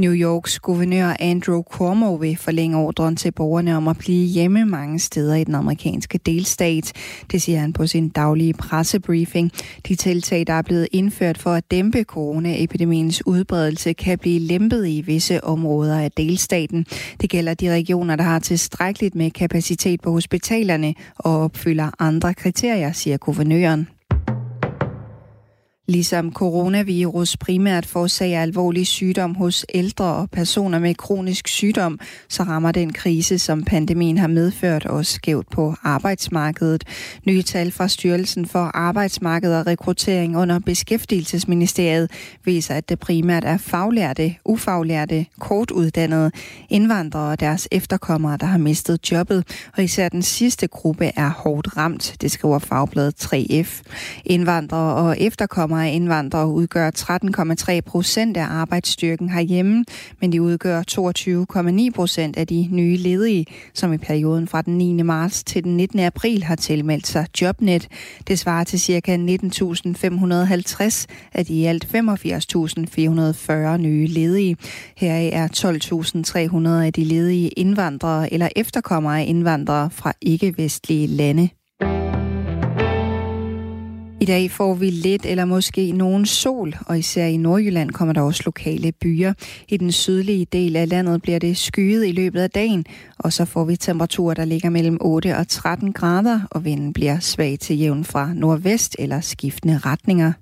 New 0.00 0.12
Yorks 0.12 0.58
guvernør 0.58 1.16
Andrew 1.20 1.62
Cuomo 1.62 2.14
vil 2.14 2.36
forlænge 2.36 2.76
ordren 2.76 3.16
til 3.16 3.32
borgerne 3.32 3.76
om 3.76 3.88
at 3.88 3.98
blive 3.98 4.26
hjemme 4.26 4.64
mange 4.64 4.98
steder 4.98 5.34
i 5.34 5.44
den 5.44 5.54
amerikanske 5.54 6.18
delstat. 6.18 6.92
Det 7.32 7.42
siger 7.42 7.58
han 7.58 7.72
på 7.72 7.86
sin 7.86 8.08
daglige 8.08 8.54
pressebriefing. 8.54 9.52
De 9.88 9.94
tiltag, 9.94 10.46
der 10.46 10.52
er 10.52 10.62
blevet 10.62 10.88
indført 10.92 11.38
for 11.38 11.50
at 11.50 11.70
dæmpe 11.70 12.02
coronaepidemiens 12.02 13.26
udbredelse, 13.26 13.92
kan 13.92 14.18
blive 14.18 14.40
lempet 14.40 14.88
i 14.88 15.00
visse 15.00 15.44
områder 15.44 16.00
af 16.00 16.12
delstaten. 16.12 16.86
Det 17.20 17.30
gælder 17.30 17.54
de 17.54 17.72
regioner, 17.72 18.16
der 18.16 18.24
har 18.24 18.38
tilstrækkeligt 18.38 19.14
med 19.14 19.30
kapacitet 19.30 20.00
på 20.00 20.10
hospitalerne 20.12 20.94
og 21.16 21.38
opfylder 21.38 21.90
andre 21.98 22.34
kriterier, 22.34 22.92
siger 22.92 23.16
guvernøren. 23.16 23.97
Ligesom 25.90 26.32
coronavirus 26.32 27.36
primært 27.36 27.86
forårsager 27.86 28.42
alvorlig 28.42 28.86
sygdom 28.86 29.34
hos 29.34 29.66
ældre 29.74 30.04
og 30.04 30.30
personer 30.30 30.78
med 30.78 30.94
kronisk 30.94 31.48
sygdom, 31.48 32.00
så 32.28 32.42
rammer 32.42 32.72
den 32.72 32.92
krise, 32.92 33.38
som 33.38 33.62
pandemien 33.62 34.18
har 34.18 34.26
medført, 34.26 34.86
også 34.86 35.12
skævt 35.12 35.50
på 35.50 35.74
arbejdsmarkedet. 35.82 36.84
Nye 37.26 37.42
tal 37.42 37.72
fra 37.72 37.88
Styrelsen 37.88 38.46
for 38.46 38.58
Arbejdsmarked 38.58 39.54
og 39.54 39.66
Rekruttering 39.66 40.36
under 40.36 40.58
Beskæftigelsesministeriet 40.58 42.10
viser, 42.44 42.74
at 42.74 42.88
det 42.88 42.98
primært 42.98 43.44
er 43.44 43.56
faglærte, 43.56 44.34
ufaglærte, 44.44 45.26
kortuddannede, 45.40 46.30
indvandrere 46.68 47.30
og 47.30 47.40
deres 47.40 47.68
efterkommere, 47.72 48.36
der 48.36 48.46
har 48.46 48.58
mistet 48.58 49.12
jobbet, 49.12 49.44
og 49.76 49.84
især 49.84 50.08
den 50.08 50.22
sidste 50.22 50.66
gruppe 50.66 51.10
er 51.16 51.30
hårdt 51.30 51.76
ramt, 51.76 52.16
det 52.20 52.30
skriver 52.30 52.58
fagbladet 52.58 53.14
3F. 53.24 53.82
Indvandrere 54.24 54.94
og 54.94 55.20
efterkommere 55.20 55.77
af 55.84 55.92
indvandrere 55.92 56.48
udgør 56.48 56.90
13,3 56.90 57.80
procent 57.80 58.36
af 58.36 58.44
arbejdsstyrken 58.44 59.28
herhjemme, 59.30 59.84
men 60.20 60.32
de 60.32 60.42
udgør 60.42 60.82
22,9 60.90 61.90
procent 61.94 62.36
af 62.36 62.46
de 62.46 62.68
nye 62.70 62.96
ledige, 62.96 63.46
som 63.74 63.92
i 63.92 63.98
perioden 63.98 64.48
fra 64.48 64.62
den 64.62 64.78
9. 64.78 65.02
marts 65.02 65.44
til 65.44 65.64
den 65.64 65.76
19. 65.76 66.00
april 66.00 66.42
har 66.42 66.56
tilmeldt 66.56 67.06
sig 67.06 67.26
Jobnet. 67.40 67.88
Det 68.28 68.38
svarer 68.38 68.64
til 68.64 68.80
ca. 68.80 69.16
19.550 69.16 71.06
af 71.34 71.46
de 71.46 71.54
i 71.54 71.64
alt 71.64 71.84
85.440 71.94 73.76
nye 73.76 74.06
ledige. 74.06 74.56
Heraf 74.96 75.30
er 75.32 75.48
12.300 76.78 76.84
af 76.86 76.92
de 76.92 77.04
ledige 77.04 77.48
indvandrere 77.48 78.32
eller 78.32 78.48
efterkommere 78.56 79.20
af 79.20 79.24
indvandrere 79.28 79.90
fra 79.90 80.12
ikke-vestlige 80.20 81.06
lande. 81.06 81.48
I 84.20 84.24
dag 84.24 84.50
får 84.50 84.74
vi 84.74 84.90
lidt 84.90 85.26
eller 85.26 85.44
måske 85.44 85.92
nogen 85.92 86.26
sol, 86.26 86.74
og 86.86 86.98
især 86.98 87.26
i 87.26 87.36
Nordjylland 87.36 87.90
kommer 87.90 88.14
der 88.14 88.20
også 88.20 88.42
lokale 88.46 88.92
byer. 88.92 89.32
I 89.68 89.76
den 89.76 89.92
sydlige 89.92 90.44
del 90.44 90.76
af 90.76 90.88
landet 90.88 91.22
bliver 91.22 91.38
det 91.38 91.56
skyet 91.56 92.06
i 92.06 92.12
løbet 92.12 92.40
af 92.40 92.50
dagen, 92.50 92.84
og 93.18 93.32
så 93.32 93.44
får 93.44 93.64
vi 93.64 93.76
temperaturer, 93.76 94.34
der 94.34 94.44
ligger 94.44 94.70
mellem 94.70 94.98
8 95.00 95.36
og 95.36 95.48
13 95.48 95.92
grader, 95.92 96.40
og 96.50 96.64
vinden 96.64 96.92
bliver 96.92 97.18
svag 97.18 97.58
til 97.58 97.78
jævn 97.78 98.04
fra 98.04 98.32
nordvest 98.34 98.96
eller 98.98 99.20
skiftende 99.20 99.78
retninger. 99.78 100.32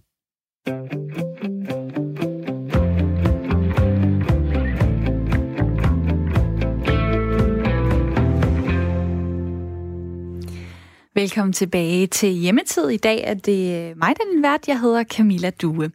Velkommen 11.16 11.52
tilbage 11.52 12.06
til 12.06 12.28
Hjemmetid. 12.28 12.88
I 12.88 12.96
dag 12.96 13.24
er 13.24 13.34
det 13.34 13.90
øh, 13.90 13.96
mig, 13.98 14.16
der 14.16 14.24
er 14.24 14.32
din 14.32 14.42
vært. 14.42 14.68
Jeg 14.68 14.80
hedder 14.80 15.04
Camilla 15.04 15.50
Due. 15.50 15.90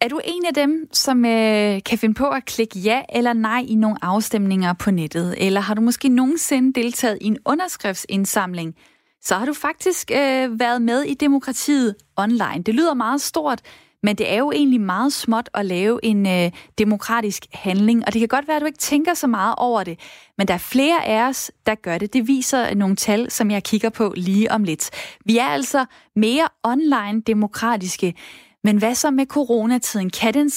Er 0.00 0.08
du 0.08 0.20
en 0.24 0.46
af 0.46 0.54
dem, 0.54 0.88
som 0.92 1.24
øh, 1.24 1.82
kan 1.86 1.98
finde 1.98 2.14
på 2.14 2.28
at 2.28 2.44
klikke 2.44 2.78
ja 2.78 3.02
eller 3.14 3.32
nej 3.32 3.64
i 3.68 3.74
nogle 3.74 3.96
afstemninger 4.02 4.72
på 4.72 4.90
nettet? 4.90 5.34
Eller 5.38 5.60
har 5.60 5.74
du 5.74 5.80
måske 5.80 6.08
nogensinde 6.08 6.80
deltaget 6.80 7.18
i 7.20 7.26
en 7.26 7.38
underskriftsindsamling? 7.44 8.74
Så 9.22 9.34
har 9.34 9.46
du 9.46 9.52
faktisk 9.52 10.10
øh, 10.10 10.60
været 10.60 10.82
med 10.82 11.02
i 11.02 11.14
demokratiet 11.14 11.94
online. 12.16 12.62
Det 12.66 12.74
lyder 12.74 12.94
meget 12.94 13.20
stort, 13.20 13.60
men 14.04 14.16
det 14.16 14.32
er 14.32 14.38
jo 14.38 14.52
egentlig 14.52 14.80
meget 14.80 15.12
småt 15.12 15.50
at 15.54 15.66
lave 15.66 16.00
en 16.02 16.26
øh, 16.26 16.50
demokratisk 16.78 17.46
handling, 17.52 18.06
og 18.06 18.12
det 18.12 18.20
kan 18.20 18.28
godt 18.28 18.48
være, 18.48 18.56
at 18.56 18.60
du 18.60 18.66
ikke 18.66 18.78
tænker 18.78 19.14
så 19.14 19.26
meget 19.26 19.54
over 19.58 19.84
det, 19.84 19.98
men 20.38 20.48
der 20.48 20.54
er 20.54 20.58
flere 20.58 21.04
af 21.06 21.28
os, 21.28 21.50
der 21.66 21.74
gør 21.74 21.98
det. 21.98 22.12
Det 22.12 22.28
viser 22.28 22.74
nogle 22.74 22.96
tal, 22.96 23.30
som 23.30 23.50
jeg 23.50 23.62
kigger 23.62 23.88
på 23.88 24.14
lige 24.16 24.52
om 24.52 24.64
lidt. 24.64 24.90
Vi 25.24 25.38
er 25.38 25.44
altså 25.44 25.84
mere 26.16 26.48
online 26.62 27.20
demokratiske, 27.20 28.14
men 28.64 28.76
hvad 28.76 28.94
så 28.94 29.10
med 29.10 29.26
coronatiden? 29.26 30.10
Kan 30.10 30.34
den 30.34 30.50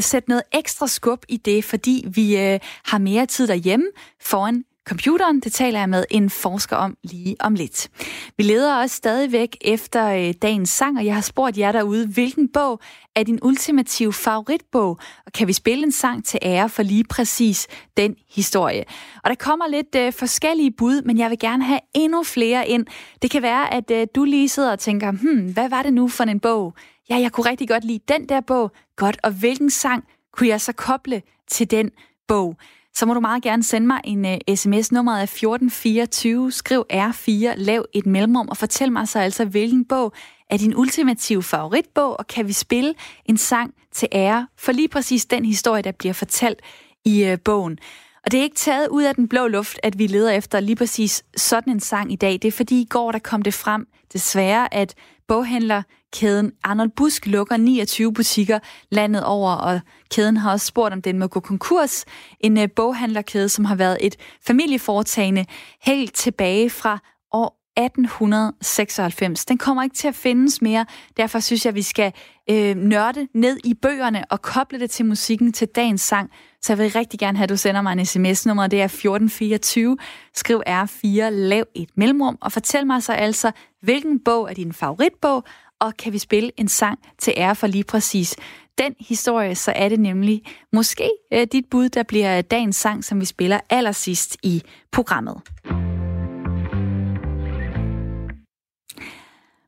sætte 0.00 0.28
noget 0.28 0.42
ekstra 0.52 0.86
skub 0.86 1.24
i 1.28 1.36
det, 1.36 1.64
fordi 1.64 2.06
vi 2.14 2.38
øh, 2.38 2.60
har 2.84 2.98
mere 2.98 3.26
tid 3.26 3.46
derhjemme 3.46 3.86
foran 4.20 4.64
computeren. 4.88 5.40
Det 5.40 5.52
taler 5.52 5.78
jeg 5.78 5.88
med 5.88 6.04
en 6.10 6.30
forsker 6.30 6.76
om 6.76 6.96
lige 7.02 7.36
om 7.40 7.54
lidt. 7.54 7.88
Vi 8.36 8.42
leder 8.42 8.76
også 8.76 8.96
stadigvæk 8.96 9.56
efter 9.60 10.08
øh, 10.08 10.34
dagens 10.42 10.70
sang, 10.70 10.98
og 10.98 11.04
jeg 11.04 11.14
har 11.14 11.20
spurgt 11.20 11.58
jer 11.58 11.72
derude, 11.72 12.06
hvilken 12.06 12.48
bog 12.48 12.80
er 13.16 13.22
din 13.22 13.38
ultimative 13.42 14.12
favoritbog? 14.12 14.98
Og 15.26 15.32
kan 15.32 15.48
vi 15.48 15.52
spille 15.52 15.84
en 15.84 15.92
sang 15.92 16.24
til 16.24 16.38
ære 16.42 16.68
for 16.68 16.82
lige 16.82 17.04
præcis 17.04 17.66
den 17.96 18.16
historie? 18.34 18.84
Og 19.24 19.30
der 19.30 19.34
kommer 19.34 19.66
lidt 19.68 19.94
øh, 19.96 20.12
forskellige 20.12 20.70
bud, 20.70 21.02
men 21.02 21.18
jeg 21.18 21.30
vil 21.30 21.38
gerne 21.38 21.64
have 21.64 21.80
endnu 21.94 22.22
flere 22.22 22.68
ind. 22.68 22.86
Det 23.22 23.30
kan 23.30 23.42
være, 23.42 23.74
at 23.74 23.90
øh, 23.90 24.06
du 24.14 24.24
lige 24.24 24.48
sidder 24.48 24.72
og 24.72 24.78
tænker, 24.78 25.10
hmm, 25.10 25.52
hvad 25.52 25.68
var 25.68 25.82
det 25.82 25.92
nu 25.92 26.08
for 26.08 26.24
en 26.24 26.40
bog? 26.40 26.74
Ja, 27.10 27.16
jeg 27.16 27.32
kunne 27.32 27.50
rigtig 27.50 27.68
godt 27.68 27.84
lide 27.84 28.00
den 28.08 28.28
der 28.28 28.40
bog. 28.40 28.70
Godt, 28.96 29.16
og 29.22 29.30
hvilken 29.30 29.70
sang 29.70 30.04
kunne 30.32 30.48
jeg 30.48 30.60
så 30.60 30.72
koble 30.72 31.22
til 31.48 31.70
den 31.70 31.90
bog? 32.28 32.56
Så 32.96 33.06
må 33.06 33.14
du 33.14 33.20
meget 33.20 33.42
gerne 33.42 33.62
sende 33.62 33.86
mig 33.86 34.00
en 34.04 34.26
øh, 34.26 34.38
uh, 34.50 34.56
sms. 34.56 34.92
Nummeret 34.92 35.18
er 35.18 35.22
1424. 35.22 36.52
Skriv 36.52 36.84
R4, 36.92 37.54
lav 37.56 37.84
et 37.92 38.06
mellemrum 38.06 38.48
og 38.48 38.56
fortæl 38.56 38.92
mig 38.92 39.08
så 39.08 39.18
altså, 39.18 39.44
hvilken 39.44 39.84
bog 39.84 40.12
er 40.50 40.56
din 40.56 40.76
ultimative 40.76 41.42
favoritbog, 41.42 42.18
og 42.18 42.26
kan 42.26 42.48
vi 42.48 42.52
spille 42.52 42.94
en 43.26 43.36
sang 43.36 43.74
til 43.92 44.08
ære 44.12 44.48
for 44.58 44.72
lige 44.72 44.88
præcis 44.88 45.26
den 45.26 45.44
historie, 45.44 45.82
der 45.82 45.92
bliver 45.92 46.14
fortalt 46.14 46.62
i 47.04 47.32
uh, 47.32 47.38
bogen. 47.44 47.78
Og 48.24 48.32
det 48.32 48.38
er 48.38 48.42
ikke 48.42 48.56
taget 48.56 48.88
ud 48.88 49.02
af 49.02 49.14
den 49.14 49.28
blå 49.28 49.46
luft, 49.46 49.80
at 49.82 49.98
vi 49.98 50.06
leder 50.06 50.30
efter 50.30 50.60
lige 50.60 50.76
præcis 50.76 51.24
sådan 51.36 51.72
en 51.72 51.80
sang 51.80 52.12
i 52.12 52.16
dag. 52.16 52.32
Det 52.32 52.44
er 52.44 52.52
fordi 52.52 52.80
i 52.80 52.86
går, 52.90 53.12
der 53.12 53.18
kom 53.18 53.42
det 53.42 53.54
frem 53.54 53.86
desværre, 54.12 54.74
at 54.74 54.94
boghandler 55.28 55.82
kæden 56.14 56.52
Arnold 56.64 56.90
Busk 56.96 57.26
lukker 57.26 57.56
29 57.56 58.12
butikker 58.12 58.58
landet 58.90 59.24
over, 59.24 59.52
og 59.52 59.80
kæden 60.10 60.36
har 60.36 60.52
også 60.52 60.66
spurgt, 60.66 60.92
om 60.92 61.02
den 61.02 61.18
må 61.18 61.26
gå 61.26 61.40
konkurs. 61.40 62.04
En 62.40 62.58
øh, 62.58 62.68
boghandlerkæde, 62.76 63.48
som 63.48 63.64
har 63.64 63.74
været 63.74 63.98
et 64.00 64.16
familieforetagende 64.46 65.44
helt 65.82 66.14
tilbage 66.14 66.70
fra 66.70 66.98
år 67.32 67.60
1896. 67.76 69.44
Den 69.44 69.58
kommer 69.58 69.82
ikke 69.82 69.96
til 69.96 70.08
at 70.08 70.14
findes 70.14 70.62
mere. 70.62 70.86
Derfor 71.16 71.40
synes 71.40 71.64
jeg, 71.64 71.70
at 71.70 71.74
vi 71.74 71.82
skal 71.82 72.12
øh, 72.50 72.76
nørde 72.76 73.28
ned 73.34 73.58
i 73.64 73.74
bøgerne 73.74 74.24
og 74.30 74.42
koble 74.42 74.80
det 74.80 74.90
til 74.90 75.06
musikken 75.06 75.52
til 75.52 75.68
dagens 75.68 76.02
sang. 76.02 76.30
Så 76.62 76.72
jeg 76.72 76.78
vil 76.78 76.92
rigtig 76.92 77.20
gerne 77.20 77.38
have, 77.38 77.42
at 77.42 77.48
du 77.48 77.56
sender 77.56 77.82
mig 77.82 77.92
en 77.92 78.06
sms-nummer. 78.06 78.66
Det 78.66 78.80
er 78.80 78.84
1424. 78.84 79.96
Skriv 80.34 80.62
R4, 80.68 81.28
lav 81.28 81.64
et 81.74 81.88
mellemrum 81.96 82.38
og 82.40 82.52
fortæl 82.52 82.86
mig 82.86 83.02
så 83.02 83.12
altså, 83.12 83.50
hvilken 83.82 84.20
bog 84.24 84.50
er 84.50 84.54
din 84.54 84.72
favoritbog, 84.72 85.44
og 85.80 85.96
kan 85.96 86.12
vi 86.12 86.18
spille 86.18 86.50
en 86.56 86.68
sang 86.68 86.98
til 87.18 87.34
ære 87.36 87.56
for 87.56 87.66
lige 87.66 87.84
præcis 87.84 88.36
den 88.78 88.94
historie, 89.00 89.54
så 89.54 89.72
er 89.76 89.88
det 89.88 90.00
nemlig 90.00 90.42
måske 90.72 91.10
øh, 91.32 91.46
dit 91.52 91.64
bud, 91.70 91.88
der 91.88 92.02
bliver 92.02 92.42
dagens 92.42 92.76
sang, 92.76 93.04
som 93.04 93.20
vi 93.20 93.24
spiller 93.24 93.60
allersidst 93.70 94.36
i 94.42 94.62
programmet. 94.92 95.42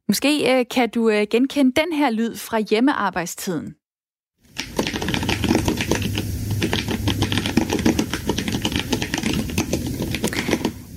Måske 0.09 0.59
øh, 0.59 0.64
kan 0.71 0.90
du 0.90 1.11
øh, 1.11 1.27
genkende 1.31 1.81
den 1.81 1.92
her 1.92 2.11
lyd 2.11 2.37
fra 2.37 2.59
hjemmearbejdstiden. 2.59 3.75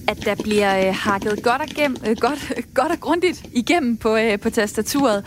At 0.09 0.25
der 0.25 0.35
bliver 0.35 0.87
øh, 0.87 0.95
hakket 0.95 1.43
godt 1.43 1.61
og, 1.61 1.67
gennem, 1.67 1.97
øh, 2.07 2.17
godt, 2.17 2.51
godt 2.79 2.91
og 2.91 2.99
grundigt 2.99 3.45
igennem 3.53 3.97
på, 3.97 4.15
øh, 4.15 4.39
på 4.39 4.49
tastaturet. 4.49 5.25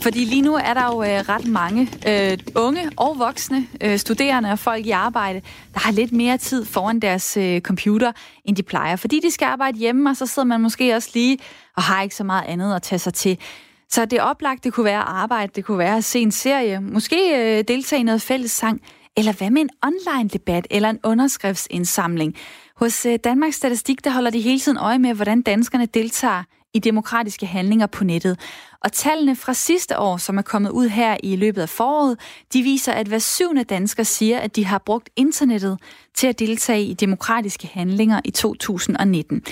Fordi 0.00 0.24
lige 0.24 0.42
nu 0.42 0.54
er 0.54 0.74
der 0.74 0.86
jo 0.86 1.02
øh, 1.02 1.08
ret 1.08 1.46
mange 1.46 1.88
øh, 2.08 2.38
unge 2.56 2.90
og 2.96 3.18
voksne 3.18 3.66
øh, 3.80 3.98
studerende 3.98 4.50
og 4.50 4.58
folk 4.58 4.86
i 4.86 4.90
arbejde, 4.90 5.40
der 5.74 5.80
har 5.80 5.92
lidt 5.92 6.12
mere 6.12 6.38
tid 6.38 6.64
foran 6.64 7.00
deres 7.00 7.36
øh, 7.36 7.60
computer, 7.60 8.12
end 8.44 8.56
de 8.56 8.62
plejer. 8.62 8.96
Fordi 8.96 9.20
de 9.20 9.30
skal 9.30 9.46
arbejde 9.46 9.78
hjemme, 9.78 10.10
og 10.10 10.16
så 10.16 10.26
sidder 10.26 10.46
man 10.46 10.60
måske 10.60 10.94
også 10.94 11.10
lige 11.14 11.38
og 11.76 11.82
har 11.82 12.02
ikke 12.02 12.14
så 12.14 12.24
meget 12.24 12.44
andet 12.46 12.74
at 12.74 12.82
tage 12.82 12.98
sig 12.98 13.14
til. 13.14 13.38
Så 13.90 14.04
det 14.04 14.20
oplagte 14.20 14.70
kunne 14.70 14.84
være 14.84 15.00
at 15.00 15.08
arbejde, 15.08 15.52
det 15.56 15.64
kunne 15.64 15.78
være 15.78 15.96
at 15.96 16.04
se 16.04 16.18
en 16.18 16.32
serie, 16.32 16.80
måske 16.80 17.16
øh, 17.58 17.64
deltage 17.68 18.00
i 18.00 18.02
noget 18.02 18.22
fælles 18.22 18.50
sang, 18.50 18.80
eller 19.16 19.32
hvad 19.32 19.50
med 19.50 19.62
en 19.62 19.70
online 19.82 20.28
debat 20.28 20.66
eller 20.70 20.90
en 20.90 20.98
underskriftsindsamling? 21.04 22.36
Hos 22.76 23.06
øh, 23.06 23.18
Danmarks 23.24 23.56
Statistik, 23.56 24.04
der 24.04 24.10
holder 24.10 24.30
de 24.30 24.40
hele 24.40 24.60
tiden 24.60 24.78
øje 24.78 24.98
med, 24.98 25.14
hvordan 25.14 25.42
danskerne 25.42 25.86
deltager 25.86 26.42
i 26.74 26.78
demokratiske 26.78 27.46
handlinger 27.46 27.86
på 27.86 28.04
nettet. 28.04 28.40
Og 28.80 28.92
tallene 28.92 29.36
fra 29.36 29.54
sidste 29.54 29.98
år, 29.98 30.16
som 30.16 30.38
er 30.38 30.42
kommet 30.42 30.70
ud 30.70 30.88
her 30.88 31.16
i 31.22 31.36
løbet 31.36 31.62
af 31.62 31.68
foråret, 31.68 32.20
de 32.52 32.62
viser, 32.62 32.92
at 32.92 33.06
hver 33.06 33.18
syvende 33.18 33.64
dansker 33.64 34.02
siger, 34.02 34.38
at 34.38 34.56
de 34.56 34.64
har 34.64 34.78
brugt 34.78 35.10
internettet 35.16 35.78
til 36.14 36.26
at 36.26 36.38
deltage 36.38 36.84
i 36.84 36.94
demokratiske 36.94 37.66
handlinger 37.66 38.20
i 38.24 38.30
2019. 38.30 39.42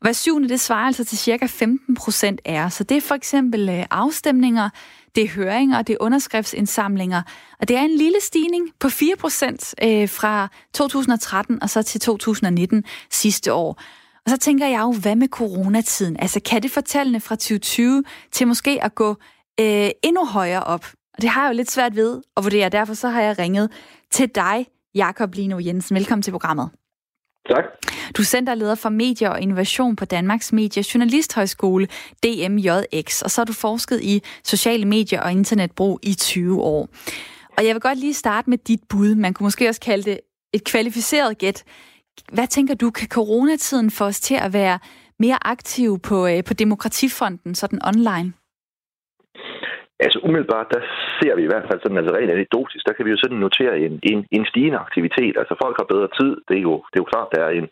Hver 0.00 0.12
syvende, 0.12 0.48
det 0.48 0.60
svarer 0.60 0.86
altså 0.86 1.04
til 1.04 1.18
cirka 1.18 1.46
15 1.46 1.94
procent 1.94 2.40
af 2.44 2.72
Så 2.72 2.84
det 2.84 2.96
er 2.96 3.00
for 3.00 3.14
eksempel 3.14 3.68
øh, 3.68 3.84
afstemninger, 3.90 4.70
det 5.14 5.24
er 5.24 5.28
høringer, 5.28 5.82
det 5.82 5.92
er 5.92 5.96
underskriftsindsamlinger. 6.00 7.22
Og 7.60 7.68
det 7.68 7.76
er 7.76 7.80
en 7.80 7.96
lille 7.96 8.20
stigning 8.20 8.68
på 8.80 8.88
4% 8.88 9.72
øh, 9.84 10.08
fra 10.08 10.48
2013 10.74 11.62
og 11.62 11.70
så 11.70 11.82
til 11.82 12.00
2019 12.00 12.84
sidste 13.10 13.52
år. 13.52 13.80
Og 14.24 14.30
så 14.30 14.36
tænker 14.36 14.66
jeg 14.66 14.80
jo, 14.80 14.92
hvad 14.92 15.16
med 15.16 15.28
coronatiden? 15.28 16.16
Altså 16.20 16.40
kan 16.40 16.62
det 16.62 16.70
fortællende 16.70 17.20
fra 17.20 17.34
2020 17.34 18.04
til 18.32 18.46
måske 18.46 18.84
at 18.84 18.94
gå 18.94 19.10
øh, 19.60 19.90
endnu 20.02 20.26
højere 20.26 20.64
op? 20.64 20.86
Og 21.14 21.22
det 21.22 21.30
har 21.30 21.42
jeg 21.42 21.52
jo 21.52 21.56
lidt 21.56 21.70
svært 21.70 21.96
ved 21.96 22.20
at 22.36 22.44
vurdere. 22.44 22.68
Derfor 22.68 22.94
så 22.94 23.08
har 23.08 23.22
jeg 23.22 23.38
ringet 23.38 23.70
til 24.10 24.28
dig, 24.34 24.66
Jakob 24.94 25.34
Lino 25.34 25.58
Jensen. 25.58 25.96
Velkommen 25.96 26.22
til 26.22 26.30
programmet. 26.30 26.70
Tak. 27.48 27.64
Du 28.16 28.22
er 28.22 28.26
centerleder 28.26 28.74
for 28.74 28.88
medier 28.88 29.30
og 29.30 29.40
innovation 29.40 29.96
på 29.96 30.04
Danmarks 30.04 30.52
Medie 30.52 30.84
Journalisthøjskole, 30.94 31.88
DMJX, 32.22 33.22
og 33.22 33.30
så 33.30 33.40
har 33.40 33.44
du 33.44 33.52
forsket 33.52 34.00
i 34.02 34.22
sociale 34.44 34.84
medier 34.84 35.20
og 35.20 35.32
internetbrug 35.32 36.00
i 36.02 36.14
20 36.14 36.62
år. 36.62 36.88
Og 37.56 37.66
jeg 37.66 37.74
vil 37.74 37.80
godt 37.80 37.98
lige 37.98 38.14
starte 38.14 38.50
med 38.50 38.58
dit 38.58 38.80
bud. 38.88 39.14
Man 39.14 39.34
kunne 39.34 39.44
måske 39.44 39.68
også 39.68 39.80
kalde 39.80 40.10
det 40.10 40.20
et 40.52 40.64
kvalificeret 40.64 41.38
gæt. 41.38 41.64
Hvad 42.32 42.46
tænker 42.46 42.74
du, 42.74 42.90
kan 42.90 43.08
coronatiden 43.08 43.90
få 43.90 44.04
os 44.04 44.20
til 44.20 44.34
at 44.34 44.52
være 44.52 44.78
mere 45.18 45.38
aktive 45.46 45.98
på, 45.98 46.26
øh, 46.26 46.44
på 46.44 46.54
demokratifronten, 46.54 47.54
sådan 47.54 47.78
online? 47.84 48.32
Altså 50.04 50.18
umiddelbart, 50.26 50.68
der 50.74 50.80
ser 51.20 51.32
vi 51.36 51.42
i 51.44 51.50
hvert 51.52 51.66
fald 51.68 51.80
sådan, 51.80 52.00
altså 52.00 52.12
rent 52.14 52.30
anekdotisk, 52.30 52.82
der 52.86 52.94
kan 52.94 53.04
vi 53.04 53.10
jo 53.10 53.22
sådan 53.22 53.42
notere 53.46 53.74
en, 53.86 53.94
en, 54.10 54.18
en 54.36 54.44
stigende 54.50 54.78
aktivitet. 54.86 55.34
Altså 55.40 55.54
folk 55.64 55.76
har 55.80 55.92
bedre 55.92 56.08
tid. 56.20 56.32
Det 56.48 56.56
er 56.58 56.64
jo, 56.68 56.74
det 56.90 56.96
er 56.96 57.04
jo 57.04 57.12
klart, 57.12 57.28
der 57.34 57.42
er 57.44 57.52
en 57.60 57.68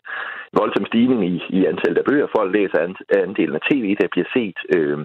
voldsom 0.59 0.85
stigning 0.85 1.21
i, 1.33 1.35
i 1.57 1.59
antallet 1.71 1.97
af 1.97 2.05
bøger. 2.09 2.27
Folk 2.37 2.49
læser 2.57 2.79
andelen 3.27 3.55
af 3.59 3.63
tv, 3.69 3.85
der 4.01 4.07
bliver 4.13 4.29
set. 4.35 4.57
Øh, 4.75 4.97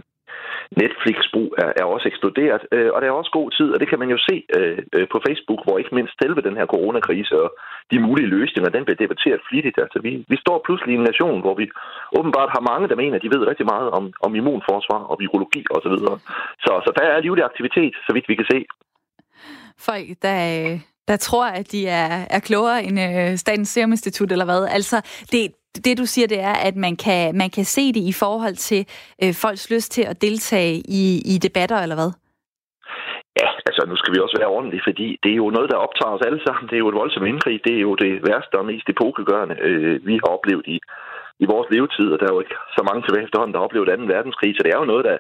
Netflix-brug 0.81 1.49
er, 1.65 1.71
er 1.81 1.85
også 1.95 2.07
eksploderet, 2.11 2.63
øh, 2.75 2.91
og 2.95 2.99
der 3.01 3.09
er 3.09 3.21
også 3.21 3.33
god 3.39 3.49
tid, 3.59 3.69
og 3.75 3.81
det 3.81 3.89
kan 3.89 3.99
man 4.03 4.11
jo 4.15 4.19
se 4.29 4.37
øh, 4.57 4.79
øh, 4.97 5.07
på 5.13 5.19
Facebook, 5.27 5.61
hvor 5.65 5.79
ikke 5.79 5.95
mindst 5.99 6.15
selve 6.23 6.41
den 6.49 6.57
her 6.59 6.67
coronakrise 6.75 7.35
og 7.45 7.49
de 7.93 7.99
mulige 8.07 8.33
løsninger, 8.37 8.71
den 8.71 8.85
bliver 8.85 9.03
debatteret 9.03 9.41
flittigt. 9.49 9.79
Altså, 9.85 9.99
vi, 10.07 10.13
vi 10.33 10.37
står 10.45 10.59
pludselig 10.67 10.93
i 10.93 10.99
en 10.99 11.09
nation, 11.11 11.41
hvor 11.45 11.55
vi 11.61 11.67
åbenbart 12.19 12.51
har 12.57 12.63
mange, 12.71 12.89
der 12.89 12.97
mener, 13.03 13.17
at 13.17 13.25
de 13.25 13.35
ved 13.35 13.49
rigtig 13.51 13.67
meget 13.75 13.89
om, 13.99 14.05
om 14.27 14.35
immunforsvar 14.35 15.03
og 15.11 15.17
virologi 15.23 15.63
osv. 15.77 15.97
Så, 16.05 16.13
så, 16.65 16.73
så 16.85 16.91
der 16.99 17.05
er 17.05 17.21
livlig 17.21 17.45
aktivitet, 17.45 17.95
så 18.07 18.11
vidt 18.15 18.29
vi 18.29 18.39
kan 18.41 18.51
se. 18.53 18.59
Folk, 19.89 20.07
der, 20.23 20.39
der 21.09 21.17
tror, 21.17 21.47
at 21.47 21.73
de 21.73 21.81
er, 21.87 22.27
er 22.31 22.41
klogere 22.49 22.85
end 22.85 22.97
øh, 23.01 23.37
Statens 23.37 23.69
Serum 23.69 23.93
Institut, 23.93 24.33
eller 24.33 24.45
hvad? 24.45 24.69
Altså, 24.79 24.97
det, 25.33 25.41
det 25.75 25.99
du 25.99 26.07
siger, 26.07 26.29
det 26.29 26.41
er, 26.41 26.57
at 26.69 26.77
man 26.77 26.97
kan, 26.97 27.37
man 27.37 27.51
kan 27.51 27.65
se 27.65 27.93
det 27.93 28.01
i 28.13 28.13
forhold 28.13 28.57
til 28.57 28.87
øh, 29.23 29.35
folks 29.43 29.71
lyst 29.71 29.93
til 29.93 30.03
at 30.03 30.23
deltage 30.23 30.75
i, 31.01 31.05
i 31.33 31.39
debatter, 31.39 31.79
eller 31.79 31.97
hvad? 32.01 32.13
Ja, 33.41 33.49
altså 33.69 33.83
nu 33.91 33.97
skal 33.97 34.15
vi 34.15 34.21
også 34.25 34.37
være 34.41 34.55
ordentlige, 34.57 34.87
fordi 34.89 35.07
det 35.23 35.31
er 35.33 35.41
jo 35.45 35.51
noget, 35.57 35.71
der 35.71 35.85
optager 35.87 36.15
os 36.17 36.27
alle 36.29 36.41
sammen. 36.47 36.69
Det 36.69 36.77
er 36.77 36.85
jo 36.85 36.93
et 36.93 37.01
voldsomt 37.03 37.29
indkrig. 37.33 37.57
Det 37.67 37.75
er 37.77 37.85
jo 37.89 37.95
det 38.05 38.13
værste 38.29 38.59
og 38.61 38.67
mest 38.73 38.89
epokegørende, 38.89 39.57
øh, 39.69 40.07
vi 40.07 40.15
har 40.23 40.31
oplevet 40.37 40.67
i, 40.75 40.77
i 41.43 41.45
vores 41.53 41.69
levetid, 41.75 42.09
og 42.13 42.19
der 42.19 42.27
er 42.27 42.35
jo 42.35 42.43
ikke 42.45 42.57
så 42.77 42.83
mange 42.89 43.03
tilbage 43.03 43.25
efterhånden, 43.27 43.53
der 43.53 43.61
har 43.61 43.69
oplevet 43.69 43.89
2. 43.89 44.15
verdenskrig, 44.15 44.51
så 44.55 44.63
det 44.63 44.73
er 44.73 44.81
jo 44.83 44.93
noget, 44.93 45.05
der, 45.09 45.17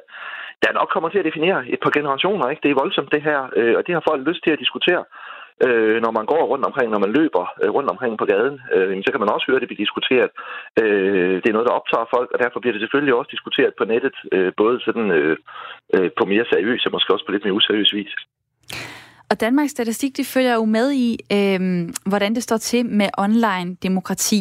der 0.63 0.79
nok 0.79 0.89
kommer 0.95 1.09
til 1.09 1.21
at 1.23 1.29
definere 1.31 1.59
et 1.75 1.81
par 1.85 1.93
generationer. 1.99 2.47
Ikke? 2.49 2.63
Det 2.65 2.71
er 2.71 2.83
voldsomt, 2.83 3.13
det 3.15 3.23
her, 3.29 3.41
øh, 3.59 3.75
og 3.79 3.83
det 3.87 3.93
har 3.95 4.09
folk 4.11 4.21
lyst 4.29 4.43
til 4.45 4.53
at 4.55 4.63
diskutere. 4.65 5.05
Øh, 5.67 5.97
når 6.05 6.13
man 6.19 6.27
går 6.33 6.43
rundt 6.53 6.65
omkring, 6.69 6.89
når 6.91 7.03
man 7.05 7.13
løber 7.19 7.45
øh, 7.63 7.71
rundt 7.77 7.91
omkring 7.95 8.15
på 8.19 8.27
gaden, 8.33 8.57
øh, 8.75 9.03
så 9.05 9.11
kan 9.13 9.21
man 9.23 9.33
også 9.35 9.47
høre 9.49 9.61
det 9.61 9.69
blive 9.69 9.85
diskuteret. 9.85 10.31
Øh, 10.83 11.35
det 11.43 11.49
er 11.49 11.57
noget, 11.57 11.69
der 11.69 11.79
optager 11.81 12.07
folk, 12.15 12.29
og 12.35 12.39
derfor 12.43 12.59
bliver 12.61 12.75
det 12.75 12.83
selvfølgelig 12.83 13.15
også 13.15 13.31
diskuteret 13.37 13.73
på 13.79 13.85
nettet, 13.93 14.17
øh, 14.35 14.53
både 14.61 14.77
sådan 14.87 15.07
øh, 15.19 15.37
øh, 15.95 16.11
på 16.19 16.25
mere 16.33 16.45
seriøs 16.53 16.87
og 16.87 16.93
måske 16.93 17.13
også 17.15 17.27
på 17.27 17.33
lidt 17.33 17.45
mere 17.45 17.59
useriøs 17.61 17.93
vis. 17.99 18.13
Og 19.31 19.41
Danmarks 19.41 19.71
Statistik, 19.71 20.17
de 20.17 20.25
følger 20.25 20.55
jo 20.55 20.65
med 20.65 20.87
i, 21.07 21.09
øh, 21.37 21.61
hvordan 22.11 22.35
det 22.35 22.43
står 22.43 22.57
til 22.57 22.87
med 22.87 23.09
online 23.19 23.77
demokrati. 23.83 24.41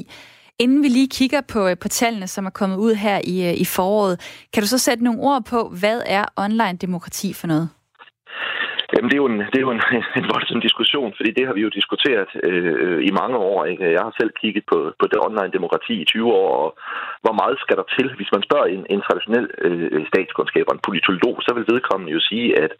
Inden 0.59 0.84
vi 0.84 0.88
lige 0.88 1.09
kigger 1.09 1.41
på, 1.53 1.67
øh, 1.67 1.76
på 1.82 1.88
tallene, 1.88 2.28
som 2.28 2.45
er 2.45 2.49
kommet 2.49 2.78
ud 2.78 2.93
her 2.93 3.22
i, 3.24 3.36
øh, 3.49 3.53
i 3.63 3.65
foråret, 3.65 4.15
kan 4.53 4.63
du 4.63 4.67
så 4.67 4.78
sætte 4.78 5.03
nogle 5.03 5.19
ord 5.19 5.45
på, 5.49 5.74
hvad 5.80 6.01
er 6.05 6.26
online 6.38 6.78
demokrati 6.78 7.34
for 7.34 7.47
noget? 7.47 7.69
Jamen, 8.94 9.10
det 9.10 9.16
er 9.18 9.24
jo 9.24 9.30
en, 9.34 9.39
det 9.52 9.58
er 9.58 9.66
jo 9.68 9.76
en, 9.78 9.84
en 10.20 10.28
voldsom 10.34 10.62
diskussion, 10.68 11.14
fordi 11.18 11.32
det 11.38 11.46
har 11.48 11.54
vi 11.58 11.62
jo 11.66 11.78
diskuteret 11.80 12.30
øh, 12.50 13.00
i 13.10 13.12
mange 13.22 13.38
år. 13.38 13.66
Ikke? 13.72 13.96
Jeg 13.98 14.04
har 14.06 14.14
selv 14.20 14.32
kigget 14.42 14.64
på, 14.72 14.78
på 15.00 15.06
det 15.12 15.20
online 15.28 15.56
demokrati 15.58 15.94
i 16.02 16.06
20 16.06 16.34
år, 16.42 16.50
og 16.64 16.70
hvor 17.24 17.36
meget 17.42 17.58
skal 17.64 17.78
der 17.80 17.88
til? 17.98 18.08
Hvis 18.18 18.32
man 18.36 18.44
spørger 18.48 18.68
en, 18.76 18.84
en 18.94 19.02
traditionel 19.08 19.48
øh, 19.66 20.02
statskundskaber, 20.12 20.72
en 20.74 20.86
politolog, 20.88 21.36
så 21.46 21.52
vil 21.58 21.70
vedkommende 21.74 22.14
jo 22.18 22.22
sige, 22.30 22.48
at, 22.64 22.74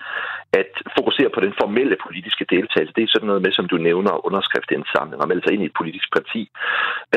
at 0.62 0.72
fokusere 0.98 1.30
på 1.36 1.40
den 1.46 1.54
formelle 1.62 1.98
politiske 2.06 2.46
deltagelse, 2.56 2.94
det 2.98 3.04
er 3.04 3.14
sådan 3.14 3.30
noget 3.32 3.42
med, 3.46 3.52
som 3.52 3.68
du 3.72 3.78
nævner, 3.90 4.26
underskriftindsamling 4.28 5.22
og 5.22 5.28
melde 5.28 5.44
sig 5.44 5.54
ind 5.54 5.64
i 5.64 5.70
et 5.72 5.80
politisk 5.82 6.08
parti. 6.18 6.42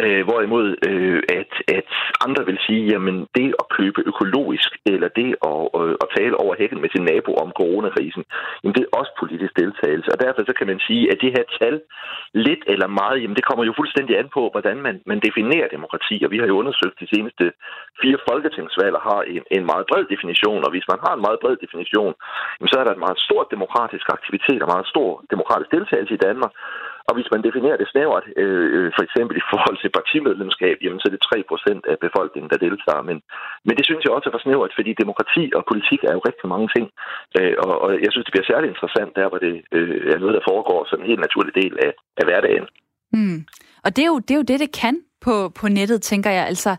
Øh, 0.00 0.22
hvorimod 0.28 0.66
øh, 0.88 1.22
at, 1.40 1.52
at 1.78 1.88
andre 2.26 2.42
vil 2.48 2.58
sige, 2.66 2.82
jamen 2.92 3.16
det 3.38 3.48
at 3.60 3.66
købe 3.78 4.00
økologisk, 4.10 4.70
eller 4.92 5.08
det 5.20 5.30
at, 5.50 5.62
øh, 5.80 5.94
at 6.04 6.08
tale 6.16 6.34
over 6.42 6.54
hækken 6.60 6.80
med 6.80 6.90
sin 6.94 7.04
nabo 7.10 7.32
om 7.44 7.50
coronakrisen, 7.60 8.24
jamen 8.60 8.74
det 8.74 8.83
også 8.98 9.12
politisk 9.22 9.52
deltagelse. 9.62 10.08
Og 10.14 10.18
derfor 10.24 10.42
så 10.48 10.54
kan 10.58 10.66
man 10.72 10.80
sige, 10.88 11.04
at 11.12 11.18
det 11.22 11.30
her 11.36 11.46
tal, 11.58 11.76
lidt 12.46 12.62
eller 12.72 12.88
meget, 13.00 13.18
jamen 13.22 13.36
det 13.38 13.44
kommer 13.48 13.64
jo 13.64 13.72
fuldstændig 13.80 14.14
an 14.18 14.28
på, 14.36 14.42
hvordan 14.54 14.76
man, 14.86 14.96
man 15.10 15.20
definerer 15.26 15.68
demokrati. 15.76 16.16
Og 16.24 16.30
vi 16.30 16.38
har 16.38 16.46
jo 16.50 16.58
undersøgt 16.62 17.00
de 17.02 17.08
seneste 17.14 17.44
fire 18.02 18.18
folketingsvalg 18.28 18.96
har 19.08 19.20
en, 19.34 19.42
en 19.56 19.64
meget 19.70 19.84
bred 19.90 20.04
definition, 20.14 20.64
og 20.66 20.70
hvis 20.70 20.86
man 20.92 21.00
har 21.06 21.12
en 21.14 21.24
meget 21.26 21.38
bred 21.42 21.56
definition, 21.64 22.12
jamen 22.56 22.70
så 22.72 22.76
er 22.80 22.84
der 22.84 22.94
en 22.94 23.04
meget 23.06 23.18
stor 23.26 23.40
demokratisk 23.54 24.06
aktivitet 24.16 24.60
og 24.64 24.68
meget 24.74 24.86
stor 24.92 25.10
demokratisk 25.32 25.70
deltagelse 25.76 26.14
i 26.14 26.24
Danmark. 26.28 26.52
Og 27.08 27.12
hvis 27.16 27.32
man 27.34 27.44
definerer 27.46 27.78
det 27.80 27.88
snævert, 27.92 28.26
øh, 28.42 28.66
øh, 28.76 28.88
for 28.96 29.02
eksempel 29.06 29.34
i 29.38 29.46
forhold 29.52 29.76
til 29.80 29.94
partimedlemskab, 29.98 30.76
jamen 30.84 31.00
så 31.00 31.06
er 31.08 31.14
det 31.14 31.28
3 31.30 31.50
procent 31.50 31.82
af 31.92 31.96
befolkningen, 32.06 32.50
der 32.52 32.64
deltager. 32.66 33.02
Men, 33.10 33.18
men 33.66 33.74
det 33.78 33.84
synes 33.86 34.02
jeg 34.04 34.12
også 34.16 34.28
er 34.28 34.34
for 34.34 34.44
snævert, 34.44 34.72
fordi 34.78 34.90
demokrati 35.02 35.44
og 35.56 35.62
politik 35.70 36.00
er 36.04 36.12
jo 36.16 36.26
rigtig 36.28 36.46
mange 36.54 36.68
ting. 36.74 36.86
Øh, 37.38 37.54
og, 37.64 37.72
og 37.84 37.90
jeg 38.04 38.10
synes, 38.10 38.26
det 38.26 38.34
bliver 38.34 38.50
særligt 38.50 38.72
interessant 38.74 39.12
der, 39.18 39.26
hvor 39.30 39.40
det 39.46 39.54
øh, 39.76 39.96
er 40.14 40.18
noget, 40.22 40.36
der 40.38 40.48
foregår 40.50 40.80
som 40.90 41.00
en 41.00 41.10
helt 41.10 41.24
naturlig 41.26 41.54
del 41.62 41.74
af, 41.86 41.92
af 42.20 42.24
hverdagen. 42.26 42.66
Mm. 43.16 43.38
Og 43.84 43.88
det 43.94 44.02
er, 44.04 44.10
jo, 44.12 44.18
det 44.26 44.32
er 44.34 44.40
jo 44.42 44.50
det, 44.50 44.58
det 44.64 44.72
kan 44.82 44.96
på, 45.26 45.34
på 45.60 45.66
nettet, 45.78 46.02
tænker 46.02 46.30
jeg. 46.38 46.44
Altså, 46.52 46.70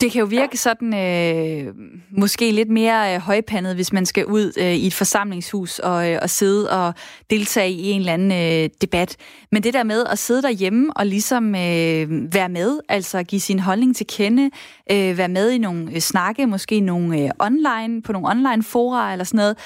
det 0.00 0.12
kan 0.12 0.20
jo 0.20 0.26
virke 0.26 0.56
sådan 0.56 0.94
øh, 0.94 1.74
måske 2.10 2.50
lidt 2.50 2.70
mere 2.70 3.14
øh, 3.14 3.20
højpandet, 3.20 3.74
hvis 3.74 3.92
man 3.92 4.06
skal 4.06 4.26
ud 4.26 4.52
øh, 4.58 4.74
i 4.74 4.86
et 4.86 4.94
forsamlingshus 4.94 5.78
og, 5.78 6.10
øh, 6.10 6.18
og 6.22 6.30
sidde 6.30 6.70
og 6.70 6.94
deltage 7.30 7.70
i 7.70 7.90
en 7.90 8.00
eller 8.00 8.12
anden 8.12 8.32
øh, 8.32 8.70
debat. 8.80 9.16
Men 9.52 9.62
det 9.62 9.74
der 9.74 9.82
med 9.82 10.04
at 10.06 10.18
sidde 10.18 10.42
derhjemme 10.42 10.92
og 10.96 11.06
ligesom 11.06 11.54
øh, 11.54 12.34
være 12.34 12.48
med, 12.48 12.80
altså 12.88 13.22
give 13.22 13.40
sin 13.40 13.58
holdning 13.58 13.96
til 13.96 14.06
kende, 14.06 14.50
øh, 14.92 15.18
være 15.18 15.28
med 15.28 15.50
i 15.50 15.58
nogle 15.58 15.92
øh, 15.92 16.00
snakke, 16.00 16.46
måske 16.46 16.80
nogle 16.80 17.18
øh, 17.18 17.30
online, 17.38 18.02
på 18.02 18.12
nogle 18.12 18.28
online 18.28 18.62
fora 18.62 19.12
eller 19.12 19.24
sådan 19.24 19.38
noget, 19.38 19.58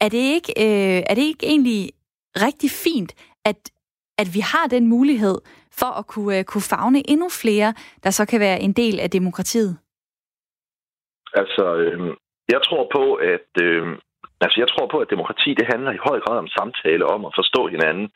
er 0.00 0.08
det 0.08 0.18
ikke, 0.18 0.52
øh, 0.58 1.02
er 1.06 1.14
det 1.14 1.22
ikke 1.22 1.46
egentlig 1.46 1.90
rigtig 2.36 2.70
fint, 2.70 3.12
at, 3.44 3.56
at 4.20 4.28
vi 4.34 4.40
har 4.52 4.66
den 4.76 4.84
mulighed, 4.86 5.36
for 5.80 5.98
at 6.00 6.06
kunne, 6.06 6.38
uh, 6.38 6.44
kunne 6.50 6.66
fagne 6.74 7.10
endnu 7.12 7.28
flere, 7.42 7.74
der 8.04 8.10
så 8.10 8.26
kan 8.30 8.40
være 8.40 8.60
en 8.60 8.72
del 8.72 9.00
af 9.00 9.10
demokratiet? 9.10 9.78
Altså, 11.34 11.64
øh, 11.76 12.00
jeg 12.48 12.60
tror 12.68 12.84
på, 12.96 13.14
at 13.14 13.50
øh, 13.62 13.86
Altså, 14.44 14.56
jeg 14.62 14.68
tror 14.70 14.86
på, 14.90 14.98
at 15.04 15.12
demokrati 15.14 15.50
det 15.60 15.66
handler 15.72 15.92
i 15.92 16.04
høj 16.08 16.18
grad 16.24 16.38
om 16.44 16.48
samtale, 16.58 17.04
om 17.14 17.22
at 17.28 17.36
forstå 17.40 17.62
hinanden, 17.74 18.06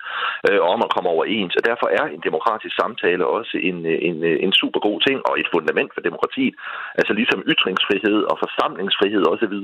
øh, 0.47 0.59
og 0.65 0.69
om 0.75 0.81
at 0.87 0.93
komme 0.95 1.09
overens. 1.15 1.55
Og 1.59 1.65
derfor 1.71 1.87
er 1.99 2.05
en 2.07 2.23
demokratisk 2.29 2.75
samtale 2.83 3.25
også 3.39 3.55
en, 3.69 3.79
øh, 3.93 3.99
en, 4.09 4.17
øh, 4.31 4.37
en 4.45 4.53
super 4.61 4.81
god 4.87 4.99
ting 5.07 5.19
og 5.29 5.35
et 5.41 5.49
fundament 5.55 5.91
for 5.95 6.03
demokratiet. 6.09 6.55
Altså 6.99 7.13
ligesom 7.21 7.41
ytringsfrihed 7.53 8.19
og 8.31 8.37
forsamlingsfrihed 8.45 9.25
osv., 9.33 9.57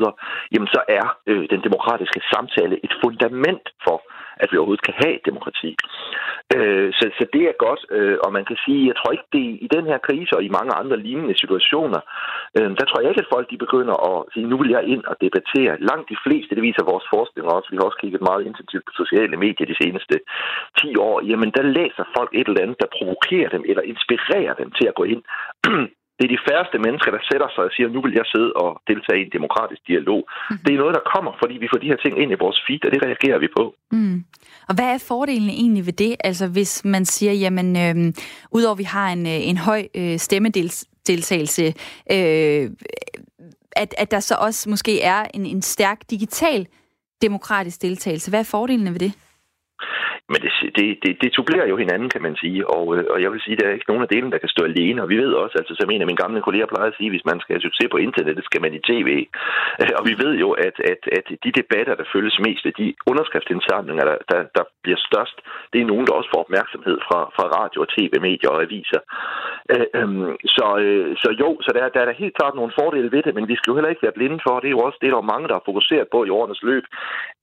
jamen 0.52 0.70
så 0.76 0.80
er 0.98 1.06
øh, 1.30 1.44
den 1.54 1.60
demokratiske 1.66 2.20
samtale 2.32 2.74
et 2.86 2.94
fundament 3.02 3.66
for, 3.86 3.98
at 4.42 4.48
vi 4.50 4.56
overhovedet 4.56 4.86
kan 4.88 4.96
have 5.04 5.16
demokrati. 5.28 5.70
Øh, 6.56 6.88
så, 6.98 7.04
så 7.18 7.24
det 7.34 7.42
er 7.50 7.62
godt, 7.66 7.82
øh, 7.96 8.16
og 8.24 8.30
man 8.36 8.44
kan 8.48 8.58
sige, 8.64 8.88
jeg 8.90 8.96
tror 8.96 9.12
ikke, 9.12 9.28
det 9.36 9.46
i 9.66 9.68
den 9.76 9.84
her 9.90 9.98
krise 10.08 10.32
og 10.36 10.42
i 10.44 10.54
mange 10.58 10.72
andre 10.80 10.96
lignende 11.06 11.36
situationer, 11.42 12.00
øh, 12.56 12.70
der 12.78 12.84
tror 12.86 13.00
jeg 13.00 13.10
ikke, 13.10 13.24
at 13.24 13.32
folk 13.34 13.46
de 13.50 13.64
begynder 13.64 13.96
at 14.10 14.16
sige, 14.32 14.50
nu 14.50 14.56
vil 14.60 14.70
jeg 14.76 14.82
ind 14.94 15.04
og 15.10 15.16
debattere. 15.24 15.80
Langt 15.90 16.06
de 16.12 16.22
fleste, 16.24 16.54
det 16.56 16.62
viser 16.68 16.90
vores 16.92 17.06
forskning 17.14 17.44
også, 17.54 17.68
vi 17.70 17.76
har 17.76 17.88
også 17.88 18.00
kigget 18.02 18.22
meget 18.28 18.42
intensivt 18.50 18.84
på 18.86 18.92
sociale 19.02 19.36
medier 19.44 19.66
de 19.72 19.80
seneste 19.82 20.14
10 20.80 20.96
år, 21.08 21.16
jamen 21.30 21.50
der 21.56 21.72
læser 21.78 22.04
folk 22.16 22.30
et 22.32 22.48
eller 22.48 22.62
andet, 22.64 22.80
der 22.82 22.94
provokerer 22.96 23.50
dem 23.54 23.62
eller 23.70 23.82
inspirerer 23.92 24.54
dem 24.60 24.68
til 24.78 24.86
at 24.90 24.98
gå 25.00 25.04
ind 25.14 25.22
det 26.20 26.26
er 26.26 26.36
de 26.36 26.46
færreste 26.48 26.78
mennesker, 26.86 27.10
der 27.16 27.22
sætter 27.30 27.48
sig 27.54 27.62
og 27.68 27.72
siger, 27.76 27.88
nu 27.88 28.00
vil 28.04 28.14
jeg 28.20 28.26
sidde 28.34 28.50
og 28.62 28.70
deltage 28.90 29.20
i 29.20 29.26
en 29.26 29.32
demokratisk 29.38 29.82
dialog. 29.90 30.20
Mm. 30.50 30.58
Det 30.64 30.70
er 30.72 30.82
noget, 30.82 30.94
der 30.98 31.10
kommer, 31.14 31.32
fordi 31.42 31.54
vi 31.62 31.68
får 31.72 31.80
de 31.82 31.90
her 31.92 32.00
ting 32.04 32.14
ind 32.22 32.30
i 32.32 32.42
vores 32.44 32.58
feed, 32.66 32.82
og 32.86 32.90
det 32.92 33.00
reagerer 33.06 33.38
vi 33.44 33.48
på. 33.58 33.64
Mm. 33.92 34.24
Og 34.68 34.74
hvad 34.74 34.88
er 34.94 35.06
fordelen 35.12 35.50
egentlig 35.62 35.86
ved 35.86 35.92
det? 35.92 36.16
Altså 36.28 36.46
hvis 36.56 36.84
man 36.84 37.04
siger, 37.04 37.32
jamen, 37.32 37.68
øh, 37.84 37.96
udover 38.56 38.74
at 38.74 38.78
vi 38.78 38.88
har 38.96 39.08
en, 39.16 39.26
øh, 39.26 39.48
en 39.50 39.56
høj 39.56 39.82
øh, 40.00 40.18
stemmedeltagelse, 40.18 41.66
øh, 42.16 42.64
at, 43.82 43.94
at 43.98 44.10
der 44.10 44.20
så 44.20 44.34
også 44.34 44.70
måske 44.70 45.02
er 45.02 45.20
en, 45.34 45.46
en 45.46 45.62
stærk 45.62 45.98
digital 46.10 46.66
demokratisk 47.22 47.82
deltagelse. 47.82 48.30
Hvad 48.30 48.40
er 48.40 48.44
fordelene 48.44 48.90
ved 48.90 48.98
det? 48.98 49.12
Men 50.28 50.38
det, 50.44 50.52
det, 50.76 50.86
det, 51.02 51.12
det 51.22 51.30
supplerer 51.38 51.66
jo 51.72 51.76
hinanden, 51.76 52.08
kan 52.14 52.22
man 52.22 52.36
sige. 52.42 52.60
Og, 52.76 52.84
øh, 52.96 53.04
og 53.12 53.18
jeg 53.22 53.30
vil 53.32 53.40
sige, 53.40 53.54
at 53.56 53.60
der 53.60 53.66
er 53.68 53.76
ikke 53.78 53.90
nogen 53.90 54.06
af 54.06 54.12
delene, 54.14 54.32
der 54.32 54.42
kan 54.42 54.54
stå 54.54 54.62
alene. 54.64 55.02
Og 55.02 55.08
vi 55.08 55.16
ved 55.22 55.32
også, 55.42 55.54
altså 55.60 55.74
som 55.80 55.90
en 55.90 56.02
af 56.02 56.06
mine 56.06 56.22
gamle 56.24 56.42
kolleger 56.46 56.66
plejer 56.72 56.90
at 56.90 56.98
sige, 56.98 57.10
hvis 57.10 57.28
man 57.30 57.40
skal 57.40 57.54
have 57.54 57.66
succes 57.66 57.88
på 57.90 57.98
internettet, 58.06 58.44
skal 58.44 58.62
man 58.64 58.74
i 58.78 58.80
tv. 58.90 59.08
Øh, 59.80 59.92
og 59.98 60.04
vi 60.08 60.14
ved 60.22 60.32
jo, 60.44 60.50
at, 60.66 60.76
at, 60.92 61.02
at 61.18 61.26
de 61.44 61.50
debatter, 61.60 61.94
der 62.00 62.12
følges 62.14 62.36
mest, 62.46 62.64
de 62.80 62.94
underskriftsindsamlinger, 63.10 64.04
der, 64.10 64.16
der, 64.30 64.40
der 64.56 64.64
bliver 64.84 65.00
størst, 65.08 65.36
det 65.72 65.78
er 65.80 65.90
nogen, 65.92 66.06
der 66.06 66.14
også 66.18 66.30
får 66.34 66.44
opmærksomhed 66.46 66.96
fra, 67.06 67.20
fra 67.36 67.44
radio 67.58 67.78
og 67.84 67.88
tv-medier 67.96 68.50
og 68.54 68.62
aviser. 68.66 69.00
Øh, 69.72 69.86
øhm, 69.98 70.32
så, 70.56 70.66
øh, 70.84 71.16
så 71.22 71.28
jo, 71.42 71.48
så 71.64 71.70
der, 71.76 71.88
der 71.94 72.00
er 72.00 72.08
der 72.08 72.22
helt 72.22 72.36
klart 72.38 72.54
nogle 72.54 72.76
fordele 72.80 73.12
ved 73.14 73.22
det, 73.26 73.34
men 73.34 73.48
vi 73.48 73.56
skal 73.56 73.70
jo 73.70 73.76
heller 73.76 73.94
ikke 73.94 74.06
være 74.06 74.18
blinde 74.18 74.40
for. 74.46 74.54
Det 74.60 74.68
er 74.68 74.76
jo 74.76 74.86
også 74.86 74.98
det, 75.02 75.12
der 75.12 75.20
er 75.20 75.32
mange, 75.32 75.48
der 75.48 75.56
har 75.58 75.68
fokuseret 75.70 76.06
på 76.14 76.18
i 76.24 76.30
årenes 76.38 76.62
løb, 76.70 76.84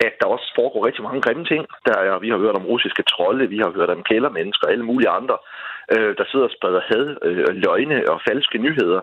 at 0.08 0.14
der 0.22 0.28
også 0.36 0.48
foregår 0.60 0.86
rigtig 0.88 1.04
mange 1.04 1.22
grimme 1.26 1.46
ting. 1.52 1.64
Der 1.88 1.96
er, 2.00 2.20
vi 2.26 2.30
har 2.30 2.38
hørt 2.44 2.60
om 2.60 2.66
russiske 2.78 3.04
trolde, 3.12 3.50
vi 3.54 3.58
har 3.64 3.72
hørt 3.78 3.90
om 3.96 4.04
kældermennesker 4.10 4.68
og 4.68 4.74
alle 4.74 4.86
mulige 4.92 5.16
andre, 5.20 5.38
øh, 5.94 6.12
der 6.18 6.26
sidder 6.28 6.48
og 6.50 6.56
spreder 6.58 6.82
had, 6.92 7.06
øh, 7.28 7.56
løgne 7.66 7.98
og 8.14 8.18
falske 8.30 8.58
nyheder. 8.66 9.02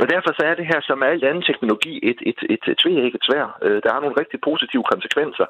Og 0.00 0.06
derfor 0.12 0.30
så 0.32 0.42
er 0.50 0.54
det 0.54 0.66
her 0.72 0.80
som 0.88 1.02
alt 1.02 1.24
anden 1.24 1.48
teknologi 1.50 1.94
et, 2.10 2.20
et, 2.30 2.40
et, 2.54 2.64
et 2.72 2.78
tvækket 2.82 3.22
svær. 3.28 3.46
Øh, 3.66 3.78
der 3.84 3.90
er 3.92 4.00
nogle 4.00 4.20
rigtig 4.20 4.38
positive 4.48 4.84
konsekvenser, 4.92 5.46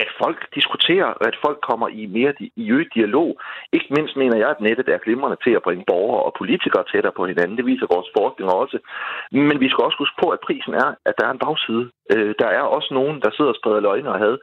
at 0.00 0.08
folk 0.22 0.40
diskuterer, 0.58 1.10
at 1.28 1.34
folk 1.44 1.58
kommer 1.70 1.88
i 1.88 2.02
mere 2.06 2.32
i 2.56 2.70
øget 2.70 2.90
dialog. 2.94 3.28
Ikke 3.72 3.90
mindst 3.96 4.16
mener 4.16 4.36
jeg, 4.42 4.50
at 4.50 4.60
nettet 4.60 4.88
er 4.88 5.04
glimrende 5.04 5.38
til 5.44 5.52
at 5.56 5.64
bringe 5.66 5.84
borgere 5.90 6.22
og 6.26 6.34
politikere 6.38 6.84
tættere 6.92 7.16
på 7.16 7.26
hinanden. 7.26 7.56
Det 7.56 7.66
viser 7.66 7.94
vores 7.94 8.08
forskning 8.18 8.50
også. 8.62 8.78
Men 9.48 9.60
vi 9.60 9.68
skal 9.68 9.84
også 9.84 9.98
huske 9.98 10.16
på, 10.22 10.26
at 10.34 10.44
prisen 10.46 10.74
er, 10.74 10.88
at 11.08 11.14
der 11.18 11.26
er 11.26 11.32
en 11.32 11.44
bagside. 11.46 11.84
Øh, 12.12 12.34
der 12.42 12.48
er 12.58 12.62
også 12.76 12.90
nogen, 12.98 13.16
der 13.24 13.30
sidder 13.30 13.52
og 13.52 13.58
spreder 13.60 13.80
løgne 13.80 14.12
og 14.14 14.18
had. 14.18 14.36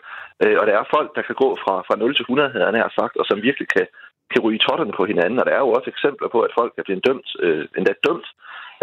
Øh, 0.44 0.56
og 0.60 0.68
der 0.68 0.76
er 0.78 0.92
folk, 0.96 1.10
der 1.18 1.24
kan 1.28 1.38
gå 1.44 1.50
fra, 1.64 1.76
fra 1.88 1.96
0 1.96 2.16
til 2.16 2.24
100, 2.24 2.52
havde 2.52 2.66
han 2.66 3.00
sagt, 3.00 3.16
og 3.20 3.26
som 3.26 3.42
virkelig 3.48 3.68
kan, 3.76 3.88
kan 4.32 4.42
ryge 4.46 4.64
totterne 4.68 4.94
på 5.00 5.04
hinanden. 5.12 5.40
Og 5.40 5.46
der 5.46 5.54
er 5.56 5.64
jo 5.66 5.72
også 5.78 5.90
eksempler 5.90 6.28
på, 6.32 6.40
at 6.48 6.56
folk 6.60 6.74
er 6.78 6.84
blevet 6.86 7.06
dømt, 7.08 7.30
øh, 7.46 7.66
endda 7.78 7.94
dømt 8.08 8.28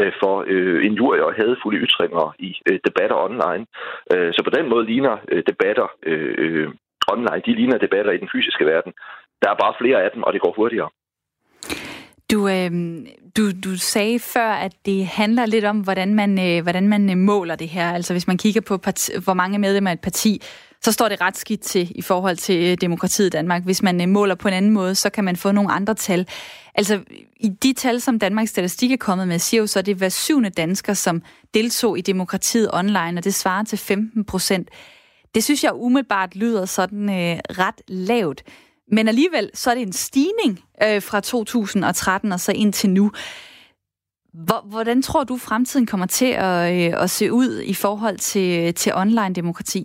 øh, 0.01 0.13
for 0.21 0.35
øh, 0.53 0.79
injurier 0.87 1.25
og 1.29 1.35
hadefulde 1.41 1.83
ytringer 1.87 2.35
i 2.39 2.51
øh, 2.69 2.79
debatter 2.87 3.17
online. 3.29 3.65
Øh, 4.13 4.31
så 4.35 4.41
på 4.45 4.53
den 4.57 4.67
måde 4.73 4.85
ligner 4.87 5.17
øh, 5.33 5.43
debatter 5.51 5.89
øh, 6.11 6.35
øh 6.45 6.69
online, 7.15 7.43
de 7.47 7.55
ligner 7.55 7.79
debatter 7.79 8.13
i 8.13 8.23
den 8.23 8.29
fysiske 8.35 8.67
verden. 8.67 8.93
Der 9.43 9.49
er 9.51 9.63
bare 9.65 9.79
flere 9.81 10.03
af 10.05 10.11
dem, 10.15 10.23
og 10.23 10.33
det 10.33 10.41
går 10.41 10.53
hurtigere. 10.57 10.91
Du, 12.31 12.49
øh, 12.49 12.70
du, 13.37 13.51
du 13.64 13.77
sagde 13.77 14.18
før, 14.18 14.49
at 14.49 14.72
det 14.87 15.07
handler 15.07 15.47
lidt 15.47 15.64
om, 15.64 15.81
hvordan 15.81 16.14
man, 16.14 16.39
øh, 16.39 16.62
hvordan 16.62 16.89
man 16.89 17.11
øh, 17.11 17.16
måler 17.16 17.57
det 17.57 17.68
her. 17.68 17.93
Altså 17.93 18.14
hvis 18.14 18.27
man 18.27 18.39
kigger 18.39 18.61
på, 18.61 18.79
parti, 18.79 19.12
hvor 19.24 19.35
mange 19.35 19.59
medlemmer 19.59 19.93
et 19.93 20.01
parti, 20.01 20.43
så 20.83 20.93
står 20.93 21.09
det 21.09 21.20
ret 21.20 21.37
skidt 21.37 21.61
til 21.61 21.93
i 21.95 22.03
forhold 22.03 22.37
til 22.37 22.64
øh, 22.64 22.77
demokratiet 22.81 23.27
i 23.27 23.31
Danmark. 23.31 23.64
Hvis 23.64 23.83
man 23.83 24.01
øh, 24.01 24.09
måler 24.09 24.35
på 24.35 24.49
en 24.49 24.55
anden 24.55 24.70
måde, 24.70 24.95
så 24.95 25.11
kan 25.11 25.24
man 25.24 25.37
få 25.37 25.53
nogle 25.53 25.72
andre 25.72 25.95
tal. 25.95 26.27
Altså, 26.74 27.01
i 27.41 27.49
de 27.49 27.72
tal, 27.72 28.01
som 28.01 28.18
Danmarks 28.18 28.51
Statistik 28.51 28.93
er 28.93 28.97
kommet 28.97 29.29
med, 29.29 29.39
siger 29.39 29.61
jo 29.61 29.66
så, 29.66 29.79
at 29.79 29.87
det 29.87 29.93
er 29.93 29.97
hver 29.97 30.09
syvende 30.09 30.51
dansker, 30.51 30.95
som 30.95 31.22
deltog 31.55 31.99
i 31.99 32.01
demokratiet 32.01 32.70
online, 32.72 33.18
og 33.18 33.24
det 33.24 33.35
svarer 33.35 33.64
til 33.64 33.79
15 33.79 34.24
procent. 34.24 34.68
Det 35.35 35.45
synes 35.45 35.64
jeg 35.64 35.72
umiddelbart 35.74 36.37
lyder 36.37 36.64
sådan 36.64 37.09
øh, 37.09 37.39
ret 37.59 37.83
lavt. 37.89 38.43
Men 38.89 39.09
alligevel, 39.09 39.51
så 39.55 39.70
er 39.70 39.74
det 39.74 39.82
en 39.82 39.93
stigning 39.93 40.53
øh, 40.82 41.03
fra 41.09 41.20
2013 41.20 42.32
og 42.32 42.41
så 42.41 42.53
ind 42.53 42.72
til 42.72 42.91
nu. 42.91 43.11
Hvordan 44.70 45.03
tror 45.03 45.24
du, 45.24 45.37
fremtiden 45.49 45.87
kommer 45.87 46.07
til 46.07 46.32
at, 46.49 46.59
øh, 46.74 47.03
at 47.03 47.11
se 47.11 47.32
ud 47.32 47.51
i 47.72 47.74
forhold 47.74 48.16
til, 48.16 48.74
til 48.74 48.93
online-demokrati? 48.95 49.82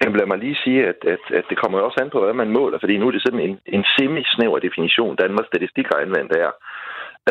Jamen 0.00 0.16
lad 0.18 0.26
mig 0.26 0.38
lige 0.38 0.58
sige, 0.64 0.80
at, 0.90 1.00
at, 1.14 1.24
at 1.38 1.44
det 1.50 1.56
kommer 1.58 1.78
også 1.78 1.98
an 2.02 2.10
på, 2.12 2.20
hvad 2.24 2.36
man 2.42 2.50
måler, 2.58 2.78
fordi 2.80 2.94
nu 2.98 3.06
er 3.06 3.14
det 3.14 3.22
sådan 3.22 3.44
en, 3.48 3.54
en 3.76 3.84
semi-snæver 3.94 4.58
definition, 4.58 5.16
Danmarks 5.16 5.50
Statistik 5.52 5.86
har 5.92 5.98
anvendt 6.04 6.32
er. 6.44 6.50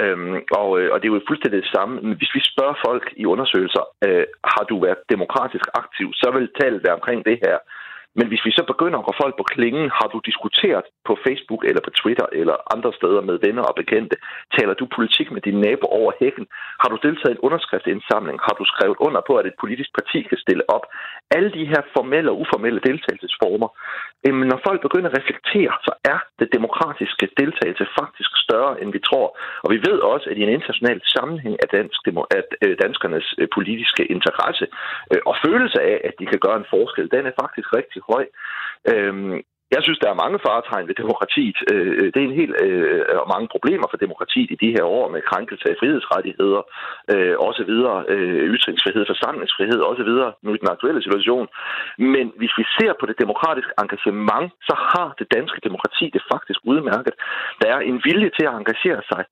Øhm, 0.02 0.36
og, 0.60 0.70
øh, 0.80 0.88
og 0.92 0.98
det 0.98 1.08
er 1.08 1.14
jo 1.14 1.28
fuldstændig 1.30 1.62
det 1.64 1.74
samme. 1.76 1.94
Hvis 2.20 2.34
vi 2.38 2.42
spørger 2.52 2.76
folk 2.88 3.06
i 3.22 3.26
undersøgelser, 3.34 3.84
øh, 4.06 4.26
har 4.54 4.64
du 4.70 4.76
været 4.86 5.10
demokratisk 5.14 5.66
aktiv, 5.82 6.08
så 6.22 6.28
vil 6.36 6.50
tallet 6.60 6.84
være 6.86 6.98
omkring 7.00 7.20
det 7.30 7.38
her. 7.46 7.58
Men 8.18 8.28
hvis 8.28 8.46
vi 8.46 8.52
så 8.52 8.64
begynder 8.72 9.00
at 9.00 9.06
gå 9.06 9.14
folk 9.24 9.36
på 9.38 9.46
klingen, 9.54 9.86
har 9.98 10.08
du 10.14 10.18
diskuteret 10.30 10.86
på 11.08 11.14
Facebook 11.26 11.62
eller 11.70 11.82
på 11.84 11.92
Twitter 12.00 12.28
eller 12.40 12.56
andre 12.76 12.92
steder 13.00 13.22
med 13.30 13.40
venner 13.46 13.64
og 13.70 13.76
bekendte, 13.82 14.16
taler 14.58 14.74
du 14.74 14.86
politik 14.98 15.28
med 15.32 15.42
din 15.48 15.60
nabo 15.66 15.86
over 16.00 16.12
hækken, 16.22 16.46
har 16.82 16.90
du 16.90 16.98
deltaget 17.06 17.34
i 17.34 17.38
en 17.38 17.46
underskriftsindsamling, 17.48 18.38
har 18.48 18.56
du 18.60 18.66
skrevet 18.74 18.98
under 19.08 19.22
på, 19.28 19.34
at 19.40 19.46
et 19.46 19.60
politisk 19.64 19.92
parti 20.00 20.20
kan 20.30 20.40
stille 20.46 20.64
op. 20.76 20.86
Alle 21.36 21.52
de 21.58 21.66
her 21.72 21.82
formelle 21.96 22.32
og 22.32 22.40
uformelle 22.44 22.82
deltagelsesformer, 22.88 23.70
jamen 24.26 24.48
når 24.52 24.60
folk 24.68 24.82
begynder 24.82 25.10
at 25.10 25.18
reflektere, 25.20 25.74
så 25.88 25.94
er 26.14 26.20
det 26.40 26.54
demokratiske 26.58 27.26
deltagelse 27.42 27.86
faktisk 28.00 28.32
større, 28.46 28.74
end 28.82 28.90
vi 28.98 29.02
tror. 29.10 29.28
Og 29.64 29.70
vi 29.74 29.80
ved 29.88 29.98
også, 30.14 30.26
at 30.30 30.38
i 30.38 30.44
en 30.44 30.56
international 30.58 31.02
sammenhæng 31.16 31.56
er 31.64 31.70
dansk, 31.78 32.00
at 32.40 32.50
øh, 32.64 32.78
danskernes 32.84 33.28
øh, 33.40 33.48
politiske 33.58 34.04
interesse 34.16 34.66
øh, 35.12 35.22
og 35.30 35.36
følelse 35.46 35.80
af, 35.92 35.98
at 36.08 36.14
de 36.20 36.26
kan 36.32 36.40
gøre 36.46 36.58
en 36.60 36.72
forskel, 36.76 37.12
den 37.16 37.26
er 37.30 37.40
faktisk 37.44 37.68
rigtig 37.80 38.02
høj. 38.12 38.26
Øhm, 38.92 39.38
jeg 39.76 39.82
synes, 39.84 40.00
der 40.04 40.10
er 40.10 40.22
mange 40.24 40.40
faretegn 40.46 40.88
ved 40.90 40.96
demokratiet. 41.04 41.58
Øh, 41.72 42.06
det 42.14 42.20
er 42.20 42.28
en 42.30 42.42
helt 42.42 42.56
øh, 42.66 43.02
og 43.24 43.28
mange 43.34 43.48
problemer 43.56 43.88
for 43.90 44.00
demokratiet 44.06 44.50
i 44.52 44.62
de 44.64 44.74
her 44.76 44.86
år 44.98 45.06
med 45.14 45.28
krænkelse 45.32 45.66
af 45.72 45.76
frihedsrettigheder, 45.80 46.62
øh, 47.14 47.36
også 47.48 47.62
videre, 47.72 47.98
øh, 48.14 48.44
ytringsfrihed, 48.56 49.04
forsamlingsfrihed, 49.14 49.80
også 49.92 50.04
videre, 50.12 50.32
nu 50.44 50.50
i 50.54 50.62
den 50.62 50.74
aktuelle 50.76 51.02
situation. 51.06 51.48
Men 52.16 52.26
hvis 52.40 52.54
vi 52.60 52.66
ser 52.78 52.92
på 53.00 53.06
det 53.10 53.20
demokratiske 53.24 53.74
engagement, 53.84 54.48
så 54.68 54.76
har 54.92 55.08
det 55.20 55.28
danske 55.38 55.60
demokrati 55.68 56.06
det 56.16 56.24
faktisk 56.34 56.60
udmærket. 56.72 57.14
Der 57.62 57.68
er 57.76 57.80
en 57.92 58.02
vilje 58.08 58.30
til 58.38 58.46
at 58.50 58.58
engagere 58.62 59.02
sig. 59.12 59.24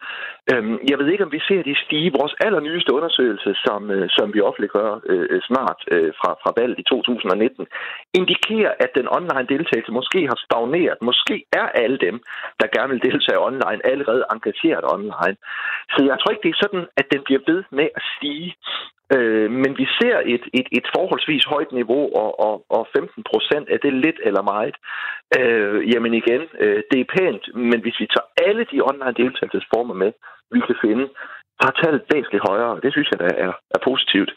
Øh, 0.52 0.64
jeg 0.90 0.98
ved 1.00 1.08
ikke, 1.12 1.26
om 1.28 1.32
vi 1.38 1.42
ser 1.48 1.62
det 1.64 1.78
stige. 1.86 2.16
Vores 2.20 2.36
allernyeste 2.46 2.94
undersøgelse, 2.98 3.52
som, 3.66 3.92
øh, 3.96 4.10
som 4.18 4.34
vi 4.34 4.40
offentliggør 4.42 5.00
øh, 5.12 5.42
snart 5.50 5.80
øh, 5.94 6.12
fra, 6.20 6.30
fra 6.42 6.52
valget 6.58 6.80
i 6.80 6.84
2019, 6.84 7.68
indikerer, 8.20 8.74
at 8.80 8.92
den 8.98 9.08
online 9.18 9.48
deltagelse 9.54 9.92
måske 10.00 10.20
har 10.32 10.40
stagneret. 10.46 10.98
Måske 11.10 11.36
er 11.60 11.68
alle 11.84 11.98
dem, 12.08 12.16
der 12.60 12.68
gerne 12.76 12.92
vil 12.94 13.06
deltage 13.10 13.46
online, 13.50 13.82
allerede 13.92 14.24
engageret 14.36 14.84
online. 14.96 15.38
Så 15.94 16.00
jeg 16.10 16.16
tror 16.18 16.32
ikke, 16.32 16.46
det 16.48 16.54
er 16.54 16.64
sådan, 16.66 16.86
at 17.00 17.06
den 17.14 17.22
bliver 17.28 17.42
ved 17.48 17.64
med 17.72 17.88
at 17.98 18.04
stige. 18.16 18.50
Øh, 19.16 19.50
men 19.64 19.72
vi 19.82 19.86
ser 20.00 20.18
et, 20.34 20.44
et, 20.60 20.68
et 20.78 20.88
forholdsvis 20.96 21.46
højt 21.54 21.72
niveau, 21.80 22.04
og, 22.22 22.30
og, 22.48 22.56
og 22.78 22.88
15 22.96 23.24
procent 23.32 23.66
er 23.74 23.80
det 23.86 23.94
lidt 24.06 24.20
eller 24.28 24.44
meget. 24.54 24.76
Øh, 25.38 25.78
jamen 25.92 26.14
igen, 26.22 26.42
øh, 26.64 26.80
det 26.92 27.00
er 27.00 27.12
pænt, 27.18 27.44
men 27.72 27.80
hvis 27.84 27.98
vi 28.02 28.08
tager 28.14 28.28
alle 28.48 28.64
de 28.72 28.78
online 28.90 29.18
deltagelsesformer 29.22 29.96
med, 30.04 30.12
vi 30.54 30.60
kan 30.68 30.78
finde, 30.86 31.06
så 31.60 31.64
er 31.72 31.76
tallet 31.82 32.02
væsentligt 32.14 32.48
højere, 32.50 32.80
det 32.84 32.92
synes 32.94 33.10
jeg, 33.12 33.20
der 33.24 33.32
er, 33.46 33.52
er 33.76 33.82
positivt. 33.90 34.32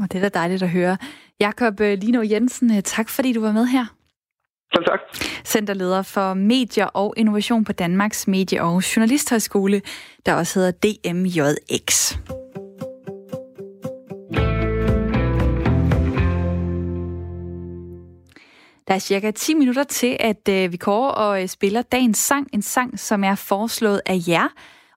Og 0.00 0.04
det 0.10 0.16
er 0.18 0.24
da 0.28 0.38
dejligt 0.40 0.62
at 0.62 0.74
høre. 0.78 0.96
Jakob 1.40 1.74
øh, 1.80 1.92
Lino 2.02 2.22
Jensen, 2.32 2.68
øh, 2.76 2.82
tak 2.82 3.08
fordi 3.16 3.32
du 3.32 3.40
var 3.40 3.52
med 3.52 3.66
her. 3.66 3.84
Selv 4.74 4.84
tak. 4.84 5.00
Centerleder 5.44 6.02
for 6.02 6.34
medier 6.34 6.86
og 6.86 7.14
innovation 7.16 7.64
på 7.64 7.72
Danmarks 7.72 8.28
Medie- 8.28 8.62
og 8.62 8.96
Journalisthøjskole, 8.96 9.80
der 10.26 10.34
også 10.34 10.58
hedder 10.58 10.72
DMJX. 10.84 12.18
Der 18.88 18.94
er 18.94 18.98
cirka 18.98 19.30
10 19.30 19.54
minutter 19.54 19.84
til, 19.84 20.16
at 20.20 20.48
øh, 20.48 20.72
vi 20.72 20.76
går 20.76 21.08
og 21.08 21.42
øh, 21.42 21.48
spiller 21.48 21.82
dagens 21.82 22.18
sang. 22.18 22.48
En 22.52 22.62
sang, 22.62 23.00
som 23.00 23.24
er 23.24 23.34
foreslået 23.34 24.00
af 24.06 24.18
jer. 24.28 24.48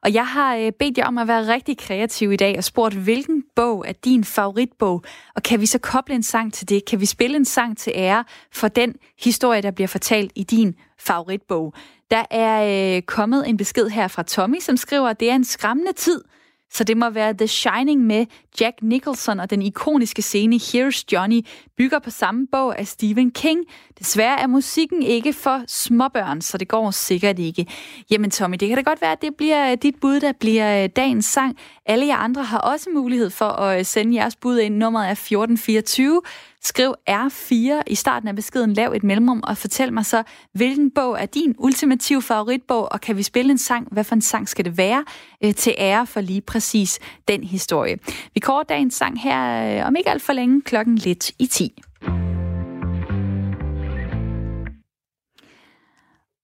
Og 0.04 0.14
jeg 0.14 0.28
har 0.28 0.56
øh, 0.56 0.72
bedt 0.72 0.98
jer 0.98 1.06
om 1.06 1.18
at 1.18 1.28
være 1.28 1.54
rigtig 1.54 1.78
kreativ 1.78 2.32
i 2.32 2.36
dag 2.36 2.58
og 2.58 2.64
spurgt, 2.64 2.96
hvilken 2.96 3.44
bog 3.56 3.86
er 3.88 3.94
din 3.94 4.24
favoritbog? 4.24 5.04
Og 5.36 5.44
kan 5.44 5.62
vi 5.62 5.66
så 5.66 5.80
koble 5.80 6.16
en 6.16 6.24
sang 6.24 6.54
til 6.54 6.70
det? 6.70 6.86
Kan 6.86 7.00
vi 7.00 7.06
spille 7.06 7.38
en 7.38 7.46
sang 7.46 7.78
til 7.78 7.94
ære 7.96 8.24
for 8.52 8.68
den 8.68 8.96
historie, 9.24 9.62
der 9.62 9.72
bliver 9.72 9.88
fortalt 9.88 10.32
i 10.36 10.44
din 10.44 10.76
favoritbog? 11.00 11.74
Der 12.12 12.24
er 12.32 12.96
øh, 12.96 13.02
kommet 13.02 13.50
en 13.50 13.58
besked 13.58 13.90
her 13.90 14.08
fra 14.08 14.24
Tommy, 14.24 14.60
som 14.60 14.78
skriver, 14.78 15.10
at 15.10 15.20
det 15.20 15.30
er 15.30 15.36
en 15.36 15.46
skræmmende 15.46 15.94
tid– 15.94 16.22
så 16.74 16.84
det 16.84 16.98
må 16.98 17.10
være 17.10 17.34
The 17.34 17.48
Shining 17.48 18.02
med 18.02 18.26
Jack 18.62 18.78
Nicholson 18.82 19.40
og 19.40 19.50
den 19.50 19.62
ikoniske 19.62 20.22
scene 20.22 20.56
Here's 20.56 21.04
Johnny 21.12 21.46
bygger 21.78 22.00
på 22.00 22.10
samme 22.10 22.48
bog 22.52 22.80
af 22.80 22.88
Stephen 22.88 23.32
King. 23.32 23.66
Desværre 24.00 24.42
er 24.42 24.48
musikken 24.48 25.04
ikke 25.04 25.34
for 25.34 25.64
småbørn, 25.68 26.42
så 26.42 26.58
det 26.58 26.68
går 26.68 26.92
sikkert 26.92 27.40
ikke. 27.40 27.66
Jamen 28.12 28.32
Tommy, 28.32 28.58
det 28.60 28.68
kan 28.68 28.78
da 28.78 28.82
godt 28.82 29.02
være, 29.02 29.12
at 29.12 29.22
det 29.22 29.36
bliver 29.36 29.72
øh, 29.72 29.78
dit 29.82 29.96
bud, 30.02 30.20
der 30.20 30.32
bliver 30.40 30.84
øh, 30.84 30.90
dagens 30.96 31.26
sang. 31.26 31.58
Alle 31.86 32.08
jer 32.08 32.18
andre 32.18 32.44
har 32.44 32.58
også 32.60 32.90
mulighed 32.94 33.30
for 33.30 33.46
at 33.46 33.80
øh, 33.80 33.86
sende 33.86 34.16
jeres 34.16 34.36
bud 34.36 34.60
ind. 34.60 34.76
Nummeret 34.76 35.08
er 35.08 35.12
1424. 35.12 36.22
Skriv 36.64 36.94
R4 37.10 37.82
i 37.88 37.96
starten 37.96 38.28
af 38.28 38.36
beskeden, 38.36 38.74
lav 38.74 38.92
et 38.92 39.04
mellemrum 39.04 39.44
og 39.44 39.58
fortæl 39.58 39.94
mig 39.94 40.06
så, 40.06 40.24
hvilken 40.54 40.92
bog 40.92 41.22
er 41.22 41.26
din 41.26 41.56
ultimative 41.58 42.22
favoritbog, 42.22 42.92
og 42.92 43.02
kan 43.02 43.18
vi 43.18 43.24
spille 43.24 43.52
en 43.52 43.58
sang? 43.58 43.88
Hvad 43.92 44.04
for 44.04 44.16
en 44.16 44.22
sang 44.22 44.50
skal 44.50 44.66
det 44.66 44.78
være 44.78 45.06
øh, 45.44 45.56
til 45.56 45.76
ære 45.78 46.08
for 46.08 46.22
lige 46.22 46.42
præcis 46.42 47.00
den 47.28 47.44
historie? 47.44 47.98
Vi 48.34 48.40
kårer 48.40 48.64
dagens 48.64 48.94
sang 48.94 49.22
her 49.22 49.80
øh, 49.80 49.88
om 49.88 49.96
ikke 49.96 50.10
alt 50.10 50.22
for 50.22 50.34
længe, 50.34 50.62
klokken 50.62 50.96
lidt 50.96 51.32
i 51.40 51.46
10. 51.46 51.82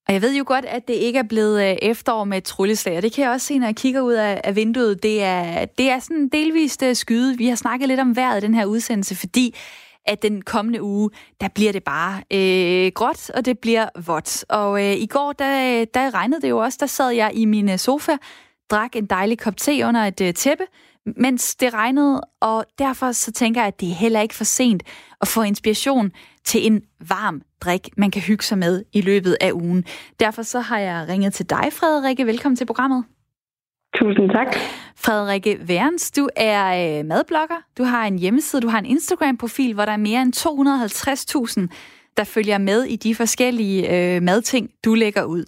Og 0.07 0.13
jeg 0.13 0.22
ved 0.22 0.36
jo 0.36 0.43
godt, 0.47 0.65
at 0.65 0.88
det 0.88 0.93
ikke 0.93 1.20
er 1.20 1.28
blevet 1.30 1.70
øh, 1.70 1.76
efterår 1.82 2.24
med 2.24 2.41
trylleslag, 2.41 2.97
og 2.97 3.03
det 3.03 3.13
kan 3.13 3.24
jeg 3.24 3.32
også 3.32 3.47
se, 3.47 3.59
når 3.59 3.68
jeg 3.68 3.76
kigger 3.76 4.01
ud 4.01 4.13
af, 4.13 4.55
vinduet. 4.55 5.03
Det 5.03 5.24
er, 5.24 5.65
det 5.65 5.89
er 5.89 5.99
sådan 5.99 6.30
delvist 6.30 6.84
øh, 6.84 6.95
skyde. 6.95 7.38
Vi 7.38 7.47
har 7.47 7.55
snakket 7.55 7.88
lidt 7.88 7.99
om 7.99 8.15
vejret 8.15 8.43
i 8.43 8.45
den 8.45 8.55
her 8.55 8.65
udsendelse, 8.65 9.15
fordi 9.15 9.55
at 10.08 10.22
den 10.22 10.41
kommende 10.41 10.82
uge, 10.82 11.10
der 11.41 11.47
bliver 11.47 11.72
det 11.72 11.84
bare 11.84 12.24
øh, 12.34 12.91
gråt, 12.95 13.30
og 13.30 13.45
det 13.45 13.60
bliver 13.60 13.89
vådt. 14.05 14.45
Og 14.49 14.86
øh, 14.86 14.93
i 14.93 15.05
går, 15.05 15.32
der, 15.32 15.86
der 15.86 16.14
regnede 16.14 16.41
det 16.41 16.49
jo 16.49 16.58
også. 16.58 16.78
Der 16.82 16.86
sad 16.86 17.10
jeg 17.10 17.32
i 17.34 17.45
min 17.45 17.70
øh, 17.70 17.78
sofa, 17.78 18.18
drak 18.72 18.95
en 18.95 19.05
dejlig 19.05 19.39
kop 19.39 19.58
te 19.58 19.86
under 19.86 20.01
et 20.01 20.22
øh, 20.22 20.34
tæppe, 20.34 20.64
mens 21.05 21.55
det 21.55 21.74
regnede, 21.74 22.22
og 22.41 22.66
derfor 22.80 23.12
så 23.12 23.32
tænker 23.32 23.62
jeg, 23.62 23.68
at 23.68 23.80
det 23.80 23.89
er 23.89 23.95
heller 23.95 24.22
ikke 24.22 24.36
for 24.36 24.43
sent 24.43 24.84
at 25.22 25.28
få 25.28 25.41
inspiration 25.41 26.12
til 26.45 26.66
en 26.66 26.82
varm 27.08 27.41
drik, 27.62 27.89
man 27.97 28.12
kan 28.12 28.22
hygge 28.22 28.43
sig 28.43 28.58
med 28.58 28.84
i 28.93 29.01
løbet 29.01 29.38
af 29.41 29.51
ugen. 29.51 29.86
Derfor 30.20 30.41
så 30.41 30.60
har 30.60 30.80
jeg 30.80 31.05
ringet 31.10 31.34
til 31.34 31.49
dig, 31.49 31.70
Frederikke. 31.72 32.26
Velkommen 32.26 32.55
til 32.55 32.66
programmet. 32.66 33.03
Tusind 33.95 34.29
tak. 34.29 34.55
Frederikke 35.05 35.59
Værens, 35.67 36.11
du 36.11 36.29
er 36.35 36.99
øh, 36.99 37.05
madblogger, 37.05 37.61
du 37.77 37.83
har 37.83 38.07
en 38.07 38.19
hjemmeside, 38.19 38.61
du 38.61 38.67
har 38.67 38.79
en 38.79 38.85
Instagram-profil, 38.85 39.73
hvor 39.73 39.85
der 39.85 39.91
er 39.91 39.97
mere 39.97 40.21
end 40.21 40.33
250.000, 40.35 42.13
der 42.17 42.23
følger 42.23 42.57
med 42.57 42.83
i 42.83 42.95
de 42.95 43.15
forskellige 43.15 43.79
øh, 43.95 44.21
madting, 44.21 44.69
du 44.85 44.93
lægger 44.93 45.23
ud. 45.23 45.43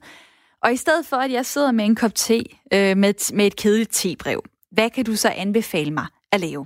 Og 0.63 0.71
i 0.73 0.75
stedet 0.75 1.05
for, 1.09 1.17
at 1.17 1.31
jeg 1.31 1.45
sidder 1.45 1.71
med 1.71 1.85
en 1.85 1.95
kop 1.95 2.15
te 2.15 2.39
øh, 2.73 2.97
med, 2.97 3.35
med 3.37 3.45
et 3.45 3.55
kedeligt 3.55 3.93
tebrev, 3.93 4.41
hvad 4.71 4.89
kan 4.89 5.05
du 5.05 5.15
så 5.15 5.29
anbefale 5.37 5.91
mig 5.91 6.07
at 6.31 6.39
lave? 6.39 6.65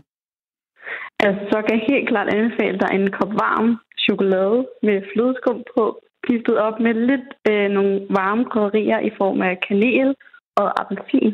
Altså, 1.20 1.42
så 1.52 1.58
kan 1.62 1.78
jeg 1.78 1.86
helt 1.90 2.08
klart 2.10 2.34
anbefale 2.34 2.78
dig 2.80 2.90
en 2.94 3.12
kop 3.12 3.34
varm 3.46 3.78
chokolade 4.06 4.68
med 4.84 4.98
flødeskum 5.14 5.64
på, 5.76 5.84
giftet 6.28 6.58
op 6.58 6.80
med 6.80 6.94
lidt 6.94 7.28
øh, 7.50 7.68
nogle 7.78 7.94
varme 8.10 8.46
krydderier 8.46 9.00
i 9.00 9.12
form 9.18 9.42
af 9.42 9.60
kanel 9.68 10.16
og 10.56 10.82
appelsin. 10.82 11.34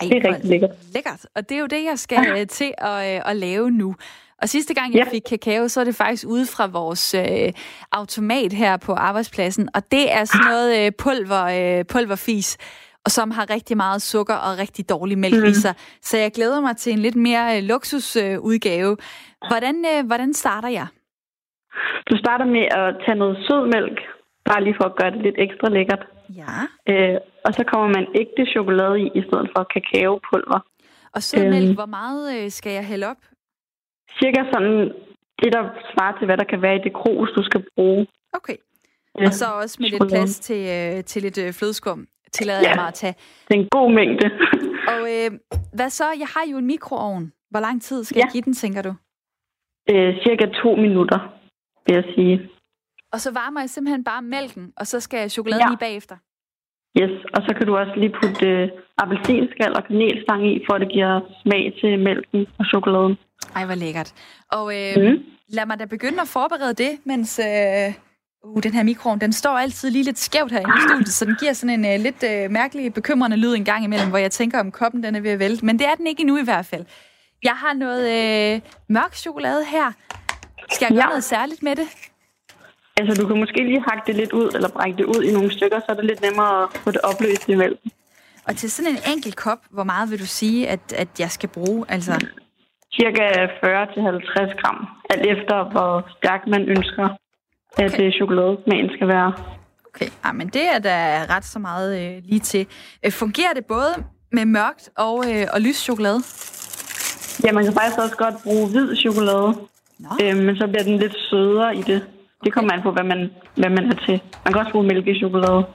Ej, 0.00 0.08
det 0.08 0.16
er 0.16 0.28
rigtig 0.28 0.50
lækkert. 0.50 0.70
lækkert. 0.94 1.26
Og 1.36 1.48
det 1.48 1.54
er 1.54 1.60
jo 1.60 1.66
det, 1.66 1.84
jeg 1.84 1.98
skal 1.98 2.18
ja. 2.36 2.44
til 2.44 2.72
at, 2.78 3.16
øh, 3.16 3.30
at 3.30 3.36
lave 3.36 3.70
nu. 3.70 3.94
Og 4.42 4.48
sidste 4.48 4.74
gang, 4.74 4.94
jeg 4.94 5.06
ja. 5.06 5.12
fik 5.12 5.22
kakao, 5.28 5.68
så 5.68 5.80
er 5.80 5.84
det 5.84 5.94
faktisk 5.94 6.26
ude 6.28 6.46
fra 6.46 6.66
vores 6.66 7.14
øh, 7.14 7.52
automat 7.92 8.52
her 8.52 8.76
på 8.76 8.92
arbejdspladsen. 8.92 9.68
Og 9.74 9.82
det 9.90 10.12
er 10.12 10.24
sådan 10.24 10.46
noget 10.46 10.86
øh, 10.86 10.92
pulver, 11.02 11.44
øh, 11.78 11.84
pulverfis. 11.92 12.58
og 13.04 13.10
som 13.10 13.30
har 13.30 13.50
rigtig 13.50 13.76
meget 13.76 14.02
sukker 14.02 14.34
og 14.34 14.58
rigtig 14.58 14.88
dårlig 14.88 15.18
mælk 15.18 15.42
mm. 15.44 15.50
i 15.50 15.54
sig. 15.54 15.74
Så 16.00 16.18
jeg 16.18 16.32
glæder 16.32 16.60
mig 16.60 16.76
til 16.76 16.92
en 16.92 16.98
lidt 16.98 17.16
mere 17.16 17.56
øh, 17.56 17.62
luksusudgave. 17.62 18.90
Øh, 18.90 19.48
hvordan, 19.50 19.76
øh, 19.92 20.06
hvordan 20.06 20.32
starter 20.32 20.68
jeg? 20.68 20.86
Du 22.10 22.16
starter 22.18 22.44
med 22.44 22.64
at 22.80 22.96
tage 23.04 23.18
noget 23.18 23.36
sødmælk, 23.46 23.98
bare 24.44 24.64
lige 24.64 24.76
for 24.80 24.84
at 24.84 24.96
gøre 24.96 25.10
det 25.10 25.22
lidt 25.22 25.38
ekstra 25.38 25.68
lækkert. 25.68 26.02
Ja. 26.40 26.56
Øh, 26.90 27.16
og 27.44 27.54
så 27.54 27.64
kommer 27.70 27.88
man 27.96 28.06
ægte 28.14 28.46
chokolade 28.54 29.00
i, 29.00 29.06
i 29.14 29.22
stedet 29.26 29.48
for 29.56 29.62
kakaopulver. 29.74 30.60
Og 31.14 31.22
sødmælk, 31.22 31.68
øhm, 31.68 31.74
hvor 31.74 31.86
meget 31.86 32.24
øh, 32.36 32.50
skal 32.50 32.72
jeg 32.72 32.86
hælde 32.86 33.06
op? 33.06 33.22
Cirka 34.18 34.40
sådan 34.52 34.92
det, 35.42 35.52
der 35.52 35.62
svarer 35.92 36.18
til, 36.18 36.26
hvad 36.26 36.36
der 36.36 36.44
kan 36.44 36.62
være 36.62 36.76
i 36.76 36.82
det 36.86 36.92
krus, 36.92 37.28
du 37.36 37.42
skal 37.44 37.64
bruge. 37.76 38.06
Okay. 38.32 38.56
Ja. 39.18 39.26
Og 39.26 39.32
så 39.32 39.46
også 39.62 39.76
med 39.80 39.88
lidt 39.88 40.08
plads 40.08 40.38
til, 40.38 40.60
øh, 40.76 41.04
til 41.04 41.22
lidt 41.22 41.38
øh, 41.38 41.52
flødeskum, 41.52 42.06
tillader 42.32 42.60
ja. 42.60 42.68
jeg 42.68 42.76
mig 42.76 42.88
at 42.88 42.94
tage. 42.94 43.14
det 43.48 43.54
er 43.56 43.60
en 43.60 43.68
god 43.70 43.92
mængde. 43.92 44.26
Og 44.94 45.02
øh, 45.16 45.30
hvad 45.74 45.90
så? 45.90 46.04
Jeg 46.04 46.28
har 46.34 46.44
jo 46.50 46.56
en 46.58 46.66
mikroovn. 46.66 47.32
Hvor 47.50 47.60
lang 47.60 47.82
tid 47.82 48.04
skal 48.04 48.18
ja. 48.18 48.24
jeg 48.24 48.32
give 48.32 48.42
den, 48.42 48.54
tænker 48.54 48.82
du? 48.82 48.92
Øh, 49.90 50.14
cirka 50.24 50.46
to 50.62 50.76
minutter, 50.76 51.18
vil 51.86 51.94
jeg 51.94 52.04
sige. 52.14 52.50
Og 53.14 53.20
så 53.20 53.30
varmer 53.30 53.60
jeg 53.60 53.70
simpelthen 53.70 54.04
bare 54.04 54.22
mælken, 54.22 54.72
og 54.76 54.86
så 54.86 55.00
skal 55.00 55.30
chokoladen 55.30 55.68
ja. 55.68 55.74
i 55.74 55.76
bagefter? 55.86 56.16
Yes, 57.00 57.14
og 57.34 57.40
så 57.46 57.54
kan 57.56 57.66
du 57.66 57.76
også 57.76 57.94
lige 57.96 58.14
putte 58.20 58.46
øh, 58.46 58.68
appelsinskal 59.02 59.72
og 59.78 59.82
kanelstang 59.88 60.40
i, 60.52 60.54
for 60.66 60.74
at 60.74 60.80
det 60.80 60.90
giver 60.96 61.20
smag 61.42 61.62
til 61.80 61.98
mælken 61.98 62.46
og 62.58 62.64
chokoladen. 62.72 63.14
Ej, 63.56 63.64
hvor 63.64 63.74
lækkert. 63.74 64.10
Og 64.52 64.64
øh, 64.78 64.94
mm. 64.96 65.16
lad 65.48 65.66
mig 65.66 65.78
da 65.78 65.84
begynde 65.84 66.20
at 66.20 66.28
forberede 66.28 66.74
det, 66.74 66.92
mens 67.04 67.40
øh, 67.48 67.88
uh, 68.44 68.62
den 68.62 68.72
her 68.72 68.82
mikroovn, 68.82 69.20
den 69.20 69.32
står 69.32 69.50
altid 69.64 69.90
lige 69.90 70.04
lidt 70.04 70.18
skævt 70.18 70.52
her 70.52 70.60
i 70.60 70.80
studiet, 70.88 71.08
så 71.08 71.24
den 71.24 71.36
giver 71.40 71.52
sådan 71.52 71.74
en 71.78 71.84
øh, 71.92 72.00
lidt 72.06 72.20
øh, 72.32 72.50
mærkelig, 72.50 72.94
bekymrende 72.94 73.36
lyd 73.36 73.54
en 73.54 73.64
gang 73.64 73.84
imellem, 73.84 74.08
hvor 74.08 74.18
jeg 74.18 74.30
tænker, 74.30 74.60
om 74.60 74.70
koppen 74.70 75.02
den 75.02 75.14
er 75.14 75.20
ved 75.20 75.30
at 75.30 75.38
vælte. 75.38 75.66
Men 75.66 75.78
det 75.78 75.86
er 75.86 75.94
den 75.94 76.06
ikke 76.06 76.20
endnu 76.20 76.36
i 76.38 76.44
hvert 76.44 76.66
fald. 76.66 76.84
Jeg 77.42 77.56
har 77.62 77.72
noget 77.72 78.04
øh, 78.16 78.60
mørk 78.88 79.14
chokolade 79.14 79.64
her. 79.64 79.92
Skal 80.72 80.86
jeg 80.86 80.96
gøre 80.96 81.04
ja. 81.04 81.08
noget 81.08 81.24
særligt 81.24 81.62
med 81.62 81.76
det? 81.76 81.88
Altså, 82.96 83.22
du 83.22 83.28
kan 83.28 83.38
måske 83.38 83.64
lige 83.64 83.84
hakke 83.88 84.02
det 84.06 84.14
lidt 84.16 84.32
ud, 84.32 84.50
eller 84.54 84.68
brække 84.68 84.96
det 84.98 85.04
ud 85.04 85.22
i 85.22 85.32
nogle 85.32 85.52
stykker, 85.52 85.78
så 85.78 85.86
er 85.88 85.94
det 85.94 86.04
lidt 86.04 86.22
nemmere 86.22 86.62
at 86.62 86.68
få 86.84 86.90
det 86.90 87.00
opløst 87.00 87.48
i 87.48 87.54
mælken. 87.54 87.90
Og 88.48 88.56
til 88.56 88.70
sådan 88.70 88.92
en 88.92 88.98
enkelt 89.12 89.36
kop, 89.36 89.58
hvor 89.70 89.84
meget 89.84 90.10
vil 90.10 90.20
du 90.20 90.26
sige, 90.26 90.68
at, 90.68 90.92
at 90.92 91.08
jeg 91.18 91.30
skal 91.30 91.48
bruge? 91.48 91.84
Altså... 91.88 92.26
Cirka 92.94 93.26
40-50 93.46 94.60
gram, 94.60 94.86
alt 95.10 95.26
efter 95.26 95.70
hvor 95.70 96.08
stærk 96.18 96.46
man 96.46 96.62
ønsker, 96.68 97.08
at 97.78 97.94
okay. 97.94 98.12
chokoladesmagen 98.12 98.90
skal 98.96 99.08
være. 99.08 99.32
Okay, 99.94 100.08
ja, 100.24 100.32
men 100.32 100.48
det 100.48 100.62
er 100.74 100.78
da 100.78 101.26
ret 101.36 101.44
så 101.44 101.58
meget 101.58 102.16
øh, 102.16 102.22
lige 102.24 102.40
til. 102.40 102.66
Øh, 103.04 103.12
fungerer 103.12 103.52
det 103.54 103.64
både 103.66 103.90
med 104.32 104.44
mørkt 104.44 104.90
og, 104.96 105.24
øh, 105.30 105.46
og 105.52 105.60
lys 105.60 105.76
chokolade? 105.76 106.20
Ja, 107.44 107.52
man 107.52 107.64
kan 107.64 107.72
faktisk 107.72 107.98
også 107.98 108.16
godt 108.16 108.34
bruge 108.44 108.70
hvid 108.70 108.96
chokolade, 108.96 109.54
øh, 110.22 110.36
men 110.36 110.56
så 110.56 110.66
bliver 110.66 110.82
den 110.82 110.98
lidt 110.98 111.16
sødere 111.30 111.76
i 111.76 111.82
det. 111.82 112.06
Det 112.44 112.52
kommer 112.52 112.72
an 112.72 112.82
på, 112.82 112.90
hvad 112.90 113.04
man, 113.04 113.30
hvad 113.56 113.70
man 113.70 113.92
er 113.92 113.96
til. 114.06 114.20
Man 114.44 114.52
kan 114.52 114.60
også 114.60 114.72
bruge 114.72 114.86
mælkechokolade. 114.86 115.66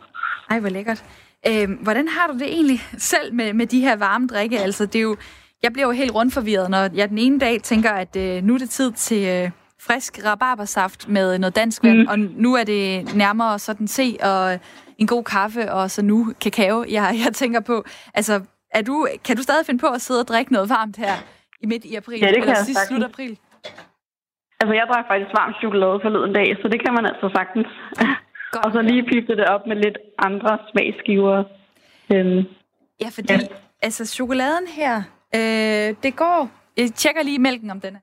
Ej, 0.50 0.60
hvor 0.60 0.70
lækkert. 0.70 1.04
Øh, 1.48 1.70
hvordan 1.82 2.08
har 2.08 2.28
du 2.28 2.34
det 2.34 2.48
egentlig 2.48 2.80
selv 2.98 3.34
med, 3.34 3.54
med 3.54 3.68
de 3.68 3.80
her 3.80 3.96
varme 3.96 4.28
drikke? 4.28 4.60
Altså, 4.60 4.86
det 4.86 4.96
er 4.96 5.04
jo, 5.04 5.18
jeg 5.64 5.74
bliver 5.74 5.88
jo 5.88 5.92
helt 5.92 6.16
rundt 6.16 6.34
forvirret, 6.34 6.70
når 6.70 6.90
jeg 6.94 7.10
den 7.10 7.18
ene 7.18 7.40
dag 7.40 7.62
tænker, 7.62 7.92
at 7.92 8.16
øh, 8.16 8.44
nu 8.44 8.54
er 8.54 8.58
det 8.58 8.70
tid 8.70 8.92
til 8.92 9.28
øh, 9.28 9.52
frisk 9.82 10.26
rabarbersaft 10.26 11.10
med 11.10 11.40
noget 11.40 11.56
dansk 11.56 11.84
vand, 11.84 12.00
mm. 12.00 12.08
og 12.10 12.20
nu 12.20 12.56
er 12.56 12.64
det 12.64 13.16
nærmere 13.16 13.60
sådan 13.60 13.88
te 13.88 14.18
og 14.24 14.60
en 14.98 15.08
god 15.08 15.24
kaffe, 15.24 15.72
og 15.72 15.92
så 15.92 16.02
nu 16.02 16.34
kakao, 16.42 16.86
jeg, 16.90 17.20
jeg 17.26 17.34
tænker 17.34 17.60
på. 17.60 17.84
Altså, 18.14 18.42
er 18.74 18.82
du, 18.82 19.08
kan 19.26 19.36
du 19.38 19.44
stadig 19.44 19.66
finde 19.66 19.80
på 19.80 19.88
at 19.88 20.02
sidde 20.02 20.20
og 20.20 20.28
drikke 20.28 20.54
noget 20.54 20.70
varmt 20.70 20.98
her 20.98 21.14
i 21.62 21.66
midt 21.66 21.86
i 21.86 21.96
april? 21.96 22.20
Ja, 22.20 22.28
det 22.28 22.36
kan 22.36 22.44
eller 22.44 22.64
sidst 22.64 22.88
slut 22.88 23.04
april? 23.04 23.38
Altså, 24.60 24.74
jeg 24.74 24.86
drak 24.92 25.06
faktisk 25.08 25.32
varm 25.40 25.54
chokolade 25.62 26.00
forleden 26.02 26.34
dag, 26.34 26.58
så 26.62 26.68
det 26.68 26.80
kan 26.86 26.94
man 26.94 27.06
altså 27.06 27.30
sagtens. 27.38 27.68
Godt. 28.52 28.66
og 28.66 28.72
så 28.72 28.82
lige 28.82 29.04
pifte 29.04 29.36
det 29.36 29.46
op 29.46 29.68
med 29.68 29.76
lidt 29.76 29.98
andre 30.18 30.58
smagsgiver. 30.72 31.44
Øhm, 32.14 32.44
ja, 33.04 33.10
fordi 33.18 33.34
ja. 33.34 33.40
altså 33.82 34.06
chokoladen 34.06 34.68
her, 34.68 34.96
øh, 35.36 35.96
det 36.04 36.16
går... 36.16 36.50
Jeg 36.78 36.90
tjekker 36.94 37.24
lige 37.24 37.40
mælken, 37.40 37.70
om 37.70 37.82
den 37.82 37.96
er. 37.96 38.00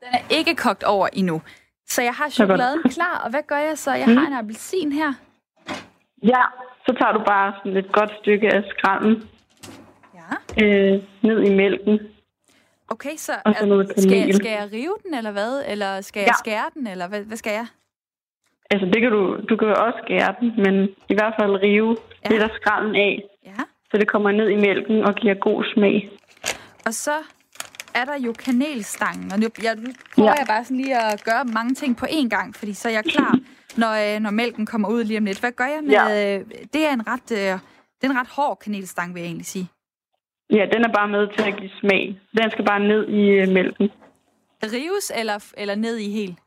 Den 0.00 0.08
er 0.12 0.36
ikke 0.38 0.54
kogt 0.54 0.84
over 0.84 1.08
endnu. 1.12 1.42
Så 1.86 2.02
jeg 2.02 2.14
har 2.14 2.28
chokoladen 2.28 2.82
klar, 2.82 3.20
og 3.24 3.30
hvad 3.30 3.42
gør 3.46 3.56
jeg 3.56 3.78
så? 3.78 3.92
Jeg 3.92 4.08
mm. 4.08 4.16
har 4.16 4.26
en 4.26 4.32
appelsin 4.32 4.92
her. 4.92 5.12
Ja, 6.22 6.42
så 6.86 6.96
tager 6.98 7.12
du 7.12 7.22
bare 7.24 7.54
sådan 7.58 7.76
et 7.76 7.92
godt 7.92 8.12
stykke 8.20 8.48
af 8.54 8.62
skralden 8.68 9.28
ja. 10.14 10.28
øh, 10.64 11.02
ned 11.22 11.42
i 11.42 11.54
mælken. 11.54 12.00
Okay, 12.94 13.16
så 13.16 13.32
er, 13.32 13.52
skal, 13.96 14.18
jeg, 14.18 14.34
skal 14.34 14.50
jeg 14.50 14.68
rive 14.72 14.96
den, 15.04 15.14
eller 15.14 15.32
hvad? 15.32 15.64
Eller 15.72 16.00
skal 16.00 16.20
jeg 16.20 16.28
ja. 16.28 16.38
skære 16.38 16.68
den, 16.74 16.86
eller 16.86 17.08
hvad, 17.08 17.20
hvad 17.24 17.36
skal 17.36 17.52
jeg? 17.52 17.66
Altså, 18.70 18.86
det 18.86 19.02
kan 19.02 19.10
du, 19.10 19.22
du 19.48 19.56
kan 19.56 19.68
jo 19.68 19.74
også 19.86 19.98
skære 20.04 20.34
den, 20.40 20.48
men 20.64 20.74
i 21.08 21.14
hvert 21.14 21.34
fald 21.40 21.62
rive 21.62 21.96
ja. 22.24 22.30
lidt 22.30 22.42
af 22.42 22.50
skralden 22.60 22.94
af. 22.96 23.22
Ja. 23.46 23.62
Så 23.90 23.94
det 24.00 24.08
kommer 24.08 24.30
ned 24.32 24.48
i 24.48 24.56
mælken 24.56 25.04
og 25.04 25.14
giver 25.14 25.34
god 25.34 25.64
smag. 25.74 26.10
Og 26.86 26.94
så 26.94 27.16
er 27.94 28.04
der 28.04 28.16
jo 28.26 28.32
kanelstangen, 28.32 29.32
og 29.32 29.38
nu, 29.38 29.46
jeg, 29.62 29.76
nu 29.76 29.90
prøver 30.14 30.30
ja. 30.30 30.38
jeg 30.38 30.46
bare 30.46 30.64
sådan 30.64 30.76
lige 30.76 30.96
at 31.12 31.24
gøre 31.24 31.44
mange 31.44 31.74
ting 31.74 31.96
på 31.96 32.06
én 32.06 32.28
gang, 32.28 32.54
fordi 32.54 32.72
så 32.72 32.88
er 32.88 32.92
jeg 32.92 33.04
klar, 33.04 33.38
når, 33.76 34.14
øh, 34.14 34.20
når 34.20 34.30
mælken 34.30 34.66
kommer 34.66 34.88
ud 34.88 35.04
lige 35.04 35.18
om 35.18 35.24
lidt. 35.24 35.40
Hvad 35.40 35.52
gør 35.52 35.66
jeg 35.66 35.82
med... 35.82 35.92
Ja. 35.92 36.38
Øh, 36.38 36.44
det 36.74 36.86
er 36.86 36.92
en 36.92 37.06
ret, 37.06 37.30
øh, 37.32 37.58
det 37.98 38.02
er 38.06 38.10
en 38.10 38.20
ret 38.20 38.28
hård 38.28 38.58
kanelstang, 38.58 39.14
vil 39.14 39.20
jeg 39.20 39.26
egentlig 39.26 39.46
sige. 39.46 39.68
Ja, 40.52 40.66
den 40.72 40.84
er 40.84 40.92
bare 40.92 41.08
med 41.08 41.28
til 41.36 41.48
at 41.48 41.56
give 41.56 41.70
smag. 41.80 42.20
Den 42.36 42.50
skal 42.50 42.64
bare 42.64 42.80
ned 42.80 43.08
i 43.08 43.22
øh, 43.28 43.48
mælken. 43.48 43.90
Rives 44.62 45.12
eller, 45.16 45.52
eller 45.56 45.74
ned 45.74 45.96
i 45.96 46.10
helt? 46.10 46.38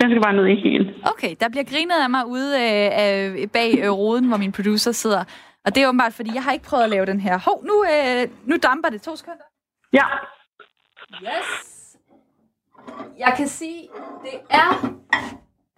Den 0.00 0.10
skal 0.10 0.22
bare 0.22 0.32
ned 0.32 0.46
i 0.46 0.54
helt. 0.54 0.88
Okay, 1.12 1.36
der 1.40 1.48
bliver 1.48 1.64
grinet 1.64 1.94
af 2.02 2.10
mig 2.10 2.26
ude 2.26 2.50
øh, 2.56 3.48
bag 3.48 3.78
øh, 3.84 3.90
roden, 3.90 4.28
hvor 4.28 4.36
min 4.36 4.52
producer 4.52 4.92
sidder. 4.92 5.24
Og 5.64 5.74
det 5.74 5.82
er 5.82 5.88
åbenbart, 5.88 6.14
fordi 6.14 6.30
jeg 6.34 6.42
har 6.44 6.52
ikke 6.52 6.64
prøvet 6.64 6.84
at 6.84 6.90
lave 6.90 7.06
den 7.06 7.20
her. 7.20 7.38
Hov, 7.38 7.64
nu, 7.64 7.84
øh, 7.84 8.28
nu 8.44 8.56
damper 8.62 8.88
det. 8.88 9.02
To 9.02 9.16
sekunder. 9.16 9.44
Ja. 9.92 10.04
Yes. 11.22 11.96
Jeg 13.18 13.34
kan 13.36 13.48
sige, 13.48 13.88
det 14.24 14.40
er 14.50 14.92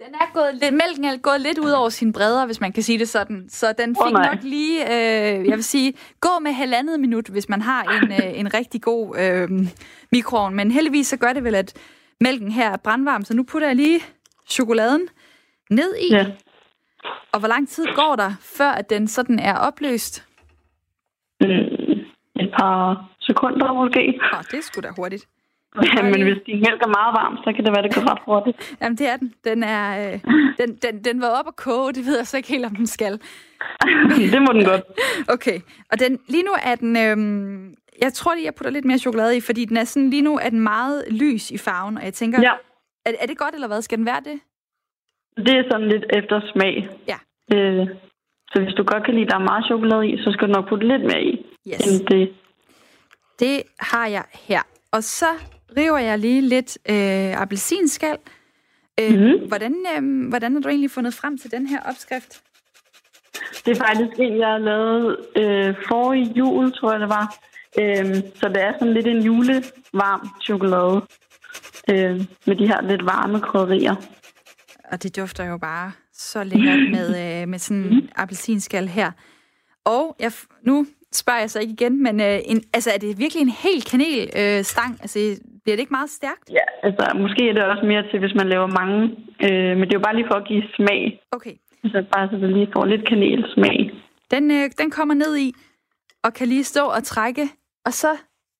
den 0.05 0.15
er 0.15 0.33
gået 0.35 0.55
lidt, 0.55 0.75
mælken 0.75 1.05
er 1.05 1.17
gået 1.17 1.41
lidt 1.41 1.59
ud 1.59 1.71
over 1.71 1.89
sine 1.89 2.13
bredder, 2.13 2.47
hvis 2.47 2.61
man 2.61 2.73
kan 2.73 2.83
sige 2.83 2.99
det 2.99 3.09
sådan. 3.09 3.49
Så 3.49 3.75
den 3.79 3.97
fik 3.97 4.15
oh, 4.17 4.23
nok 4.23 4.43
lige, 4.43 4.85
øh, 4.85 5.47
jeg 5.49 5.57
vil 5.57 5.65
sige, 5.65 5.95
gå 6.21 6.39
med 6.43 6.53
halvandet 6.53 7.01
minut, 7.01 7.29
hvis 7.29 7.49
man 7.49 7.63
har 7.63 7.83
en, 7.83 8.13
øh, 8.19 8.41
en 8.41 8.55
rigtig 8.55 8.83
god 8.83 9.19
øh, 9.19 9.49
mikroovn. 10.13 10.55
Men 10.55 10.71
heldigvis 10.71 11.07
så 11.07 11.17
gør 11.17 11.33
det 11.33 11.45
vel, 11.45 11.55
at 11.55 11.77
mælken 12.21 12.51
her 12.51 12.71
er 12.71 12.77
brandvarm, 12.77 13.25
så 13.25 13.35
nu 13.35 13.43
putter 13.43 13.69
jeg 13.69 13.77
lige 13.77 14.01
chokoladen 14.49 15.09
ned 15.71 15.95
i. 15.97 16.15
Ja. 16.15 16.27
Og 17.33 17.39
hvor 17.39 17.49
lang 17.49 17.69
tid 17.69 17.87
går 17.95 18.17
der, 18.17 18.31
før 18.41 18.71
at 18.71 18.91
den 18.91 19.09
sådan 19.09 19.39
er 19.39 19.55
opløst? 19.55 20.25
Mm, 21.41 21.49
et 22.37 22.51
par 22.59 23.11
sekunder 23.21 23.73
måske. 23.73 24.21
Åh, 24.35 24.43
det 24.51 24.59
er 24.59 24.63
sgu 24.63 24.81
da 24.81 24.89
hurtigt. 24.97 25.29
Ja, 25.97 26.03
men 26.03 26.23
hvis 26.23 26.41
din 26.47 26.61
mælk 26.67 26.81
er 26.83 26.93
meget 26.99 27.13
varm, 27.21 27.37
så 27.45 27.53
kan 27.55 27.65
det 27.65 27.73
være, 27.75 27.83
det 27.87 27.95
går 27.95 28.11
ret 28.11 28.23
hurtigt. 28.25 28.57
Jamen, 28.83 28.99
det 28.99 29.09
er 29.09 29.17
den. 29.17 29.35
Den, 29.45 29.63
er, 29.63 29.85
øh, 30.03 30.21
den, 30.61 30.71
den, 30.85 31.05
den 31.05 31.21
var 31.21 31.29
op 31.39 31.49
at 31.49 31.57
koge, 31.57 31.93
det 31.93 32.07
ved 32.07 32.17
jeg 32.17 32.27
så 32.27 32.37
ikke 32.37 32.49
helt, 32.49 32.67
om 32.67 32.77
den 32.77 32.87
skal. 32.87 33.13
det 34.33 34.41
må 34.47 34.53
den 34.53 34.65
godt. 34.65 34.85
Okay, 35.29 35.59
og 35.93 36.01
den, 36.01 36.19
lige 36.29 36.43
nu 36.43 36.53
er 36.71 36.75
den... 36.75 36.97
Øh, 36.97 37.17
jeg 38.03 38.13
tror 38.13 38.35
lige, 38.35 38.45
jeg 38.45 38.55
putter 38.55 38.71
lidt 38.71 38.85
mere 38.85 38.99
chokolade 38.99 39.37
i, 39.37 39.41
fordi 39.41 39.65
den 39.65 39.77
er 39.77 39.85
sådan, 39.85 40.11
lige 40.11 40.23
nu 40.23 40.39
er 40.39 40.51
den 40.51 40.61
meget 40.61 41.05
lys 41.11 41.51
i 41.51 41.59
farven, 41.59 41.97
og 41.97 42.05
jeg 42.05 42.15
tænker, 42.15 42.41
ja. 42.43 42.53
er, 43.07 43.13
er 43.21 43.27
det 43.27 43.39
godt, 43.39 43.55
eller 43.55 43.69
hvad? 43.69 43.83
Skal 43.83 43.99
den 43.99 44.07
være 44.07 44.21
det? 44.25 44.41
Det 45.47 45.55
er 45.59 45.65
sådan 45.71 45.89
lidt 45.89 46.05
efter 46.19 46.41
smag. 46.53 46.89
Ja. 47.09 47.19
Øh, 47.57 47.89
så 48.53 48.63
hvis 48.63 48.75
du 48.75 48.83
godt 48.83 49.05
kan 49.05 49.15
lide, 49.15 49.27
at 49.27 49.31
der 49.31 49.39
er 49.39 49.49
meget 49.51 49.65
chokolade 49.65 50.09
i, 50.09 50.23
så 50.25 50.31
skal 50.33 50.49
du 50.49 50.53
nok 50.53 50.69
putte 50.69 50.89
lidt 50.89 51.03
mere 51.03 51.23
i. 51.23 51.47
Yes. 51.69 51.81
End 51.87 52.07
det. 52.07 52.35
det 53.41 53.63
har 53.81 54.07
jeg 54.07 54.25
her. 54.49 54.63
Og 54.93 55.03
så 55.03 55.31
river 55.77 55.99
jeg 55.99 56.19
lige 56.19 56.41
lidt 56.41 56.79
øh, 56.89 57.41
appelsinskal. 57.41 58.19
Øh, 59.01 59.11
mm-hmm. 59.11 59.49
hvordan, 59.49 59.75
øh, 59.97 60.29
hvordan 60.29 60.53
har 60.53 60.61
du 60.61 60.69
egentlig 60.69 60.91
fundet 60.91 61.15
frem 61.15 61.39
til 61.39 61.51
den 61.51 61.67
her 61.67 61.81
opskrift? 61.81 62.43
Det 63.65 63.71
er 63.71 63.85
faktisk 63.87 64.19
en, 64.19 64.39
jeg 64.39 64.49
har 64.49 64.59
lavet 64.59 65.17
øh, 65.37 65.75
for 65.89 66.13
i 66.13 66.23
jul, 66.23 66.73
tror 66.73 66.93
jeg 66.93 67.01
det 67.01 67.09
var. 67.09 67.37
Øh, 67.81 68.15
så 68.35 68.49
det 68.49 68.63
er 68.63 68.73
sådan 68.79 68.95
lidt 68.95 69.07
en 69.07 69.23
julevarm 69.23 70.29
chokolade 70.45 71.03
øh, 71.91 72.27
med 72.47 72.57
de 72.57 72.67
her 72.67 72.83
lidt 72.83 73.05
varme 73.05 73.41
krydderier. 73.41 73.95
Og 74.93 75.03
det 75.03 75.17
dufter 75.17 75.45
jo 75.45 75.59
bare 75.59 75.93
så 76.13 76.45
lækkert 76.45 76.91
med, 76.91 77.09
øh, 77.43 77.49
med 77.49 77.59
sådan 77.59 77.83
en 77.83 77.95
mm. 77.95 78.09
appelsinskal 78.17 78.89
her. 78.89 79.11
Og 79.85 80.17
jeg, 80.21 80.33
nu 80.63 80.87
spørger 81.15 81.41
jeg 81.41 81.51
så 81.51 81.61
ikke 81.61 81.73
igen, 81.73 82.03
men 82.03 82.21
øh, 82.21 82.39
en, 82.45 82.63
altså, 82.75 82.91
er 82.95 82.99
det 82.99 83.19
virkelig 83.19 83.43
en 83.43 83.49
helt 83.67 83.91
kanelstang? 83.91 84.93
Øh, 84.93 84.99
altså, 85.03 85.19
bliver 85.65 85.77
det 85.77 85.81
ikke 85.81 85.93
meget 85.99 86.11
stærkt? 86.11 86.51
Ja, 86.51 86.67
altså, 86.87 87.19
måske 87.19 87.49
er 87.49 87.53
det 87.53 87.63
også 87.65 87.87
mere 87.87 88.03
til, 88.11 88.19
hvis 88.21 88.35
man 88.35 88.49
laver 88.49 88.67
mange. 88.67 88.99
Øh, 89.47 89.77
men 89.77 89.83
det 89.89 89.93
er 89.95 89.99
jo 89.99 90.07
bare 90.09 90.17
lige 90.17 90.29
for 90.31 90.39
at 90.43 90.49
give 90.49 90.63
smag. 90.77 91.21
Okay. 91.33 91.53
Altså, 91.85 92.05
bare 92.13 92.29
så 92.31 92.37
det 92.37 92.51
lige 92.53 92.69
får 92.73 92.85
lidt 92.85 93.09
kanelsmag. 93.09 93.91
Den, 94.31 94.51
øh, 94.51 94.71
den 94.79 94.91
kommer 94.91 95.15
ned 95.15 95.37
i, 95.39 95.55
og 96.25 96.35
kan 96.35 96.49
lige 96.49 96.65
stå 96.65 96.85
og 96.87 97.05
trække, 97.05 97.49
og 97.87 97.93
så 97.93 98.17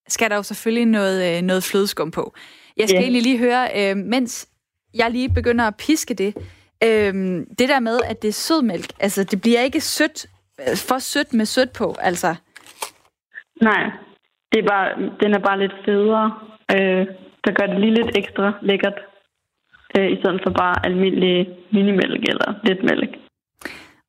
skal 0.09 0.31
der 0.31 0.37
jo 0.37 0.43
selvfølgelig 0.43 0.87
noget, 0.87 1.37
øh, 1.37 1.43
noget 1.43 1.65
flødeskum 1.65 2.11
på. 2.11 2.35
Jeg 2.77 2.89
skal 2.89 2.97
Ja. 2.99 3.03
egentlig 3.03 3.23
lige 3.23 3.39
høre, 3.39 3.69
øh, 3.77 3.97
mens 3.97 4.49
jeg 4.95 5.11
lige 5.11 5.29
begynder 5.35 5.65
at 5.65 5.77
piske 5.77 6.15
det, 6.15 6.35
øh, 6.85 7.15
det 7.59 7.69
der 7.69 7.81
med, 7.81 7.99
at 8.11 8.23
det 8.23 8.29
er 8.29 8.33
sødmælk, 8.33 8.87
altså 9.01 9.25
det 9.25 9.41
bliver 9.41 9.61
ikke 9.61 9.81
sødt, 9.81 10.27
for 10.89 10.99
sødt 10.99 11.35
med 11.35 11.47
sødt 11.47 11.73
på, 11.73 11.95
altså. 12.01 12.35
Nej, 13.63 13.91
det 14.53 14.59
er 14.65 14.69
bare, 14.69 14.89
den 15.21 15.35
er 15.35 15.39
bare 15.39 15.59
lidt 15.59 15.75
federe. 15.85 16.35
Øh, 16.75 17.07
der 17.45 17.53
gør 17.53 17.67
det 17.67 17.81
lige 17.81 17.95
lidt 17.95 18.17
ekstra 18.17 18.53
lækkert. 18.63 18.99
Øh, 19.99 20.13
I 20.13 20.17
stedet 20.17 20.41
for 20.45 20.51
bare 20.51 20.87
almindelig 20.87 21.49
minimælk 21.73 22.23
eller 22.29 22.55
lidt 22.65 22.83
mælk. 22.83 23.17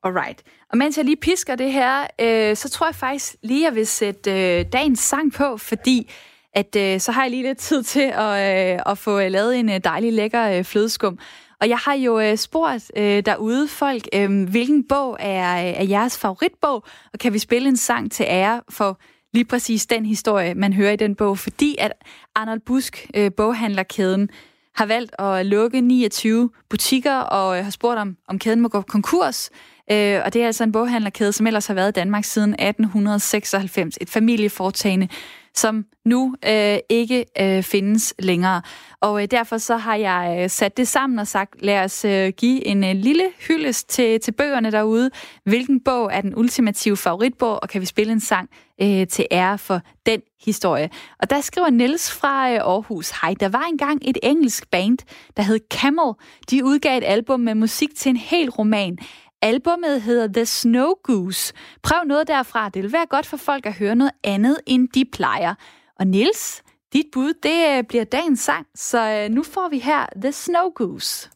Alright. 0.04 0.44
Og 0.70 0.78
mens 0.78 0.98
jeg 0.98 1.06
lige 1.06 1.18
pisker 1.18 1.56
det 1.56 1.72
her, 1.72 2.08
øh, 2.22 2.56
så 2.56 2.70
tror 2.70 2.88
jeg 2.88 2.96
faktisk 2.96 3.36
lige, 3.44 3.66
jeg 3.66 3.76
vil 3.76 3.88
sætte 3.88 4.32
øh, 4.32 4.66
dagens 4.74 5.00
sang 5.00 5.34
på, 5.34 5.58
fordi 5.58 6.12
at 6.54 6.76
øh, 6.76 7.00
så 7.00 7.12
har 7.12 7.22
jeg 7.22 7.32
lige 7.32 7.44
lidt 7.44 7.58
tid 7.58 7.84
til 7.84 8.12
at, 8.16 8.32
øh, 8.76 8.80
at 8.86 8.98
få 8.98 9.20
øh, 9.20 9.32
lavet 9.32 9.60
en 9.60 9.70
øh, 9.70 9.80
dejlig 9.84 10.14
lækker 10.14 10.58
øh, 10.58 10.64
flødeskum. 10.64 11.20
Og 11.62 11.70
jeg 11.70 11.78
har 11.78 11.94
jo 11.94 12.20
øh, 12.20 12.38
spurgt 12.38 12.92
øh, 12.98 13.26
derude 13.26 13.68
folk, 13.68 14.08
øh, 14.14 14.50
hvilken 14.50 14.88
bog 14.88 15.18
er, 15.20 15.56
er 15.56 15.84
jeres 15.84 16.18
favoritbog, 16.18 16.84
og 17.14 17.20
kan 17.20 17.34
vi 17.34 17.40
spille 17.40 17.70
en 17.70 17.78
sang 17.78 18.12
til 18.12 18.26
ære 18.30 18.62
for 18.70 19.00
lige 19.34 19.46
præcis 19.46 19.86
den 19.86 20.06
historie, 20.06 20.54
man 20.54 20.74
hører 20.74 20.92
i 20.92 20.96
den 20.96 21.16
bog, 21.16 21.38
fordi 21.38 21.76
at 21.80 21.92
Arnold 22.36 22.60
Busk, 22.60 23.08
øh, 23.16 23.32
boghandlerkæden, 23.38 24.30
har 24.76 24.86
valgt 24.86 25.16
at 25.20 25.46
lukke 25.46 25.82
29 25.82 26.50
butikker 26.70 27.16
og 27.16 27.58
øh, 27.58 27.64
har 27.64 27.72
spurgt 27.72 28.00
om, 28.00 28.18
om 28.28 28.40
kæden 28.40 28.62
må 28.62 28.68
gå 28.68 28.82
konkurs. 28.82 29.50
Øh, 29.92 30.22
og 30.26 30.34
det 30.34 30.42
er 30.42 30.46
altså 30.46 30.64
en 30.64 30.72
boghandlerkæde, 30.72 31.34
som 31.34 31.48
ellers 31.48 31.68
har 31.68 31.74
været 31.74 31.90
i 31.90 32.00
Danmark 32.00 32.24
siden 32.24 32.54
1896. 32.54 33.98
Et 34.02 34.10
familieforetagende, 34.10 35.08
som 35.54 35.86
nu 36.06 36.36
øh, 36.48 36.78
ikke 36.90 37.26
øh, 37.42 37.64
findes 37.64 38.14
længere. 38.20 38.62
Og 39.02 39.22
øh, 39.22 39.28
derfor 39.32 39.58
så 39.58 39.78
har 39.78 39.96
jeg 39.96 40.40
øh, 40.40 40.50
sat 40.50 40.78
det 40.78 40.88
sammen 40.88 41.20
og 41.20 41.28
sagt, 41.28 41.62
lad 41.62 41.84
os 41.84 42.06
øh, 42.06 42.34
give 42.38 42.68
en 42.68 42.84
øh, 42.84 42.96
lille 42.96 43.24
hyldest 43.48 43.90
til, 43.90 44.20
til 44.20 44.32
bøgerne 44.32 44.72
derude. 44.72 45.10
Hvilken 45.44 45.80
bog 45.80 46.10
er 46.14 46.22
den 46.22 46.36
ultimative 46.36 46.98
favoritbog, 46.98 47.60
og 47.64 47.70
kan 47.70 47.82
vi 47.82 47.86
spille 47.86 48.14
en 48.14 48.20
sang 48.20 48.50
øh, 48.82 49.08
til 49.08 49.26
ære 49.32 49.58
for 49.58 49.82
den 50.06 50.22
historie? 50.46 50.90
Og 51.20 51.30
der 51.30 51.42
skriver 51.42 51.70
Niels 51.70 52.12
fra 52.12 52.52
øh, 52.52 52.56
Aarhus, 52.56 53.10
hej, 53.22 53.34
der 53.40 53.50
var 53.50 53.64
engang 53.64 54.02
et 54.06 54.18
engelsk 54.24 54.70
band, 54.72 54.98
der 55.38 55.44
hed 55.44 55.60
Camel. 55.70 56.14
De 56.52 56.66
udgav 56.66 56.98
et 56.98 57.04
album 57.04 57.40
med 57.40 57.56
musik 57.56 57.96
til 57.96 58.10
en 58.10 58.18
hel 58.18 58.50
roman. 58.50 58.98
Albummet 59.42 60.02
hedder 60.02 60.28
The 60.28 60.46
Snow 60.46 60.94
Goose. 61.04 61.54
Prøv 61.84 61.98
noget 62.08 62.28
derfra. 62.28 62.70
Det 62.70 62.84
vil 62.84 62.94
være 62.94 63.06
godt 63.06 63.26
for 63.26 63.38
folk 63.38 63.66
at 63.66 63.74
høre 63.74 63.96
noget 63.96 64.12
andet, 64.24 64.58
end 64.66 64.90
de 64.90 65.06
plejer. 65.14 65.56
Og 66.00 66.08
Nils, 66.08 66.64
dit 66.94 67.06
bud, 67.14 67.34
det 67.44 67.78
øh, 67.78 67.84
bliver 67.84 68.04
dagens 68.04 68.40
sang, 68.40 68.68
så 68.76 69.10
øh, 69.10 69.30
nu 69.36 69.44
får 69.44 69.70
vi 69.70 69.80
her 69.80 70.06
The 70.22 70.32
Snow 70.32 70.70
Goose. 70.76 71.30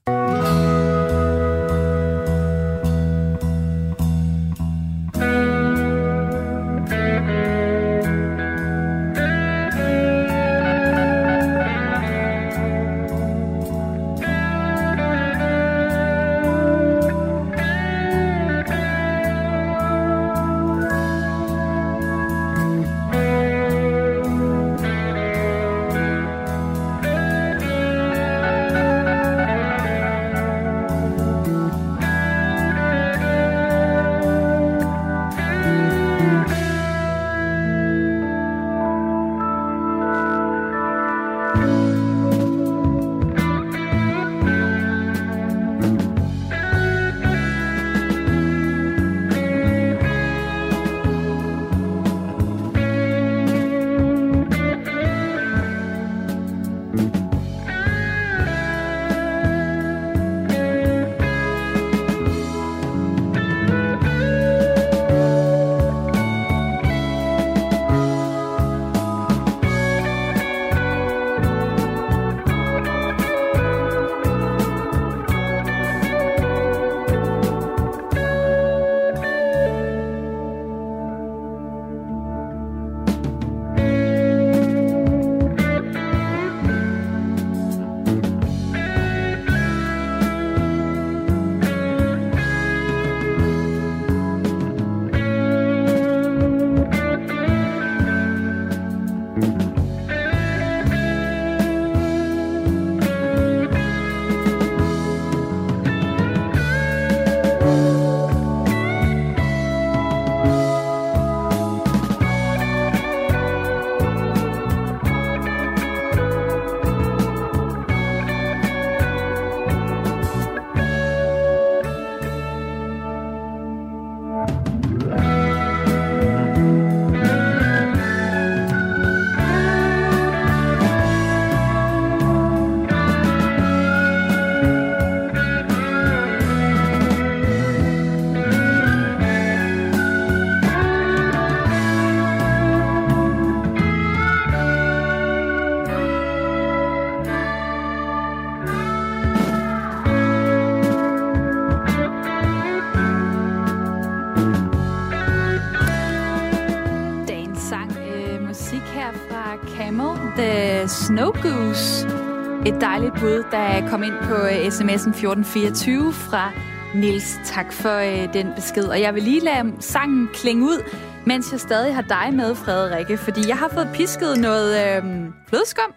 Dejligt 162.83 163.13
bud, 163.13 163.43
der 163.51 163.89
kom 163.89 164.03
ind 164.03 164.17
på 164.29 164.35
øh, 164.35 164.67
sms'en 164.75 165.09
1424 165.09 166.13
fra 166.13 166.51
Nils. 166.95 167.39
Tak 167.43 167.73
for 167.73 167.95
øh, 168.09 168.33
den 168.33 168.47
besked. 168.55 168.83
Og 168.83 169.01
jeg 169.01 169.15
vil 169.15 169.23
lige 169.23 169.39
lade 169.39 169.73
sangen 169.79 170.29
klinge 170.33 170.63
ud, 170.63 170.79
mens 171.25 171.51
jeg 171.51 171.59
stadig 171.59 171.95
har 171.95 172.01
dig 172.01 172.33
med, 172.33 172.55
Frederikke. 172.55 173.17
Fordi 173.17 173.41
jeg 173.47 173.57
har 173.57 173.69
fået 173.69 173.89
pisket 173.93 174.37
noget 174.37 174.69
øh, 174.85 175.03
flødeskum. 175.49 175.93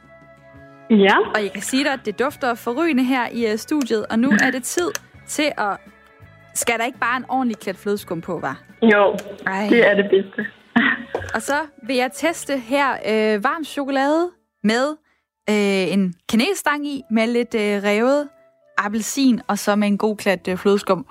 Ja. 0.91 1.17
Og 1.35 1.43
jeg 1.43 1.53
kan 1.53 1.63
sige 1.63 1.85
dig, 1.85 1.93
at 1.93 2.01
det 2.05 2.19
dufter 2.19 2.55
forrygende 2.55 3.05
her 3.05 3.29
i 3.33 3.47
øh, 3.53 3.59
studiet. 3.59 4.07
Og 4.11 4.19
nu 4.19 4.31
er 4.47 4.51
det 4.51 4.63
tid 4.63 4.91
til 5.27 5.53
at... 5.59 5.77
Skal 6.55 6.79
der 6.79 6.85
ikke 6.85 6.99
bare 6.99 7.17
en 7.17 7.25
ordentlig 7.29 7.57
klat 7.57 7.77
flødeskum 7.77 8.21
på, 8.21 8.39
var? 8.39 8.61
Jo, 8.83 9.17
Ej. 9.47 9.67
det 9.71 9.91
er 9.91 9.95
det 9.95 10.07
bedste. 10.11 10.47
Og 11.35 11.43
så 11.43 11.57
vil 11.87 11.97
jeg 11.97 12.11
teste 12.13 12.59
her 12.59 12.89
øh, 12.93 13.45
varm 13.45 13.65
chokolade 13.65 14.31
med 14.65 15.06
øh, 15.51 15.93
en 15.93 16.15
kanelstang 16.29 16.87
i, 16.87 17.03
med 17.11 17.27
lidt 17.27 17.55
øh, 17.55 17.83
revet 17.83 18.29
appelsin, 18.79 19.41
og 19.49 19.59
så 19.59 19.77
med 19.77 19.89
en 19.89 19.99
god 19.99 20.17
klat 20.17 20.49
øh, 20.49 20.57
flødeskum. 20.57 21.07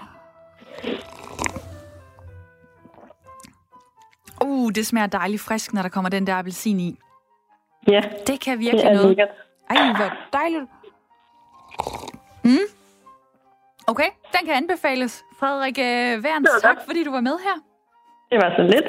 Uh, 4.44 4.72
det 4.72 4.88
smager 4.88 5.08
dejligt 5.08 5.42
frisk, 5.42 5.74
når 5.74 5.82
der 5.82 5.90
kommer 5.90 6.10
den 6.10 6.28
der 6.28 6.36
appelsin 6.36 6.80
i. 6.80 6.98
Ja, 7.88 8.02
Det 8.28 8.40
kan 8.40 8.52
det 8.52 8.60
virkelig 8.60 8.84
er 8.86 8.94
noget. 8.94 9.08
lækkert. 9.08 9.30
Ej, 9.70 9.94
hvor 9.96 10.12
dejligt. 10.34 10.64
Mm. 12.44 12.58
Okay, 13.88 14.10
den 14.38 14.46
kan 14.46 14.56
anbefales. 14.56 15.24
Frederik 15.40 15.78
øh, 15.78 16.24
Værns, 16.24 16.50
tak 16.62 16.78
fordi 16.86 17.04
du 17.04 17.12
var 17.12 17.22
med 17.22 17.38
her. 17.44 17.62
Det 18.30 18.38
var 18.38 18.54
så 18.58 18.64
lidt. 18.64 18.86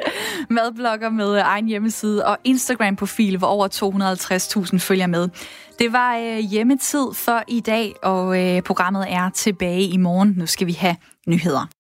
Madblogger 0.49 1.09
med 1.09 1.35
øh, 1.35 1.41
egen 1.45 1.67
hjemmeside 1.67 2.25
og 2.25 2.37
Instagram-profil, 2.43 3.37
hvor 3.37 3.47
over 3.47 3.67
250.000 4.73 4.79
følger 4.79 5.07
med. 5.07 5.29
Det 5.79 5.93
var 5.93 6.17
øh, 6.17 6.37
hjemmetid 6.37 7.13
for 7.13 7.43
i 7.47 7.59
dag, 7.59 7.93
og 8.03 8.43
øh, 8.43 8.61
programmet 8.61 9.05
er 9.09 9.29
tilbage 9.29 9.81
i 9.81 9.97
morgen. 9.97 10.33
Nu 10.37 10.45
skal 10.45 10.67
vi 10.67 10.73
have 10.73 10.95
nyheder. 11.27 11.67